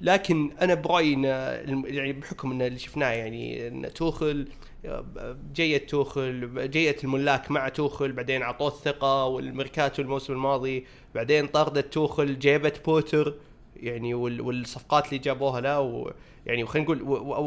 لكن 0.00 0.50
أنا 0.60 0.74
برأيي 0.74 1.22
يعني 1.22 2.12
بحكم 2.12 2.50
إن 2.50 2.62
اللي 2.62 2.78
شفناه 2.78 3.10
يعني 3.10 3.68
إن 3.68 3.94
توخل 3.94 4.48
جية 5.54 5.78
توخل 5.78 6.50
جية 6.70 6.96
الملاك 7.04 7.50
مع 7.50 7.68
توخل 7.68 8.12
بعدين 8.12 8.42
أعطوه 8.42 8.68
الثقة 8.68 9.24
والميركاتو 9.24 10.02
الموسم 10.02 10.32
الماضي 10.32 10.86
بعدين 11.14 11.46
طردت 11.46 11.92
توخل 11.92 12.38
جيبت 12.38 12.84
بوتر 12.84 13.34
يعني 13.76 14.14
وال- 14.14 14.40
والصفقات 14.40 15.06
اللي 15.08 15.18
جابوها 15.18 15.60
له 15.60 16.12
يعني 16.46 16.62
وخلينا 16.64 16.86
نقول 16.94 17.02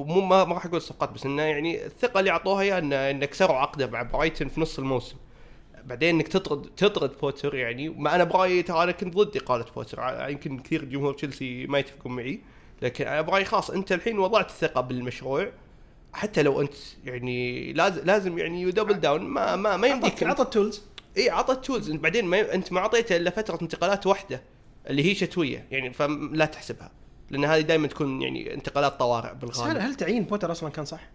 مو 0.07 0.21
ما 0.21 0.43
راح 0.43 0.65
أقول 0.65 0.77
الصفقات 0.77 1.09
بس 1.11 1.25
إنه 1.25 1.41
يعني 1.41 1.85
الثقة 1.85 2.19
اللي 2.19 2.31
أعطوها 2.31 2.61
اياه 2.61 2.79
إنه 3.11 3.25
كسروا 3.25 3.55
عقده 3.55 3.87
مع 3.87 4.01
برايتن 4.01 4.47
في 4.47 4.61
نص 4.61 4.79
الموسم. 4.79 5.15
بعدين 5.85 6.15
إنك 6.15 6.27
تطرد 6.27 6.61
تطرد 6.77 7.11
بوتر 7.21 7.55
يعني 7.55 7.89
ما 7.89 8.15
أنا 8.15 8.23
برايي 8.23 8.63
ترى 8.63 8.83
أنا 8.83 8.91
كنت 8.91 9.15
ضد 9.15 9.37
اقاله 9.37 9.65
بوتر. 9.75 10.27
يمكن 10.29 10.59
كثير 10.59 10.85
جمهور 10.85 11.13
تشيلسي 11.13 11.67
ما 11.67 11.79
يتفقون 11.79 12.15
معي. 12.15 12.41
لكن 12.81 13.07
أنا 13.07 13.21
برايي 13.21 13.45
خلاص 13.45 13.71
أنت 13.71 13.91
الحين 13.91 14.19
وضعت 14.19 14.49
الثقة 14.49 14.81
بالمشروع. 14.81 15.51
حتى 16.13 16.43
لو 16.43 16.61
أنت 16.61 16.73
يعني 17.05 17.73
لازم 17.73 18.05
لازم 18.05 18.37
يعني 18.37 18.61
يـ 18.61 18.66
double 18.66 18.93
down 18.93 19.21
ما 19.21 19.55
ما 19.55 19.77
ما 19.77 19.87
يمديك 19.87 20.23
عطى 20.23 20.43
ال 20.43 20.50
tools 20.50 20.83
إي 21.17 21.29
عطى 21.29 21.53
ال 21.53 21.60
tools 21.60 21.91
بعدين 21.91 22.25
ما 22.25 22.53
أنت 22.53 22.71
ما 22.71 22.79
أعطيته 22.79 23.15
إلا 23.15 23.29
فترة 23.29 23.59
انتقالات 23.61 24.07
واحدة 24.07 24.43
اللي 24.89 25.05
هي 25.05 25.15
شتوية. 25.15 25.67
يعني 25.71 25.93
فلا 25.93 26.45
تحسبها. 26.45 26.91
لأن 27.29 27.45
هذه 27.45 27.61
دائما 27.61 27.87
تكون 27.87 28.21
يعني 28.21 28.53
انتقالات 28.53 28.99
طوارئ 28.99 29.33
بس 29.33 29.35
هل, 29.35 29.47
بالغالب 29.47 29.77
هل 29.77 29.95
تعيين 29.95 30.23
بوتر 30.23 30.51
أصلا 30.51 30.69
كان 30.69 30.85
صح؟ 30.85 31.09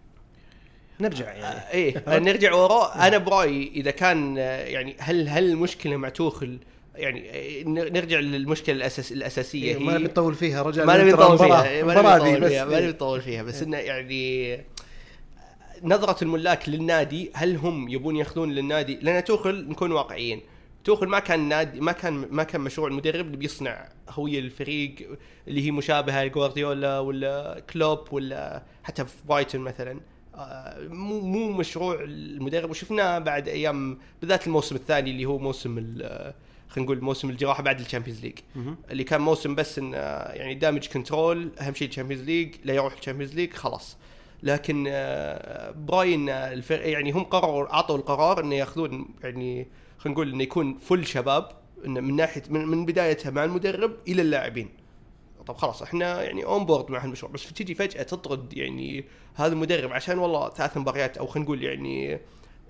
نرجع 1.01 1.33
يعني. 1.33 1.71
إيه 1.73 2.05
نرجع 2.29 2.55
وراء 2.55 3.07
أنا 3.09 3.19
برايي 3.19 3.73
إذا 3.75 3.91
كان 3.91 4.39
آه، 4.39 4.65
يعني 4.65 4.97
هل 4.99 5.29
هل 5.29 5.51
المشكلة 5.51 5.97
مع 5.97 6.09
توخل 6.09 6.59
يعني 6.97 7.65
نرجع 7.67 8.19
للمشكلة 8.19 8.77
الأساس 8.77 9.13
الأساسية. 9.13 9.75
إيه، 9.75 9.79
ما 9.79 9.95
نبي 9.95 10.05
نطول 10.05 10.35
فيها 10.35 10.63
رجال 10.63 10.87
ما 10.87 11.03
نبي 11.03 11.13
نطول 11.13 11.39
فيها 11.39 11.83
ما 11.83 11.95
نبي 11.95 12.33
نطول 12.33 12.49
فيها 12.49 12.65
ما 12.65 12.71
نبي 12.71 12.85
إيه. 12.85 12.91
نطول 12.91 13.21
فيها. 13.21 13.43
بس 13.43 13.63
إنه 13.63 13.77
يعني 13.77 14.65
نظرة 15.83 16.25
الملاك 16.25 16.69
للنادي 16.69 17.31
هل 17.35 17.57
هم 17.57 17.89
يبون 17.89 18.17
ياخذون 18.17 18.53
للنادي؟ 18.53 18.99
لأن 19.03 19.25
توخل 19.25 19.69
نكون 19.69 19.93
واقعيين. 19.93 20.41
توخل 20.85 21.07
ما 21.07 21.19
كان 21.19 21.49
نادي 21.49 21.81
ما 21.81 21.93
كان 21.93 22.13
ما 22.31 22.43
كان 22.43 22.61
مشروع. 22.61 22.89
المدرب 22.89 23.27
اللي 23.27 23.37
بيصنع 23.37 23.89
هوية 24.11 24.39
الفريق 24.39 24.95
اللي 25.49 25.67
هي 25.67 25.71
مشابهة 25.71 26.25
لجوارديولا 26.25 26.99
ولا 26.99 27.63
كلوب 27.73 28.13
ولا 28.13 28.63
حتى 28.83 29.05
في 29.05 29.15
برايتون 29.29 29.61
مثلا. 29.61 29.91
آه، 29.93 30.16
مو 30.79 31.21
مو 31.21 31.53
مشروع 31.53 31.99
المدرب 32.01 32.71
وشفناه 32.71 33.19
بعد 33.19 33.49
أيام 33.49 33.99
بالذات 34.21 34.47
الموسم 34.47 34.77
الثاني 34.77 35.11
اللي 35.11 35.25
هو 35.25 35.39
موسم 35.39 35.99
خلينا 36.69 36.91
نقول 36.91 37.01
موسم 37.05 37.31
الجراحة 37.31 37.63
بعد 37.63 37.81
ال 37.81 37.85
Champions 37.85 38.21
League. 38.21 38.39
اللي 38.91 39.05
كان 39.05 39.21
موسم 39.21 39.55
بس 39.55 39.79
انه 39.79 39.97
يعني 39.97 40.55
damage 40.55 40.89
control 40.89 41.51
أهم 41.61 41.75
شيء 41.75 41.89
ال 41.89 41.92
Champions 41.92 42.25
League 42.25 42.55
لا 42.65 42.75
يروح 42.75 42.93
ال 42.99 43.02
Champions 43.02 43.35
League 43.35 43.53
خلاص. 43.53 43.97
لكن 44.43 44.85
آه، 44.89 45.71
برايي 45.71 46.29
آه، 46.29 46.53
الفرق 46.53 46.89
يعني 46.89 47.13
هم 47.13 47.25
قرروا 47.25 47.75
أعطوا 47.75 47.97
القرار 47.97 48.41
إنه 48.41 48.55
ياخذون 48.55 49.09
يعني 49.23 49.67
خلينا 49.99 50.15
نقول 50.15 50.33
إنه 50.33 50.43
يكون 50.43 50.79
full 50.79 51.07
شباب 51.07 51.49
إنه 51.87 52.01
من 52.01 52.17
ناحية 52.17 52.43
من, 52.51 52.69
من 52.69 52.87
بدايتها 52.87 53.31
مع 53.31 53.45
المدرب 53.45 53.93
إلى 54.09 54.23
اللاعبين. 54.23 54.69
طب 55.47 55.57
خلاص 55.57 55.83
إحنا 55.83 56.23
يعني 56.23 56.45
on 56.45 56.65
board 56.67 56.91
مع 56.91 57.05
هالمشروع 57.05 57.33
بس 57.33 57.53
تجي 57.53 57.75
فجأة 57.75 58.03
تطرد 58.03 58.57
يعني 58.57 59.05
هذا 59.35 59.53
المدرب 59.53 59.93
عشان 59.93 60.19
والله 60.19 60.51
ثلاث 60.51 60.77
مباريات 60.77 61.19
أو 61.19 61.27
خلينا 61.27 61.45
نقول 61.45 61.63
يعني 61.63 62.19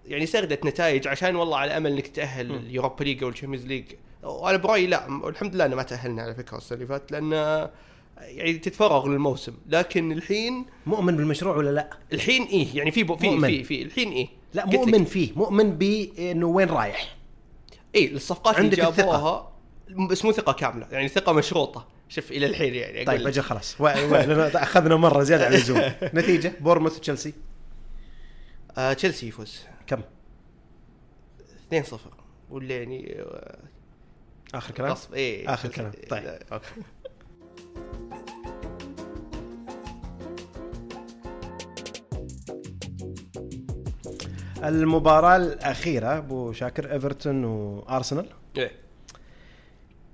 يعني 0.06 0.26
سردت 0.26 0.66
نتائج 0.66 1.08
عشان 1.08 1.36
والله 1.36 1.56
على 1.58 1.76
أمل 1.76 1.92
إنك 1.92 2.06
تأهل. 2.06 2.54
ال 2.54 2.61
Europa 2.61 3.04
League 3.04 3.22
أو 3.22 3.28
ال 3.28 3.32
Champions 3.32 3.66
League 3.66 3.84
وأنا 4.22 4.56
برأيي 4.56 4.86
لا 4.86 5.28
الحمد 5.28 5.54
لله 5.54 5.66
إنه 5.66 5.76
ما 5.76 5.82
تأهلنا 5.82 6.22
على 6.22 6.34
فكرة 6.34 6.56
السنة 6.56 6.76
اللي 6.76 6.86
فاتت 6.86 7.12
لأن 7.12 7.32
يعني 8.20 8.52
تتفرغ 8.52 9.08
للموسم 9.08 9.52
لكن 9.68 10.12
الحين 10.12 10.66
مؤمن 10.86 11.16
بالمشروع 11.16 11.56
ولا 11.56 11.70
لا؟ 11.70 11.90
الحين 12.12 12.42
إيه 12.42 12.66
يعني 12.74 12.90
في 12.90 13.04
في. 13.04 13.40
في 13.40 13.64
في 13.64 13.82
الحين 13.82 14.12
إيه 14.12 14.28
لا. 14.54 14.66
مؤمن 14.66 15.04
فيه 15.04 15.32
مؤمن 15.36 15.70
بإنه 15.70 16.46
وين 16.46 16.68
رايح 16.68 17.16
إيه 17.94 18.14
الصفقات 18.14 18.58
اللي. 18.58 18.76
جابوها 18.76 19.52
بس 20.10 20.24
مو 20.24 20.32
ثقة 20.32 20.52
كاملة 20.52 20.86
يعني 20.90 21.08
ثقة 21.08 21.32
مشروطة 21.32 21.86
شوف 22.08 22.30
إلى 22.32 22.46
الحين 22.46 22.74
يعني 22.74 22.96
أقول 22.96 23.06
طيب. 23.18 23.26
أجل 23.26 23.42
خلاص. 23.42 23.80
أخذنا 24.56 24.96
مرة 24.96 25.22
زيادة 25.22 25.46
عن 25.46 25.52
اللزوم. 25.52 25.82
نتيجة 26.14 26.52
بورنموث 26.60 27.00
تشيلسي. 27.00 27.34
آه 28.78 28.92
تشيلسي 28.92 29.28
يفوز. 29.28 29.62
كم؟ 29.86 30.00
2-0 31.74 31.94
ولا 32.50 32.74
يعني 32.78 33.16
آه، 33.20 33.58
آخر 34.54 34.74
كلام؟ 34.74 34.90
غصب. 34.90 35.14
إيه 35.14 35.54
آخر 35.54 35.68
كلام. 35.68 35.92
طيب. 36.10 36.24
لا، 36.24 36.38
okay. 36.52 36.66
المباراة 44.64 45.36
الأخيرة 45.36 46.18
أبو 46.18 46.52
شاكر 46.52 46.92
إيفرتون 46.92 47.44
وأرسنال 47.44 48.28
إيه. 48.56 48.70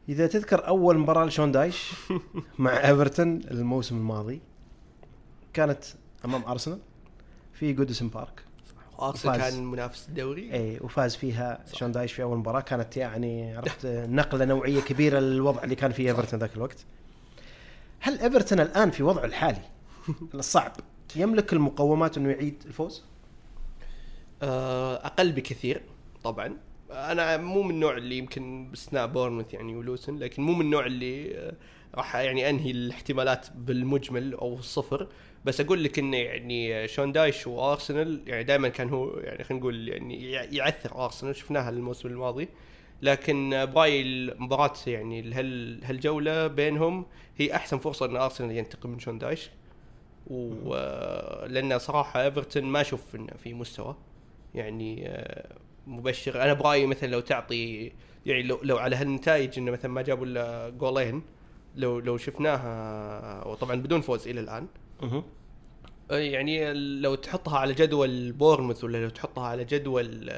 إذا 0.08 0.26
تذكر 0.26 0.68
أول 0.68 0.98
مباراة 0.98 1.24
لشون 1.24 1.52
دايش 1.52 1.92
مع 2.58 2.88
إيفرتون 2.88 3.40
الموسم 3.50 3.96
الماضي 3.96 4.40
كانت 5.52 5.84
أمام 6.24 6.44
أرسنال 6.44 6.78
في 7.52 7.72
جودسون 7.72 8.08
بارك. 8.08 8.44
ارسنال. 9.00 9.36
كان 9.36 9.64
منافس 9.64 10.08
الدوري. 10.08 10.52
اي 10.52 10.78
وفاز 10.80 11.16
فيها 11.16 11.64
شون 11.72 11.92
دايش 11.92 12.12
في 12.12 12.22
أول 12.22 12.38
مباراة. 12.38 12.60
كانت 12.60 12.96
يعني 12.96 13.52
عرفت 13.56 13.86
نقلة 13.86 14.44
نوعية 14.44 14.80
كبيرة 14.80 15.18
للوضع 15.18 15.64
اللي 15.64 15.74
كان 15.74 15.92
فيه 15.92 16.08
إيفرتون 16.08 16.40
ذاك 16.40 16.56
الوقت. 16.56 16.84
هل 18.00 18.18
إيفرتون 18.18 18.60
الآن 18.60 18.90
في 18.90 19.02
وضعه 19.02 19.24
الحالي؟ 19.24 19.62
الصعب. 20.34 20.72
يملك 21.16 21.52
المقومات 21.52 22.16
إنه 22.16 22.30
يعيد 22.30 22.62
الفوز؟ 22.66 23.04
آه، 24.42 25.06
أقل 25.06 25.32
بكثير 25.32 25.82
طبعا. 26.24 26.56
أنا 26.92 27.36
مو 27.36 27.62
من 27.62 27.70
النوع 27.70 27.96
اللي 27.96 28.18
يمكن 28.18 28.68
باستثناء 28.70 29.06
بورنموث 29.06 29.54
يعني 29.54 29.76
ولوسن 29.76 30.18
لكن 30.18 30.42
مو 30.42 30.52
من 30.52 30.60
النوع 30.60 30.86
اللي 30.86 31.36
آه، 31.38 31.52
راح 31.94 32.16
يعني 32.16 32.50
أنهي 32.50 32.70
الاحتمالات 32.70 33.46
بالمجمل 33.56 34.34
أو 34.34 34.54
الصفر. 34.54 35.08
بس 35.44 35.60
أقول 35.60 35.84
لك 35.84 35.98
إنه 35.98 36.16
يعني 36.16 36.88
شون 36.88 37.12
دايش 37.12 37.46
وأرسنال 37.46 38.22
يعني 38.26 38.44
دائما 38.44 38.68
كان 38.68 38.88
هو 38.88 39.18
يعني 39.18 39.44
خلينا 39.44 39.60
نقول 39.60 39.88
يعني 39.88 40.30
يع- 40.32 40.44
يعثر 40.52 41.04
أرسنال 41.04 41.36
شفناها 41.36 41.70
الموسم 41.70 42.08
الماضي. 42.08 42.48
لكن 43.02 43.54
آه، 43.54 43.64
برايي 43.64 44.02
المباراة 44.02 44.72
يعني 44.86 45.32
هال 45.32 45.84
هالجولة 45.84 46.46
بينهم 46.46 47.06
هي 47.36 47.54
أحسن 47.56 47.78
فرصة 47.78 48.06
إن 48.06 48.16
أرسنال 48.16 48.56
ينتقم 48.56 48.90
من 48.90 48.98
شون 48.98 49.18
دايش. 49.18 49.50
ولان 50.30 51.78
صراحة 51.78 52.22
إيفرتون 52.22 52.64
ما 52.64 52.80
أشوف 52.80 53.14
إنه 53.16 53.32
في 53.44 53.54
مستوى. 53.54 53.96
يعني 54.54 55.08
آه، 55.08 55.56
مبشر. 55.86 56.42
أنا 56.42 56.52
برايي 56.52 56.86
مثلا 56.86 57.08
لو 57.08 57.20
تعطي 57.20 57.92
يعني 58.26 58.42
لو 58.42 58.60
لو 58.62 58.78
على 58.78 58.96
هالنتائج 58.96 59.58
إنه 59.58 59.70
مثلا 59.70 59.90
ما 59.90 60.02
جابوا 60.02 60.26
إلا 60.26 60.68
جولين 60.68 61.22
لو 61.76 61.98
لو 61.98 62.16
شفناها 62.16 63.46
وطبعا 63.46 63.74
بدون 63.76 64.00
فوز 64.00 64.28
إلى 64.28 64.40
الآن. 64.40 64.66
يعني 66.10 66.72
لو 67.00 67.14
تحطها 67.14 67.58
على 67.58 67.74
جدول 67.74 68.32
بورنموث 68.32 68.84
ولا 68.84 68.98
لو 68.98 69.08
تحطها 69.08 69.46
على 69.46 69.64
جدول 69.64 70.32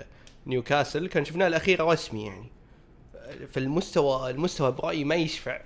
نيوكاسل 0.46 1.06
كان 1.06 1.24
شفناها 1.24 1.48
الأخيرة 1.48 1.92
رسمي 1.92 2.26
يعني. 2.26 2.46
فالمستوى 3.52 4.30
المستوى 4.30 4.72
برايي 4.72 5.04
ما 5.04 5.14
يشفع. 5.14 5.60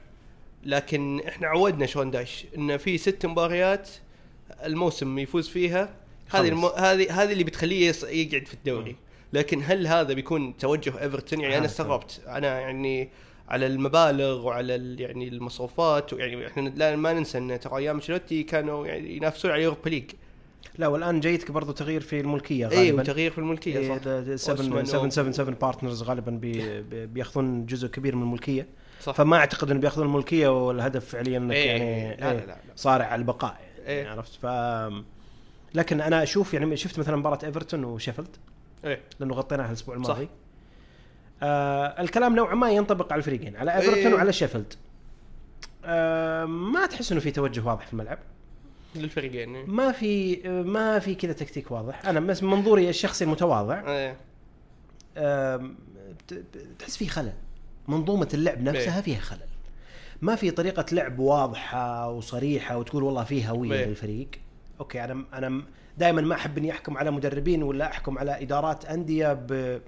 لكن 0.64 1.20
إحنا 1.28 1.46
عودنا 1.46 1.86
شون 1.86 2.10
داش 2.10 2.46
إنه 2.56 2.76
في 2.76 2.98
ست 2.98 3.26
مباريات 3.26 3.90
الموسم 4.64 5.18
يفوز 5.18 5.48
فيها. 5.48 5.94
هذه 6.30 6.48
الم... 6.48 6.64
هذه 6.64 7.22
هذه 7.22 7.32
اللي 7.32 7.44
بتخليه 7.44 7.88
يص... 7.88 8.04
يقعد 8.04 8.46
في 8.46 8.54
الدوري. 8.54 8.96
لكن 9.32 9.60
هل 9.64 9.86
هذا 9.86 10.14
بيكون 10.14 10.56
توجه 10.56 11.00
إيفرتون؟ 11.02 11.40
يعني 11.40 11.58
أنا. 11.58 11.66
استغربت. 11.66 12.20
أنا 12.28 12.60
يعني 12.60 13.08
على 13.48 13.66
المبالغ 13.66 14.46
وعلى 14.46 14.96
يعني 15.02 15.28
المصروفات 15.28 16.12
يعني 16.12 16.46
إحنا 16.46 16.68
لا 16.68 16.96
ما 16.96 17.12
ننسى 17.12 17.38
إن 17.38 17.60
ترى 17.60 17.76
أيام 17.78 17.94
أنشيلوتي 17.96 18.42
كانوا 18.42 18.86
يعني 18.86 19.16
ينافسون 19.16 19.50
على 19.50 19.62
Europa 19.62 19.88
League. 19.88 20.10
لا 20.78 20.86
والآن 20.86 21.20
جايتك 21.20 21.50
برضو 21.50 21.72
تغيير 21.72 22.00
في 22.00 22.20
الملكية 22.20 22.70
اي 22.70 22.76
غالبا. 22.86 23.02
وتغيير 23.02 23.30
في 23.30 23.38
الملكية 23.38 23.78
إيه، 23.78 23.88
صح. 23.88 24.04
ده- 24.04 24.20
ده 24.20 24.36
7 24.36 24.56
أوسمان 24.64 24.84
777 24.86 25.54
Partners 25.54 26.02
غالبا 26.02 26.30
بي 26.30 26.80
بي- 26.82 27.06
بيأخذون 27.06 27.66
جزء 27.66 27.88
كبير 27.88 28.16
من 28.16 28.22
الملكية. 28.22 28.66
صح. 29.02 29.14
فما 29.14 29.36
أعتقد 29.36 29.70
إنه 29.70 29.80
بيأخذون 29.80 30.06
الملكية 30.06 30.66
والهدف 30.66 31.04
فعليا 31.04 31.38
إنك 31.38 31.54
إيه، 31.54 31.66
يعني 31.66 31.84
إيه، 31.84 32.16
لا، 32.16 32.34
لا، 32.34 32.46
لا. 32.46 32.56
صارع 32.76 33.04
على 33.04 33.18
البقاء 33.20 33.56
يعني 33.86 33.88
إيه. 33.88 34.08
عرفت؟ 34.08 34.32
ف 34.42 34.46
لكن 35.74 36.00
أنا 36.00 36.22
أشوف 36.22 36.54
يعني 36.54 36.76
شفت 36.76 36.98
مثلا 36.98 37.16
مباراة 37.16 37.38
إيفرتون 37.44 37.84
وشيفيلد. 37.84 38.36
إيه 38.84 39.00
لأنه 39.20 39.34
غطيناها 39.34 39.66
الأسبوع 39.68 39.96
صح. 39.96 40.02
الماضي 40.02 40.28
آه 41.42 42.00
الكلام 42.00 42.36
نوعا 42.36 42.54
ما 42.54 42.70
ينطبق 42.70 43.12
على 43.12 43.18
الفريقين 43.18 43.56
على 43.56 43.76
إيفرتون 43.76 43.94
إيه. 44.06 44.14
وعلى 44.14 44.32
شيفيلد 44.32 44.74
آه 45.84 46.44
ما 46.44 46.86
تحس 46.86 47.12
إنه 47.12 47.20
في 47.20 47.30
توجه 47.30 47.64
واضح 47.64 47.86
في 47.86 47.92
الملعب 47.92 48.18
للفريقين 48.96 49.56
إيه. 49.56 49.66
ما 49.66 49.92
في 49.92 50.40
آه، 50.48 50.62
ما 50.62 50.98
في 50.98 51.14
كذا 51.14 51.32
تكتيك 51.32 51.70
واضح 51.70 52.06
أنا 52.06 52.20
بس 52.20 52.42
من 52.42 52.50
منظوري 52.50 52.88
الشخصي 52.88 53.24
المتواضع 53.24 53.82
إيه 53.88 54.16
بت- 55.16 56.44
تحس 56.78 56.96
في 56.96 57.08
خلل 57.08 57.32
منظومة 57.88 58.28
اللعب 58.34 58.62
نفسها 58.62 58.96
إيه. 58.96 59.02
فيها 59.02 59.20
خلل 59.20 59.40
ما 60.22 60.34
في 60.36 60.50
طريقة 60.50 60.84
لعب 60.92 61.18
واضحة 61.18 62.10
وصريحة 62.10 62.76
وتقول 62.76 63.02
والله 63.02 63.24
في 63.24 63.48
هوية 63.48 63.72
إيه. 63.72 63.84
للفريق 63.86 64.28
أوكي 64.80 65.04
أنا 65.04 65.24
أنا 65.34 65.62
دائما 65.98 66.22
ما 66.22 66.34
أحب 66.34 66.58
إني 66.58 66.70
أحكم 66.70 66.98
على 66.98 67.10
مدربين 67.10 67.62
ولا 67.62 67.90
أحكم 67.90 68.18
على 68.18 68.42
إدارات 68.42 68.84
أندية 68.84 69.32
ب 69.32 69.80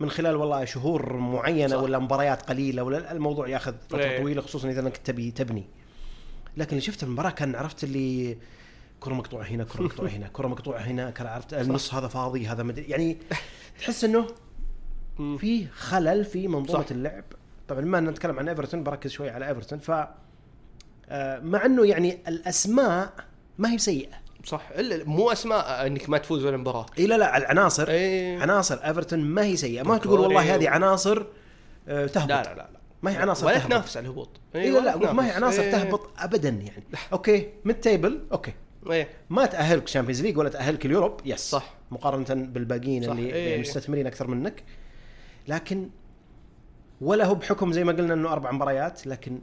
من 0.00 0.10
خلال 0.10 0.36
والله 0.36 0.64
شهور 0.64 1.16
معينة 1.16 1.76
صح. 1.76 1.82
ولا 1.82 1.98
مباريات 1.98 2.42
قليلة 2.42 2.82
ولا 2.82 3.12
الموضوع 3.12 3.48
ياخذ 3.48 3.74
فترة 3.88 4.02
إيه. 4.02 4.20
طويلة 4.20 4.42
خصوصا 4.42 4.70
إذا 4.70 4.80
أنك 4.80 4.96
تبي 4.96 5.30
تبني 5.30 5.64
لكن 6.56 6.70
اللي 6.70 6.80
شفت 6.80 7.02
المباراة 7.02 7.30
كان 7.30 7.54
عرفت 7.54 7.84
اللي 7.84 8.38
كرة 9.00 9.14
مقطوعة 9.14 9.44
هنا 9.44 9.64
كرة 9.64 9.82
مقطوعة 9.82 10.08
هنا 10.08 10.28
كرة 10.32 10.48
مقطوعة 10.48 10.78
هنا 10.78 11.10
كان 11.10 11.26
عرفت 11.26 11.54
النص 11.54 11.94
هذا 11.94 12.08
فاضي 12.08 12.46
هذا 12.46 12.62
مدري 12.62 12.84
يعني 12.84 13.16
تحس 13.80 14.04
إنه. 14.04 14.26
في 15.16 15.66
خلل 15.66 16.24
في 16.24 16.48
منظومة 16.48 16.84
صح. 16.84 16.90
اللعب 16.90 17.24
طبعا 17.68 17.98
ان 17.98 18.04
نتكلم 18.04 18.38
عن 18.38 18.48
إيفرتون 18.48 18.82
بركز 18.82 19.10
شوي 19.10 19.30
على 19.30 19.48
إيفرتون 19.48 19.78
ف 19.78 19.90
آه، 21.08 21.40
مع 21.40 21.66
إنه 21.66 21.86
يعني 21.86 22.18
الأسماء 22.28 23.12
ما 23.58 23.72
هي 23.72 23.78
سيئة 23.78 24.23
صح. 24.44 24.68
إلا 24.78 25.04
مو 25.04 25.32
أسماء 25.32 25.86
إنك 25.86 26.08
ما 26.08 26.18
تفوز 26.18 26.44
ولا 26.44 26.56
مباراة. 26.56 26.86
إي 26.98 27.06
لا 27.06 27.18
لا 27.18 27.36
العناصر. 27.36 27.88
إيه 27.88 28.38
عناصر 28.38 28.74
إيفرتون 28.74 29.20
ما 29.20 29.44
هي 29.44 29.56
سيئة. 29.56 29.82
ما 29.82 29.98
تقول 29.98 30.20
والله 30.20 30.54
هذه 30.54 30.68
عناصر 30.68 31.26
آه، 31.88 32.06
تهبط. 32.06 32.28
لا 32.28 32.42
لا 32.42 32.54
لا 32.54 32.54
لا. 32.54 32.80
ما 33.02 33.10
هي 33.12 33.16
عناصر 33.16 33.46
ولا. 33.46 33.58
تنافس 33.58 33.96
على 33.96 34.04
الهبوط. 34.06 34.28
إي 34.54 34.70
لا 34.70 34.78
لا 34.78 35.12
ما 35.12 35.26
هي. 35.26 35.30
عناصر 35.30 35.62
إيه. 35.62 35.72
تهبط 35.72 36.08
ابدا 36.18 36.48
يعني. 36.48 36.84
Okay 37.12 37.48
mid-table 37.64 38.20
okay. 38.32 38.52
إيه 38.90 39.08
ما 39.30 39.46
تأهلك 39.46 39.88
Champions 39.88 40.22
League 40.22 40.38
ولا 40.38 40.48
تأهلك 40.48 40.86
اليوروب 40.86 41.20
yes 41.24 41.50
صح. 41.50 41.74
مقارنة 41.90 42.46
بالباقيين 42.46 43.02
صح. 43.02 43.10
اللي 43.10 43.32
إيه. 43.34 43.60
مستثمرين 43.60 44.06
أكثر 44.06 44.26
منك. 44.26 44.62
لكن 45.48 45.90
ولا 47.00 47.24
هو 47.24 47.34
بحكم 47.34 47.72
زي 47.72 47.84
ما 47.84 47.92
قلنا 47.92 48.14
إنه 48.14 48.32
أربع 48.32 48.50
مباريات 48.50 49.06
لكن 49.06 49.38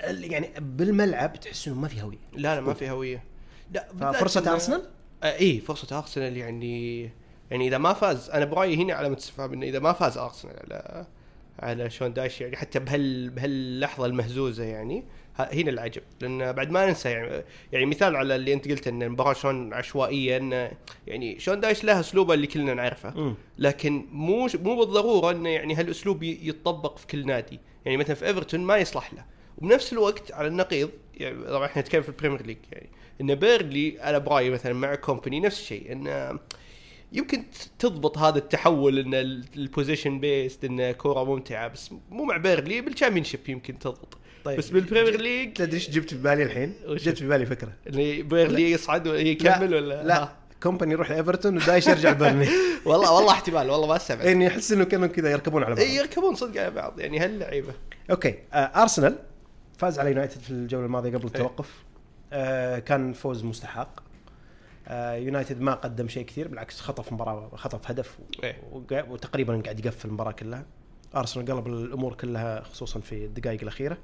يعني 0.00 0.50
بالملعب 0.58 1.40
تحس 1.40 1.68
إنه 1.68 1.76
ما 1.76 1.88
في 1.88 2.02
هوية. 2.02 2.18
لا 2.32 2.54
لا 2.54 2.60
ما 2.60 2.74
في 2.74 2.90
هوية. 2.90 3.29
لا 3.72 3.86
إنه- 4.00 4.20
ارسنال 4.52 4.82
آه 5.22 5.32
إيه 5.34 5.60
فرصة 5.60 5.98
ارسنال 5.98 6.36
يعني 6.36 7.02
يعني 7.50 7.68
إذا 7.68 7.78
ما 7.78 7.92
فاز 7.92 8.30
أنا 8.30 8.44
برأيي 8.44 8.76
هنا 8.76 8.94
علامه 8.94 9.16
استفهام 9.16 9.52
انه 9.52 9.66
إذا 9.66 9.78
ما 9.78 9.92
فاز 9.92 10.18
ارسنال 10.18 10.56
على 10.60 11.06
على 11.58 11.90
شون 11.90 12.12
دايش 12.12 12.40
يعني 12.40 12.56
حتى 12.56 12.78
بهال 12.78 13.30
بهاللحظة 13.30 14.06
المهزوزة 14.06 14.64
يعني 14.64 15.04
هنا 15.38 15.70
العجب. 15.70 16.02
لأن 16.20 16.52
بعد 16.52 16.70
ما 16.70 16.86
ننسى 16.86 17.10
يعني 17.10 17.42
يعني 17.72 17.86
مثال 17.86 18.16
على 18.16 18.36
اللي 18.36 18.52
أنت 18.52 18.68
قلت 18.68 18.88
إن 18.88 19.02
المباراه 19.02 19.32
شلون 19.32 19.74
عشوائية 19.74 20.36
إن 20.36 20.70
يعني 21.06 21.38
شون 21.38 21.60
دايش 21.60 21.84
له 21.84 22.00
أسلوبه 22.00 22.34
اللي 22.34 22.46
كلنا 22.46 22.74
نعرفه. 22.74 23.34
لكن 23.58 24.06
مو 24.12 24.48
مو 24.54 24.76
بالضرورة 24.76 25.30
انه 25.30 25.48
يعني 25.48 25.74
هالأسلوب 25.74 26.22
يتطبق 26.22 26.98
في 26.98 27.06
كل 27.06 27.26
نادي. 27.26 27.60
يعني 27.84 27.96
مثلا 27.96 28.14
في 28.14 28.26
ايفرتون 28.26 28.60
ما 28.60 28.76
يصلح 28.76 29.14
له. 29.14 29.24
وبنفس 29.60 29.92
الوقت 29.92 30.32
على 30.32 30.48
النقيض 30.48 30.90
يعني 31.14 31.44
طبعا 31.44 31.66
إحنا 31.66 31.82
نتكلم 31.82 32.02
في 32.02 32.08
ال 32.08 32.13
Premier 32.13 32.46
League 32.46 32.58
يعني 32.72 32.88
إن 33.20 33.34
بيرنلي 33.34 34.02
أنا 34.02 34.18
برأيي 34.18 34.50
مثلا 34.50 34.72
مع 34.72 34.94
كومباني 34.94 35.40
نفس 35.40 35.60
الشيء 35.60 35.92
انه 35.92 36.38
يمكن 37.12 37.44
تضبط 37.78 38.18
هذا 38.18 38.38
التحول 38.38 38.98
إن 38.98 39.14
ال 39.56 39.62
possession 39.62 40.20
based 40.20 40.64
انه 40.64 40.92
كورة 40.92 41.24
ممتعة 41.24 41.68
بس 41.68 41.90
مو 42.10 42.24
مع 42.24 42.36
بيرنلي 42.36 42.80
بال 42.80 43.24
Championship 43.24 43.48
يمكن 43.48 43.78
تضبط. 43.78 44.18
طيب. 44.44 44.58
بس 44.58 44.70
بال 44.70 44.81
Premier 44.81 45.20
League 45.20 45.52
تدري 45.52 45.74
إيش 45.74 45.90
جبت 45.90 46.10
في 46.10 46.22
بالي 46.22 46.42
الحين؟ 46.42 46.74
جبت 46.88 47.18
في 47.18 47.26
بالي 47.26 47.46
فكرة. 47.46 47.72
اللي 47.86 48.22
بيرنلي 48.22 48.70
يصعد 48.70 49.08
ويكمل 49.08 49.74
ولا؟ 49.74 50.04
لا 50.04 50.28
كومباني 50.62 50.92
يروح 50.92 51.10
لإيفرتون 51.10 51.56
ودايش 51.56 51.86
يرجع 51.86 52.12
بيرنلي 52.12 52.48
والله 52.86 53.12
والله 53.12 53.32
احتمال 53.32 53.70
والله 53.70 53.86
ما 53.86 53.96
استبعد. 53.96 54.26
إني 54.26 54.48
أحس 54.48 54.72
إنه 54.72 54.84
كانوا 54.84 55.06
كذا 55.06 55.30
يركبون 55.30 55.62
على 55.62 55.74
بعض. 55.74 55.84
إي 55.84 55.96
يركبون 55.96 56.34
صدق 56.34 56.60
على 56.60 56.70
بعض 56.70 57.00
يعني 57.00 57.18
هاللعيبة. 57.18 57.72
Okay 58.10 58.34
آه 58.52 58.56
ارسنال 58.56 59.18
فاز 59.80 59.98
على 59.98 60.08
يونايتد 60.08 60.40
في 60.40 60.50
الجولة 60.50 60.86
الماضية 60.86 61.10
قبل 61.10 61.26
التوقف. 61.26 61.84
آه 62.32 62.78
كان 62.78 63.12
فوز 63.12 63.44
مستحق. 63.44 64.00
آه 64.88 65.14
يونايتد 65.14 65.60
ما 65.60 65.74
قدم 65.74 66.08
شيء 66.08 66.26
كثير 66.26 66.48
بالعكس 66.48 66.80
خطف 66.80 67.12
مباراة 67.12 67.50
خطف 67.56 67.90
هدف 67.90 68.18
إيه. 68.44 68.62
وتقريبا 68.92 69.62
قاعد 69.64 69.86
يقفل 69.86 70.08
المباراة 70.08 70.32
كلها. 70.32 70.64
أرسنال 71.16 71.46
قلب 71.46 71.66
الأمور 71.66 72.14
كلها 72.14 72.62
خصوصا 72.62 73.00
في 73.00 73.24
الدقائق 73.24 73.60
الأخيرة. 73.62 73.98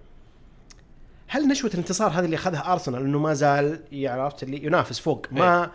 هل 1.29 1.49
نشوة 1.49 1.71
الانتصار 1.75 2.11
هذه 2.11 2.25
اللي 2.25 2.37
أخذها 2.37 2.73
أرسنال 2.73 3.03
إنه 3.03 3.19
ما 3.19 3.35
زال 3.35 3.81
يعني 3.93 4.21
عرفت 4.21 4.43
اللي 4.43 4.65
ينافس 4.65 4.99
فوق 4.99 5.27
ما 5.31 5.71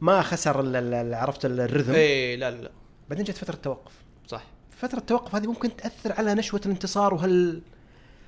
ما 0.00 0.22
خسر 0.22 0.76
عرفت 1.14 1.44
الرذم؟ 1.44 1.94
إيه 1.94 2.36
لا 2.36 2.50
لا. 2.50 2.70
بعدين 3.10 3.24
جت 3.24 3.36
فترة 3.36 3.56
توقف 3.56 3.92
صح. 4.26 4.44
فترة 4.70 4.98
التوقف 4.98 5.34
هذه 5.34 5.46
ممكن 5.46 5.76
تأثر 5.76 6.12
على 6.12 6.34
نشوة 6.34 6.60
الانتصار 6.66 7.14
وهل 7.14 7.62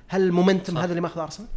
هل 0.07 0.21
المومنتم. 0.21 0.77
هذا 0.77 0.89
اللي 0.89 1.01
ماخذ 1.01 1.21
أرسنال؟ 1.21 1.49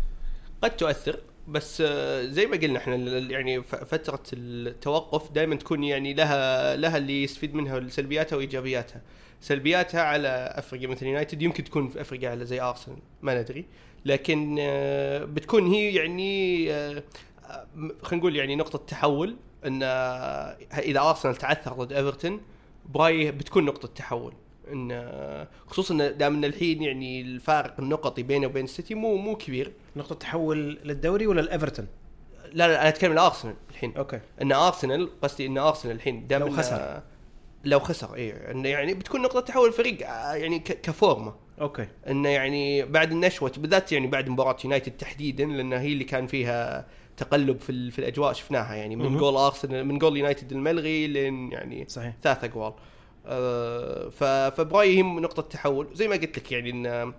قد 0.62 0.76
تؤثر 0.76 1.20
بس 1.48 1.82
آه، 1.86 2.22
زي 2.22 2.46
ما 2.46 2.56
قلنا 2.56 2.78
إحنا 2.78 2.96
يعني 3.18 3.62
فترة 3.62 4.22
التوقف 4.32 5.32
دائما 5.32 5.56
تكون 5.56 5.84
يعني 5.84 6.14
لها 6.14 6.76
لها 6.76 6.96
اللي 6.96 7.22
يستفيد 7.22 7.54
منها 7.54 7.88
سلبياتها 7.88 8.36
وإيجابياتها 8.36 9.02
سلبياتها 9.40 10.02
على 10.02 10.28
أفريقيا 10.56 10.88
مثل 10.88 11.06
يونايتد 11.06 11.42
يمكن 11.42 11.64
تكون 11.64 11.88
في 11.88 12.00
أفريقيا 12.00 12.30
على 12.30 12.44
زي 12.44 12.60
أرسنال 12.60 12.98
ما 13.22 13.40
ندري 13.40 13.64
لكن 14.04 14.56
آه، 14.60 15.24
بتكون 15.24 15.66
هي 15.66 15.94
يعني 15.94 16.72
آه، 16.72 17.02
خلينا 18.02 18.22
نقول 18.22 18.36
يعني 18.36 18.56
نقطة 18.56 18.78
تحول 18.86 19.36
إن 19.66 19.82
إذا 20.78 21.00
أرسنال 21.00 21.36
تعثر 21.36 21.72
ضد 21.72 21.92
إيفرتون 21.92 22.40
برايي 22.88 23.30
بتكون 23.30 23.64
نقطة 23.64 23.88
تحول 23.88 24.32
إن 24.72 25.46
خصوصا 25.66 26.08
دام 26.08 26.34
إن 26.34 26.44
الحين 26.44 26.82
يعني 26.82 27.20
الفارق 27.20 27.74
النقطي 27.78 28.22
بينه 28.22 28.46
وبين 28.46 28.64
السيتي 28.64 28.94
مو 28.94 29.16
مو 29.16 29.36
كبير. 29.36 29.72
نقطة 29.96 30.14
تحول 30.14 30.78
للدوري 30.84 31.26
ولا 31.26 31.40
الايفرتون؟ 31.40 31.86
لا 32.52 32.68
لا 32.68 32.80
أنا 32.80 32.88
أتكلم 32.88 33.12
عن 33.12 33.18
ارسنال 33.18 33.54
الحين. 33.70 33.96
Okay. 33.96 34.20
إن 34.42 34.52
أرسنال 34.52 35.20
قصدي 35.20 35.46
إن 35.46 35.58
أرسنال 35.58 35.96
الحين 35.96 36.26
دام 36.26 36.40
لو 36.40 36.50
خسر. 36.50 37.02
لو 37.64 37.78
خسر 37.80 38.14
اي 38.14 38.50
انه 38.50 38.68
يعني 38.68 38.94
بتكون 38.94 39.22
نقطة 39.22 39.40
تحول 39.40 39.68
الفريق 39.68 40.08
آه، 40.08 40.34
يعني 40.34 40.58
كفورمة. 40.58 41.34
Okay. 41.60 41.86
انه 42.08 42.28
يعني 42.28 42.84
بعد 42.84 43.12
النشوة 43.12 43.52
بالذات 43.56 43.92
يعني 43.92 44.06
بعد 44.06 44.28
مباراة 44.28 44.56
يونايتد 44.64 44.92
تحديدا 44.92 45.44
لأن 45.44 45.72
هي 45.72 45.92
اللي 45.92 46.04
كان 46.04 46.26
فيها 46.26 46.86
تقلب 47.16 47.60
في, 47.60 47.90
في 47.90 47.98
الأجواء 47.98 48.32
شفناها 48.32 48.74
يعني 48.74 48.96
من. 48.96 49.16
جول 49.16 49.36
أرسنال 49.36 49.84
من 49.84 49.98
جول 49.98 50.16
يونايتد 50.16 50.52
الملغي 50.52 51.06
لين 51.06 51.52
يعني 51.52 51.84
صحيح. 51.88 52.14
ثلاث 52.22 52.44
اقوال 52.44 52.72
آه، 52.72 52.74
فبرايي 54.10 54.96
هي 54.98 55.02
نقطة 55.02 55.42
تحول. 55.42 55.88
زي 55.92 56.08
ما 56.08 56.14
قلت 56.16 56.38
لك 56.38 56.52
يعني 56.52 56.70
إن 56.70 57.12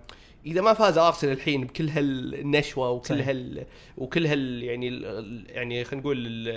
إذا 0.46 0.60
ما 0.60 0.72
فاز 0.74 0.98
أرسنال 0.98 1.32
الحين 1.32 1.64
بكل 1.64 1.88
هالنشوة 1.88 2.90
وكل. 2.90 3.20
هال 3.20 3.66
وكل 3.96 4.26
هال 4.26 4.62
يعني 4.62 4.88
ال- 4.88 5.44
يعني 5.48 5.84
خلينا 5.84 6.00
نقول 6.02 6.48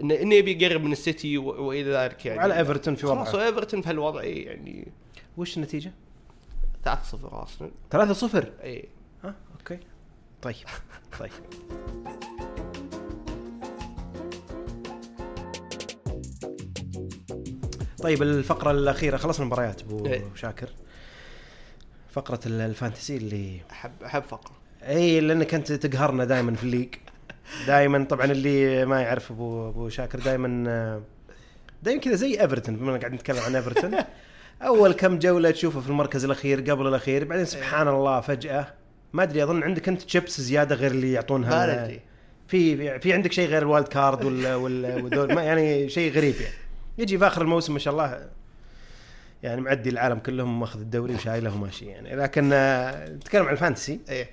إنه 0.00 0.34
يبي 0.34 0.64
يقرب 0.64 0.84
من 0.84 0.92
السيتي 0.92 1.38
وإلى 1.38 1.90
ذلك 1.92 2.26
يعني. 2.26 2.38
وعلى 2.38 2.58
إيفرتون 2.58 2.94
في 2.94 3.06
خلاص 3.06 3.34
وضعه 3.34 3.46
ايفرتون 3.46 3.82
في 3.82 3.88
هالوضع 3.88 4.20
إيه، 4.20 4.46
يعني. 4.46 4.92
وش 5.36 5.56
النتيجة؟ 5.56 5.92
3-0 6.84 6.88
أرسنال. 7.32 7.70
3-0 7.90 8.62
اي 8.62 8.88
ها 9.24 9.34
okay. 9.60 9.78
طيب 10.42 10.56
طيب. 11.18 11.30
طيب 18.02 18.22
الفقرة 18.22 18.70
الأخيرة 18.70 19.16
خلصنا 19.16 19.44
المباريات 19.44 19.82
أبو 19.82 20.06
إيه. 20.06 20.22
شاكر. 20.34 20.68
فقرة 22.12 22.40
ال- 22.46 22.60
ال 22.60 22.67
fantasy 22.67 23.16
اللي 23.16 23.60
احب 23.70 23.92
أحب 24.04 24.22
فقرة. 24.22 24.52
إي 24.88 25.20
لأنك 25.20 25.54
أنت 25.54 25.72
تقهرنا 25.72 26.24
دائما 26.24 26.54
في 26.54 26.62
ال 26.64 26.68
league. 26.68 26.94
دائما 27.66 28.04
طبعا 28.04 28.24
اللي 28.26 28.84
ما 28.84 29.00
يعرف 29.00 29.30
ابو 29.30 29.68
أبو 29.68 29.88
شاكر 29.88 30.18
دائما 30.18 31.02
دائما 31.82 32.00
كذا 32.00 32.14
زي 32.14 32.40
إيفرتون 32.40 32.76
بما 32.76 32.96
قاعد 32.98 33.12
نتكلم 33.12 33.38
عن 33.40 33.56
إيفرتون. 33.56 33.94
أول 34.62 34.92
كم 34.92 35.18
جولة 35.18 35.50
تشوفه 35.50 35.80
في 35.80 35.88
المركز 35.88 36.24
الأخير 36.24 36.60
قبل 36.60 36.86
الأخير 36.86 37.24
بعدين 37.24 37.44
سبحان 37.44 37.88
الله 37.88 38.20
فجأة. 38.20 38.66
ما 39.12 39.22
أدري 39.22 39.42
أظن 39.44 39.62
عندك 39.62 39.88
أنت 39.88 40.08
شيبس 40.08 40.40
زيادة 40.40 40.74
غير 40.74 40.90
اللي 40.90 41.12
يعطونها؟ 41.12 41.86
في 42.48 42.98
في- 43.00 43.12
عندك 43.12 43.32
شيء 43.32 43.48
غير 43.48 43.62
ال 43.62 43.67
wild 43.67 43.88
card 43.88 44.24
ولا 44.26 44.56
ولا 44.56 45.42
يعني 45.42 45.88
شيء 45.88 46.12
غريب 46.12 46.34
يعني. 46.40 46.54
يجي 47.00 47.18
في 47.18 47.26
آخر 47.26 47.42
الموسم 47.42 47.72
ما 47.72 47.78
شاء 47.78 47.92
الله 47.92 48.28
يعني 49.42 49.60
معدي 49.60 49.90
العالم 49.90 50.18
كلهم 50.18 50.60
ماخذ 50.60 50.80
الدوري 50.80 51.14
وشايله 51.14 51.54
وماشي 51.54 51.86
يعني 51.86 52.16
لكن 52.16 52.50
آه، 52.52 53.08
نتكلم 53.08 53.46
عن 53.46 53.52
ال 53.52 53.58
fantasy 53.58 54.00
إيه 54.08 54.30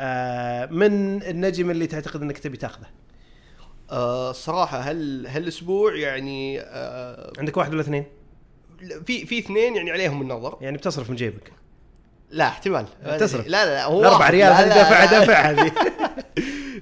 آه، 0.00 0.66
من 0.66 1.22
النجم 1.22 1.70
اللي 1.70 1.86
تعتقد 1.86 2.22
إنك 2.22 2.38
تبي 2.38 2.56
تاخذه 2.56 2.86
آه 3.90 4.32
صراحة 4.32 4.78
هل 4.78 5.26
هالأسبوع 5.26 5.94
يعني 5.96 6.60
آه 6.60 7.32
عندك 7.38 7.56
واحد 7.56 7.72
ولا 7.72 7.80
اثنين 7.80 8.04
في 9.06 9.26
في 9.26 9.38
اثنين 9.38 9.76
يعني 9.76 9.90
عليهم 9.90 10.22
النظر 10.22 10.58
يعني 10.60 10.76
بتصرف 10.76 11.10
من 11.10 11.16
جيبك 11.16 11.52
لا 12.30 12.48
احتمال 12.48 12.86
تصرف. 13.18 13.46
لا 13.46 13.64
لا, 13.64 13.74
لا 13.74 13.84
هو 13.84 14.00
واحد. 14.00 14.30
ريال 14.34 14.52
هذه 14.52 14.68
لا، 14.68 14.74
دافع 14.74 15.04
لا. 15.04 15.10
دافع 15.10 15.40
هذه 15.50 15.72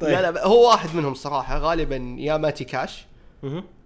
طيب. 0.01 0.11
لا 0.23 0.31
لا 0.31 0.47
هو 0.47 0.71
واحد 0.71 0.97
منهم 0.97 1.15
صراحة 1.15 1.59
غالبا 1.59 2.17
يا 2.19 2.37
ماتي 2.37 2.65
كاش. 2.65 3.07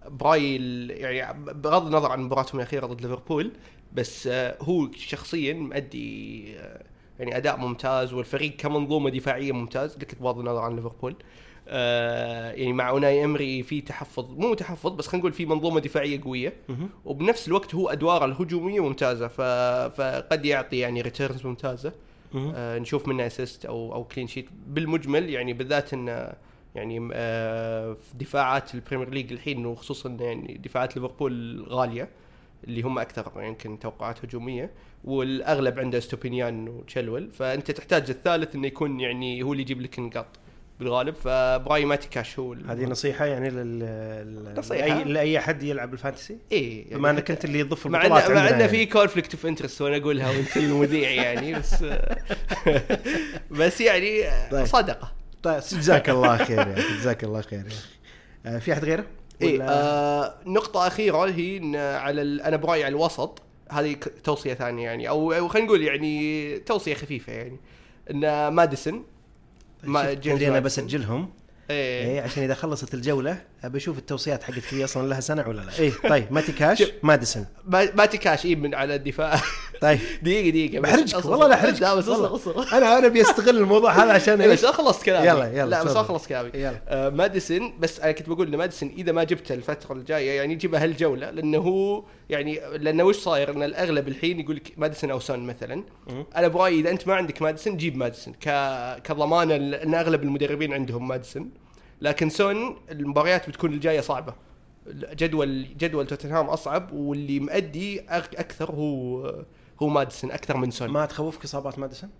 برايي 0.09 0.87
يعني 0.89 1.45
بغض 1.53 1.87
النظر 1.87 2.13
عن 2.13 2.21
مباراتهم 2.21 2.61
الأخيرة 2.61 2.87
ضد 2.87 3.03
ليفربول 3.03 3.53
بس 3.93 4.27
آه، 4.27 4.57
هو 4.61 4.93
شخصيا 4.93 5.55
مؤدي 5.55 6.45
آه، 6.59 6.83
يعني 7.19 7.37
أداء 7.37 7.57
ممتاز 7.57 8.13
والفريق 8.13 8.57
كمنظومه 8.57 9.11
دفاعية 9.11 9.53
ممتاز 9.53 9.95
قلت 9.95 10.15
لك 10.15 10.23
بغض 10.23 10.39
النظر 10.39 10.61
عن 10.61 10.77
ليفربول 10.77 11.15
آه، 11.69 12.51
يعني 12.51 12.73
مع 12.73 12.89
أوناي 12.89 13.25
إمري 13.25 13.63
في 13.63 13.81
تحفظ 13.81 14.31
مو 14.31 14.55
تحفظ 14.55 14.93
بس 14.93 15.07
خلينا 15.07 15.21
نقول 15.21 15.33
في 15.33 15.47
منظومة 15.47 15.81
دفاعية 15.81 16.23
قوية. 16.23 16.53
وبنفس 17.05 17.49
الوقت 17.49 17.75
هو 17.75 17.89
أدواره 17.89 18.25
الهجومية 18.25 18.81
ممتازة. 18.81 19.29
فقد 19.89 20.45
يعطي 20.45 20.79
يعني 20.79 21.01
returns 21.01 21.47
ممتازة 21.47 21.93
نشوف 22.59 23.09
منه 23.09 23.27
assist 23.27 23.65
أو 23.67 23.95
أو 23.95 24.05
clean 24.05 24.27
sheet 24.27 24.49
بالمجمل 24.67 25.31
يعني 25.31 25.53
بالذات 25.53 25.93
إنه 25.93 26.33
يعني 26.75 27.09
آه 27.13 27.93
في 27.93 28.17
دفاعات 28.25 28.75
ال 28.75 28.79
Premier 28.79 29.11
League 29.11 29.33
الحين 29.33 29.67
وخصوصا 29.67 30.09
يعني 30.21 30.61
دفاعات 30.65 30.97
ليفربول 30.97 31.65
غالية 31.69 32.09
اللي 32.65 32.83
هم 32.83 32.99
أكثر 32.99 33.33
يمكن 33.37 33.79
توقعات 33.79 34.25
هجومية 34.25 34.71
والأغلب 35.05 35.79
عنده 35.79 36.01
ستوبينيان 36.01 36.69
وتشيلويل 36.69 37.31
فأنت 37.33 37.71
تحتاج 37.71 38.11
الثالث 38.11 38.55
إنه 38.55 38.67
يكون 38.67 39.01
يعني 39.01 39.43
هو 39.43 39.53
اللي 39.53 39.63
يجيب 39.63 39.81
لك 39.81 39.99
النقاط 39.99 40.27
بالغالب 40.81 41.15
فبرأيي 41.15 41.85
ماتي 41.85 42.09
كاش 42.09 42.39
هو 42.39 42.53
هذه 42.53 42.85
نصيحة 42.85 43.25
يعني 43.25 43.51
لل 43.51 43.79
لل- 43.79 44.55
نصيحة. 44.59 45.03
لاي 45.03 45.39
أحد 45.39 45.63
يلعب 45.63 45.93
ال 45.93 45.98
fantasy 45.99 46.39
إيه 46.53 46.85
يعني 46.85 46.99
بما 46.99 47.11
إنك 47.11 47.31
أنت 47.31 47.45
اللي 47.45 47.59
يضيف 47.59 47.87
مع 47.87 48.03
البطولات 48.03 48.31
إن 48.31 48.37
مع 48.37 48.49
انه 48.49 48.67
في 48.67 48.77
يعني. 48.77 48.87
conflict 48.87 49.35
of 49.35 49.47
interest 49.47 49.83
وأنا 49.83 49.97
أقولها 49.97 50.31
وأنت 50.31 50.57
المذيع 50.57 51.11
يعني 51.11 51.55
بس 51.55 51.85
بس 53.61 53.81
يعني 53.81 54.23
طيب. 54.51 54.65
صدقه 54.65 55.13
طيب 55.43 55.59
جزاك 55.81 56.11
الله 56.11 56.37
خير 56.37 56.59
يا 56.59 56.73
أخي 56.75 56.97
جزاك 56.99 57.25
الله 57.25 57.41
خير 57.41 57.59
يا 57.61 57.67
أخي 57.67 57.77
آه، 58.47 58.59
في 58.59 58.73
أحد 58.73 58.85
غيره؟ 58.85 59.05
اي 59.43 59.63
آه 59.63 60.35
نقطة 60.47 60.87
أخيرة 60.87 61.25
هي 61.31 61.57
إن 61.57 61.77
على 61.77 62.23
أنا 62.23 62.57
برايي 62.57 62.85
على 62.85 62.93
الوسط 62.93 63.43
هذه 63.71 63.97
توصية 64.25 64.55
ثانية 64.55 64.85
يعني 64.85 65.09
أو 65.09 65.33
أو 65.33 65.49
خلينا 65.49 65.67
نقول 65.67 65.83
يعني 65.83 66.59
توصية 66.59 66.95
خفيفة 66.95 67.33
يعني 67.33 67.57
إن 68.11 68.49
ماديسون 68.49 69.05
ما- 69.83 70.03
شوف، 70.11 70.21
جيمس 70.21 70.43
ماديسون. 70.43 70.61
بسجلهم 70.61 71.31
إيه 71.71 72.13
اي 72.13 72.21
عشان 72.21 72.43
إذا 72.43 72.55
خلصت 72.55 72.95
الجولة 72.95 73.43
أبي 73.65 73.79
أشوف 73.79 73.99
التوصيات 73.99 74.43
حقتك 74.43 74.75
هي 74.75 74.85
أصلا 74.85 75.09
لها 75.09 75.21
سنة 75.21 75.49
ولا 75.49 75.61
لا 75.61 75.79
اي 75.79 75.91
طيب 75.91 76.33
ماتي 76.33 76.53
كاش. 76.53 76.83
ماديسون 77.03 77.47
ما 77.67 77.89
ماتي 77.95 78.07
كاش 78.07 78.45
إيه 78.47 78.57
من 78.57 78.75
على 78.75 78.95
الدفاع 78.95 79.41
طيب 79.81 79.99
دقيقة 80.23 80.51
دقيقة 80.51 80.81
بحرجك. 80.81 81.25
والله 81.25 81.49
لا 81.49 81.55
أحرجك 81.55 81.83
لا 81.83 81.95
بس 81.95 82.09
والله. 82.09 82.35
اصبر 82.35 82.61
اصبر 82.63 82.73
أنا 82.79 82.99
أنا 82.99 83.09
بيستغل 83.09 83.57
الموضوع 83.59 83.93
هذا 83.93 84.13
عشان 84.13 84.41
إيه، 84.41 84.51
إيش 84.51 84.65
أخلص 84.65 85.03
كلامي 85.03 85.27
يلا، 85.29 85.53
يلا، 85.53 85.71
لا 85.71 85.83
بس. 85.85 85.97
أخلص 85.97 86.27
كلامي 86.27 86.51
يلا. 86.55 86.81
آه 86.89 87.09
ماديسون 87.09 87.73
بس 87.81 88.01
أنا 88.01 88.13
كنت 88.13 88.29
بقول 88.29 88.47
إن 88.49 88.57
ماديسون 88.57 88.95
إذا 88.99 89.13
ما 89.13 89.25
جبته 89.25 89.55
الفترة 89.55 89.93
الجاية 89.95 90.31
يعني 90.31 90.55
جيبها 90.55 90.83
هالجولة 90.85 91.31
لأنه 91.31 91.59
هو 91.59 92.05
يعني 92.31 92.61
لأنه 92.79 93.05
وش 93.05 93.17
صاير 93.17 93.51
إن 93.51 93.63
الأغلب 93.63 94.09
الحين 94.09 94.41
يقول 94.41 94.57
لك 94.57 94.73
ماديسون 94.77 95.11
أو 95.11 95.21
سون 95.21 95.47
مثلا. 95.47 95.85
أنا 96.37 96.49
برأيي 96.49 96.81
إذا 96.81 96.91
أنت 96.91 97.09
ما 97.09 97.15
عندك 97.15 97.43
ماديسون 97.43 97.77
جيب 97.77 97.97
ماديسون. 97.97 98.35
كضمانه 99.05 99.57
إن 99.57 99.95
أغلب 99.95 100.23
المدربين 100.23 100.73
عندهم 100.73 101.09
ماديسون 101.09 101.51
لكن 102.03 102.29
سون 102.31 102.77
المباريات 102.91 103.49
بتكون 103.49 103.73
الجاية 103.73 104.01
صعبة. 104.01 104.35
جدول 104.93 105.67
جدول 105.79 106.07
توتنهام 106.07 106.47
أصعب 106.47 106.93
واللي 106.93 107.41
مؤدي 107.41 108.01
أك- 108.01 108.05
أكثر 108.39 108.71
هو 108.71 109.27
هو 109.83 109.89
ماديسون 109.89 110.31
أكثر 110.31 110.57
من 110.57 110.71
سون. 110.71 110.89
ما 110.89 111.07
تخوفك 111.07 111.45
اصابات 111.45 111.79
ماديسون؟ 111.79 112.11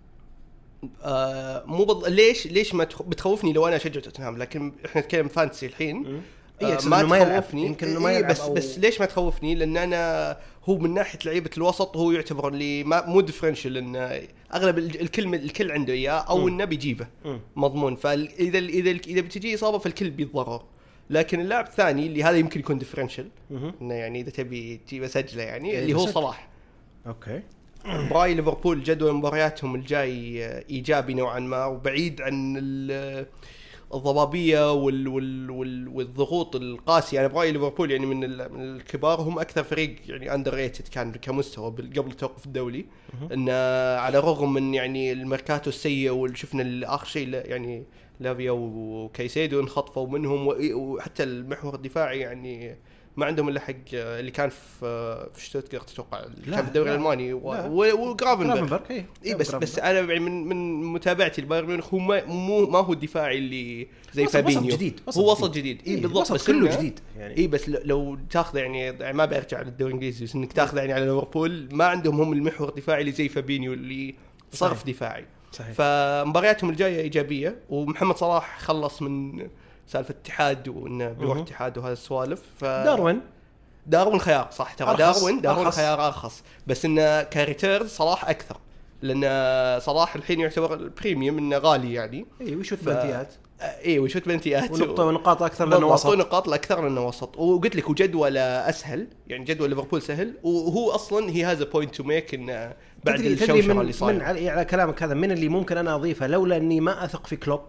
آه 1.03 1.63
مو 1.65 1.83
بض... 1.85 2.07
ليش 2.07 2.47
ليش 2.47 2.75
ما 2.75 2.83
تخ... 2.83 3.01
بتخوفني 3.01 3.53
لو 3.53 3.67
أنا 3.67 3.75
أشجع 3.75 4.01
توتنهام؟ 4.01 4.37
لكن 4.37 4.73
إحنا 4.85 5.01
نتكلم 5.01 5.27
fantasy 5.27 5.65
الحين. 5.65 6.21
اي 6.61 6.73
آه 6.73 6.79
ما 6.85 6.99
إنه 7.01 7.07
ما. 7.09 7.23
تخوفني 7.39 7.65
يمكن 7.65 7.87
إنه 7.87 7.99
ما 7.99 8.09
إيه 8.09 8.15
يلعب 8.17 8.31
بس 8.31 8.41
أو- 8.41 8.49
بس 8.49 8.79
ليش 8.79 8.99
ما 8.99 9.05
تخوفني 9.05 9.55
لأن 9.55 9.77
أنا 9.77 10.37
هو 10.69 10.77
من 10.77 10.93
ناحية 10.93 11.19
لعيبة 11.25 11.49
الوسط 11.57 11.97
هو 11.97 12.11
يعتبر 12.11 12.47
اللي 12.47 12.83
ما 12.83 13.05
مو 13.05 13.21
differential 13.21 13.77
انه 13.77 14.21
أغلب 14.53 14.77
ال- 14.77 15.01
الكل 15.01 15.35
الكل 15.35 15.71
عنده 15.71 15.93
إياه 15.93 16.11
أو. 16.11 16.47
إنه 16.47 16.65
بيجيبه. 16.65 17.07
مضمون 17.55 17.95
فاذا 17.95 18.57
إذا 18.59 18.89
إذا 18.89 19.21
بتجي 19.21 19.55
إصابة 19.55 19.77
فالكل 19.77 20.09
بيتضرر 20.09 20.63
لكن 21.09 21.39
اللاعب 21.41 21.65
الثاني 21.65 22.07
اللي 22.07 22.23
هذا 22.23 22.37
يمكن 22.37 22.59
يكون 22.59 22.77
differential. 22.77 23.27
إنه 23.51 23.93
يعني 23.93 24.21
إذا 24.21 24.29
تبي 24.29 24.77
تجيب 24.87 25.03
أسجله 25.03 25.43
يعني 25.43 25.71
إيه، 25.71 25.79
اللي 25.79 25.93
هو. 25.93 26.05
صلاح 26.07 26.47
okay 27.07 27.41
برأيي 28.09 28.33
ليفربول 28.33 28.83
جدول 28.83 29.13
مبارياتهم 29.13 29.75
الجاي 29.75 30.45
إيجابي 30.69 31.13
نوعا 31.13 31.39
ما 31.39 31.65
وبعيد 31.65 32.21
عن 32.21 32.55
ال- 32.57 33.25
الضبابية 33.93 34.71
وال 34.73 35.07
وال 35.07 35.51
وال 35.51 35.87
والضغوط 35.87 36.55
القاسية. 36.55 37.19
أنا 37.19 37.27
برأيي 37.27 37.51
ليفربول 37.51 37.91
يعني 37.91 38.05
من 38.05 38.23
ال- 38.23 38.53
من 38.53 38.75
الكبار 38.75 39.21
هم 39.21 39.39
أكثر 39.39 39.63
فريق 39.63 39.95
يعني 40.07 40.33
underrated 40.33 40.87
كان 40.87 41.11
كمستوى 41.11 41.65
قبل 41.69 42.11
التوقف 42.11 42.45
الدولي. 42.45 42.85
انه 43.33 43.53
على 43.99 44.17
الرغم 44.17 44.53
من 44.53 44.73
يعني 44.73 45.11
الميركاتو 45.11 45.69
السيء 45.69 46.09
واللي 46.11 46.37
شفنا 46.37 46.61
ال- 46.61 46.85
آخر 46.85 47.05
شيء 47.05 47.27
يعني 47.33 47.83
لافيا 48.19 48.51
وكايسيدو 48.51 49.59
انخطفوا 49.59 50.07
منهم 50.07 50.47
وحتى 50.73 51.23
المحور 51.23 51.75
الدفاعي 51.75 52.19
يعني 52.19 52.75
ما 53.17 53.25
عندهم 53.25 53.49
إلا 53.49 53.59
حق 53.59 53.73
اللي 53.93 54.31
كان 54.31 54.49
في 54.49 55.27
في 55.33 55.45
شتوتغارت 55.45 55.91
أتوقع 55.91 56.21
كان 56.21 56.61
في 56.61 56.67
الدوري 56.67 56.89
لا، 56.89 56.95
الألماني 56.95 57.33
وجرافنبرغ 57.33 58.55
جرافنبرغ 58.55 58.79
اي 58.91 59.05
اي 59.25 59.35
بس 59.35 59.55
بس 59.55 59.79
أنا 59.79 60.01
من 60.01 60.47
من 60.47 60.83
متابعتي 60.83 61.41
لبايرن 61.41 61.67
ميونخ 61.67 61.93
هو 61.93 61.99
ما 61.99 62.25
مو 62.25 62.65
ما 62.65 62.79
هو 62.79 62.93
الدفاعي 62.93 63.37
اللي 63.37 63.87
زي 64.13 64.23
وسط- 64.23 64.35
وسط 64.35 64.43
فابينيو. 64.45 64.75
جديد، 64.75 64.99
وسط 65.07 65.17
هو 65.17 65.31
وسط 65.31 65.53
جديد. 65.55 65.81
اي 65.87 65.93
إيه، 65.95 66.01
بالضبط 66.01 66.21
وسط 66.21 66.33
بس 66.33 66.47
كله 66.47 66.77
جديد. 66.77 66.99
يعني. 67.17 67.37
اي 67.37 67.47
بس 67.47 67.69
لو 67.69 68.17
تاخذ 68.29 68.57
يعني 68.57 68.79
يعني 68.79 69.17
ما 69.17 69.25
برجع 69.25 69.61
للدوري 69.61 69.89
الإنجليزي 69.91 70.25
بس 70.25 70.35
إنك 70.35 70.53
تاخذ 70.53 70.77
يعني 70.77 70.93
على 70.93 71.05
ليفربول 71.05 71.69
ما 71.71 71.85
عندهم 71.85 72.21
هم 72.21 72.33
المحور 72.33 72.69
الدفاعي 72.69 73.01
اللي 73.01 73.11
زي 73.11 73.29
فابينيو 73.29 73.73
اللي 73.73 74.15
صرف 74.51 74.77
صحيح. 74.81 74.95
دفاعي. 74.95 75.25
صحيح. 75.51 75.71
فمبارياتهم 75.73 76.69
الجاية 76.69 77.01
إيجابية 77.01 77.55
ومحمد 77.69 78.15
صلاح 78.17 78.59
خلص 78.59 79.01
من 79.01 79.47
سالفة 79.87 80.11
اتحاد 80.23 80.67
وإنه 80.67 81.09
بيروح. 81.09 81.37
اتحاد 81.37 81.77
وهذا 81.77 81.93
السوالف 81.93 82.41
ف 82.59 82.65
داروين. 82.65 83.21
داروين 83.87 84.19
خيار 84.19 84.47
صح 84.51 84.73
ترى 84.73 84.95
داروين 84.97 85.41
داروين. 85.41 85.71
خيار 85.71 86.07
أرخص. 86.07 86.43
بس 86.67 86.85
انه 86.85 87.23
criteria 87.23 87.89
صلاح 87.89 88.29
أكثر 88.29 88.57
لأن 89.01 89.79
صلاح 89.79 90.15
الحين 90.15 90.39
يعتبر 90.39 90.73
ال 90.73 90.81
premium 90.81 91.37
إنه 91.37 91.57
غالي 91.57 91.93
يعني. 91.93 92.25
اي 92.41 92.55
ويشوت 92.55 92.79
ف- 92.79 92.89
اي 93.85 93.99
وشوت 93.99 94.25
بلنتيات 94.27 94.71
ونقطة 94.71 95.03
ونقاط 95.05 95.43
أكثر 95.43 95.65
لأنه 95.65 95.87
وسط 95.87 96.05
ونقاط 96.05 96.49
أكثر 96.49 96.81
لأنه 96.83 97.07
وسط 97.07 97.37
وقلت 97.37 97.75
لك 97.75 97.89
وجدول 97.89 98.37
أسهل 98.37 99.07
يعني 99.27 99.43
جدول 99.45 99.69
ليفربول 99.69 100.01
سهل 100.01 100.33
وهو 100.43 100.91
أصلا 100.91 101.29
he 101.29 101.43
has 101.43 101.63
point 101.63 101.95
to 101.95 102.03
make 102.03 102.33
انه 102.33 102.73
بعد 103.03 103.19
الشوشره 103.19 103.53
من, 103.53 103.59
اللي 103.71 103.73
من 103.73 103.91
صايرة. 103.91 104.23
على, 104.23 104.49
على 104.49 104.65
كلامك 104.65 105.03
هذا 105.03 105.13
من 105.13 105.31
اللي 105.31 105.47
ممكن 105.49 105.77
أنا 105.77 105.95
أضيفه؟ 105.95 106.27
لولا 106.27 106.57
إني 106.57 106.79
ما 106.79 107.05
أثق 107.05 107.27
في 107.27 107.35
كلوب. 107.35 107.61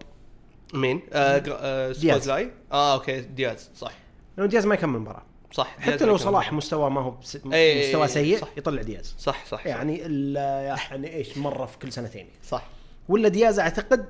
مين؟ 0.75 1.01
آه 1.13 1.43
آه 1.47 2.51
آه 2.71 2.93
okay 2.93 3.21
دياز 3.21 3.69
صح. 3.75 3.91
لأنه 4.37 4.49
دياز 4.49 4.65
ما 4.65 4.75
يكمل 4.75 4.95
المباراه 4.95 5.23
صح 5.51 5.75
حتى 5.79 6.05
لو 6.05 6.17
صلاح 6.17 6.53
مستواه 6.53 6.89
ما 6.89 7.01
هو 7.01 7.11
بس 7.11 7.37
إيه، 7.53 7.87
مستوى 7.87 8.07
سيء 8.07 8.41
صح. 8.41 8.47
يطلع 8.57 8.81
دياز. 8.81 9.15
صح 9.17 9.45
صح 9.45 9.67
يعني 9.67 10.05
الا 10.05 10.61
يعني 10.61 11.13
إيش 11.13 11.37
مرة 11.37 11.65
في 11.65 11.77
كل 11.77 11.91
سنتين. 11.91 12.27
صح. 12.43 12.63
ولا 13.09 13.27
دياز 13.27 13.59
أعتقد 13.59 14.05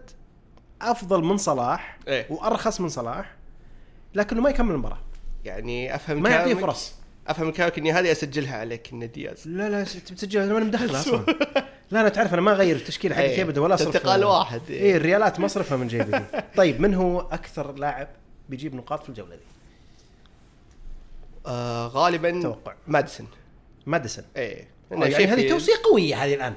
أفضل 0.82 1.24
من 1.24 1.38
صلاح 1.38 1.99
إيه. 2.07 2.28
وأرخص 2.30 2.82
من 2.82 2.89
صلاح 2.89 3.36
لكنه 4.16 4.41
ما 4.41 4.49
يكمل 4.49 4.72
المباراه 4.72 4.99
يعني 5.45 5.95
أفهم 5.95 6.22
ما 6.22 6.30
يعطيه 6.30 6.53
فرص. 6.53 6.93
أفهم 7.28 7.52
كلامك 7.52 7.78
إني 7.78 7.92
هذه 7.92 8.12
أسجلها 8.12 8.58
عليك 8.58 8.94
ان 8.94 9.12
دياز 9.12 9.48
لا 9.48 9.70
لا 9.70 9.84
س- 9.84 9.96
بتسجل 9.96 10.42
أنا 10.42 10.54
ماني 10.54 10.66
مدخل 10.66 10.96
أصلا 10.96 11.26
لا 11.92 12.02
أنا 12.02 12.10
تعرف 12.10 12.34
أنا 12.34 12.42
ما 12.42 12.52
أغير 12.52 12.76
التشكيلة 12.76 13.16
حقتي 13.16 13.28
إيه. 13.28 13.42
ابدا 13.44 13.62
ولا 13.62 13.76
اصرف 13.76 13.96
انتقال 13.96 14.26
واحد. 14.26 14.62
اي 14.70 14.96
الريالات 14.98 15.40
ما 15.40 15.46
أصرفها 15.46 15.78
من 15.78 15.88
جيبي 15.88 16.20
طيب 16.58 16.82
من 16.82 16.94
هو 16.94 17.20
أكثر 17.20 17.72
لاعب 17.72 18.08
بيجيب 18.50 18.76
نقاط 18.76 19.04
في 19.04 19.10
الجولة 19.10 19.36
دي؟ 19.36 19.42
آه 21.46 21.88
غالبا 21.88 22.42
توقع. 22.42 22.74
مادسون 22.88 23.28
ماديسون 23.86 24.26
إيه 24.38 24.68
يعني 24.92 25.26
هذه 25.26 25.50
توصيه 25.50 25.74
قوية 25.84 26.24
هذه 26.24 26.34
الآن 26.34 26.54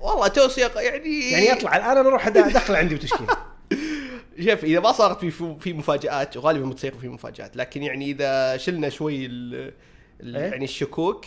والله 0.00 0.28
توصيه 0.28 0.70
يعني 0.76 1.30
يعني 1.30 1.52
اطلع 1.52 1.76
الآن 1.76 1.90
أنا 1.96 2.08
أروح 2.08 2.26
أدخل 2.26 2.76
عندي 2.76 2.94
بتشكيلة 2.94 3.36
شوف 4.44 4.64
إذا 4.64 4.80
ما 4.80 4.92
صارت 4.92 5.24
في 5.24 5.54
في 5.60 5.72
مفاجآت 5.72 6.36
وغالبا 6.36 6.66
بتصير 6.66 6.94
في 7.00 7.08
مفاجآت 7.08 7.56
لكن 7.56 7.82
يعني 7.82 8.10
إذا 8.10 8.56
شلنا 8.56 8.88
شوي 8.88 9.14
إيه؟ 9.14 9.72
يعني 10.20 10.64
الشكوك 10.64 11.24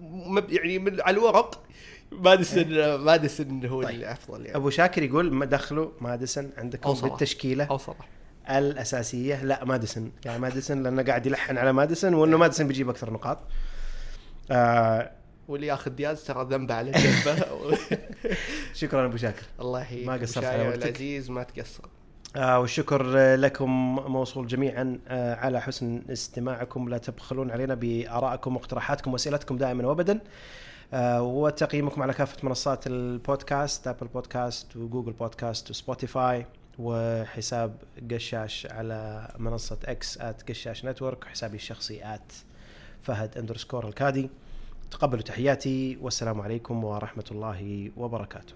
مب- 0.00 0.50
يعني 0.52 0.78
من 0.78 1.00
على 1.00 1.16
الورق. 1.16 1.62
ماديسون 2.12 2.94
ماديسون 2.94 3.66
هو 3.66 3.82
طيب. 3.82 3.94
الأفضل 3.94 4.44
يعني. 4.46 4.56
أبو 4.56 4.70
شاكر 4.70 5.02
يقول 5.02 5.32
ما 5.32 5.44
دخلوا 5.44 5.90
ماديسون 6.00 6.50
عندكم 6.58 6.88
أو 6.88 6.94
صلاح. 6.94 7.10
بالتشكيلة 7.10 7.64
أو 7.64 7.78
صلاح 7.78 8.08
الأساسية. 8.50 9.44
لا 9.44 9.64
ماديسون. 9.64 10.12
يعني 10.24 10.38
ماديسون 10.38 10.82
لأنه 10.82 11.02
قاعد 11.02 11.26
يلحن 11.26 11.58
على 11.58 11.72
ماديسون 11.72 12.14
وإنه 12.14 12.36
ماديسون 12.36 12.66
بيجيب 12.68 12.88
أكثر 12.88 13.12
نقاط. 13.12 13.38
آه 14.50 15.10
واللي 15.48 15.66
ياخذ 15.66 15.90
دياز 15.90 16.24
ترى 16.24 16.46
ذنبه 16.50 16.74
على 16.74 16.90
جنبه. 16.90 17.46
شكرا 18.74 19.06
أبو 19.06 19.16
شاكر. 19.16 19.42
الله 19.60 19.80
يحييك. 19.80 20.06
ما 20.06 20.12
قصرت 20.12 20.44
أبو 20.44 20.46
على 20.46 20.68
وقتك. 20.68 20.86
العزيز 20.86 21.30
ما 21.30 21.42
تقصر. 21.42 21.84
آه 22.36 22.60
والشكر 22.60 23.06
لكم 23.34 23.94
موصول 23.94 24.46
جميعا 24.46 24.98
آه 25.08 25.34
على 25.34 25.60
حسن 25.60 26.02
استماعكم. 26.10 26.88
لا 26.88 26.98
تبخلون 26.98 27.50
علينا 27.50 27.74
بآرائكم 27.74 28.56
واقتراحاتكم 28.56 29.12
وأسئلتكم 29.12 29.56
دائما 29.56 29.86
وابدا. 29.86 30.20
آه 30.92 31.22
وتقييمكم 31.22 32.02
على 32.02 32.12
كافة 32.12 32.36
منصات 32.42 32.86
البودكاست 32.86 33.88
Apple 33.88 34.06
Podcast 34.06 34.76
و 34.76 34.81
Google 34.81 35.12
Podcast 35.12 35.70
و 35.70 35.80
Spotify 35.80 36.46
وحساب 36.78 37.76
قشاش 38.10 38.66
على 38.70 39.28
منصة 39.38 39.78
X 39.84 40.18
at 40.20 40.50
قشاش 40.50 40.84
network 40.84 41.24
وحسابي 41.24 41.56
الشخصي 41.56 42.14
at 42.14 42.32
فهد 43.02 43.38
underscore 43.38 43.88
الكادي. 43.88 44.30
تقبلوا 44.90 45.22
تحياتي 45.22 45.98
والسلام 46.02 46.40
عليكم 46.40 46.84
ورحمة 46.84 47.24
الله 47.30 47.90
وبركاته. 47.96 48.54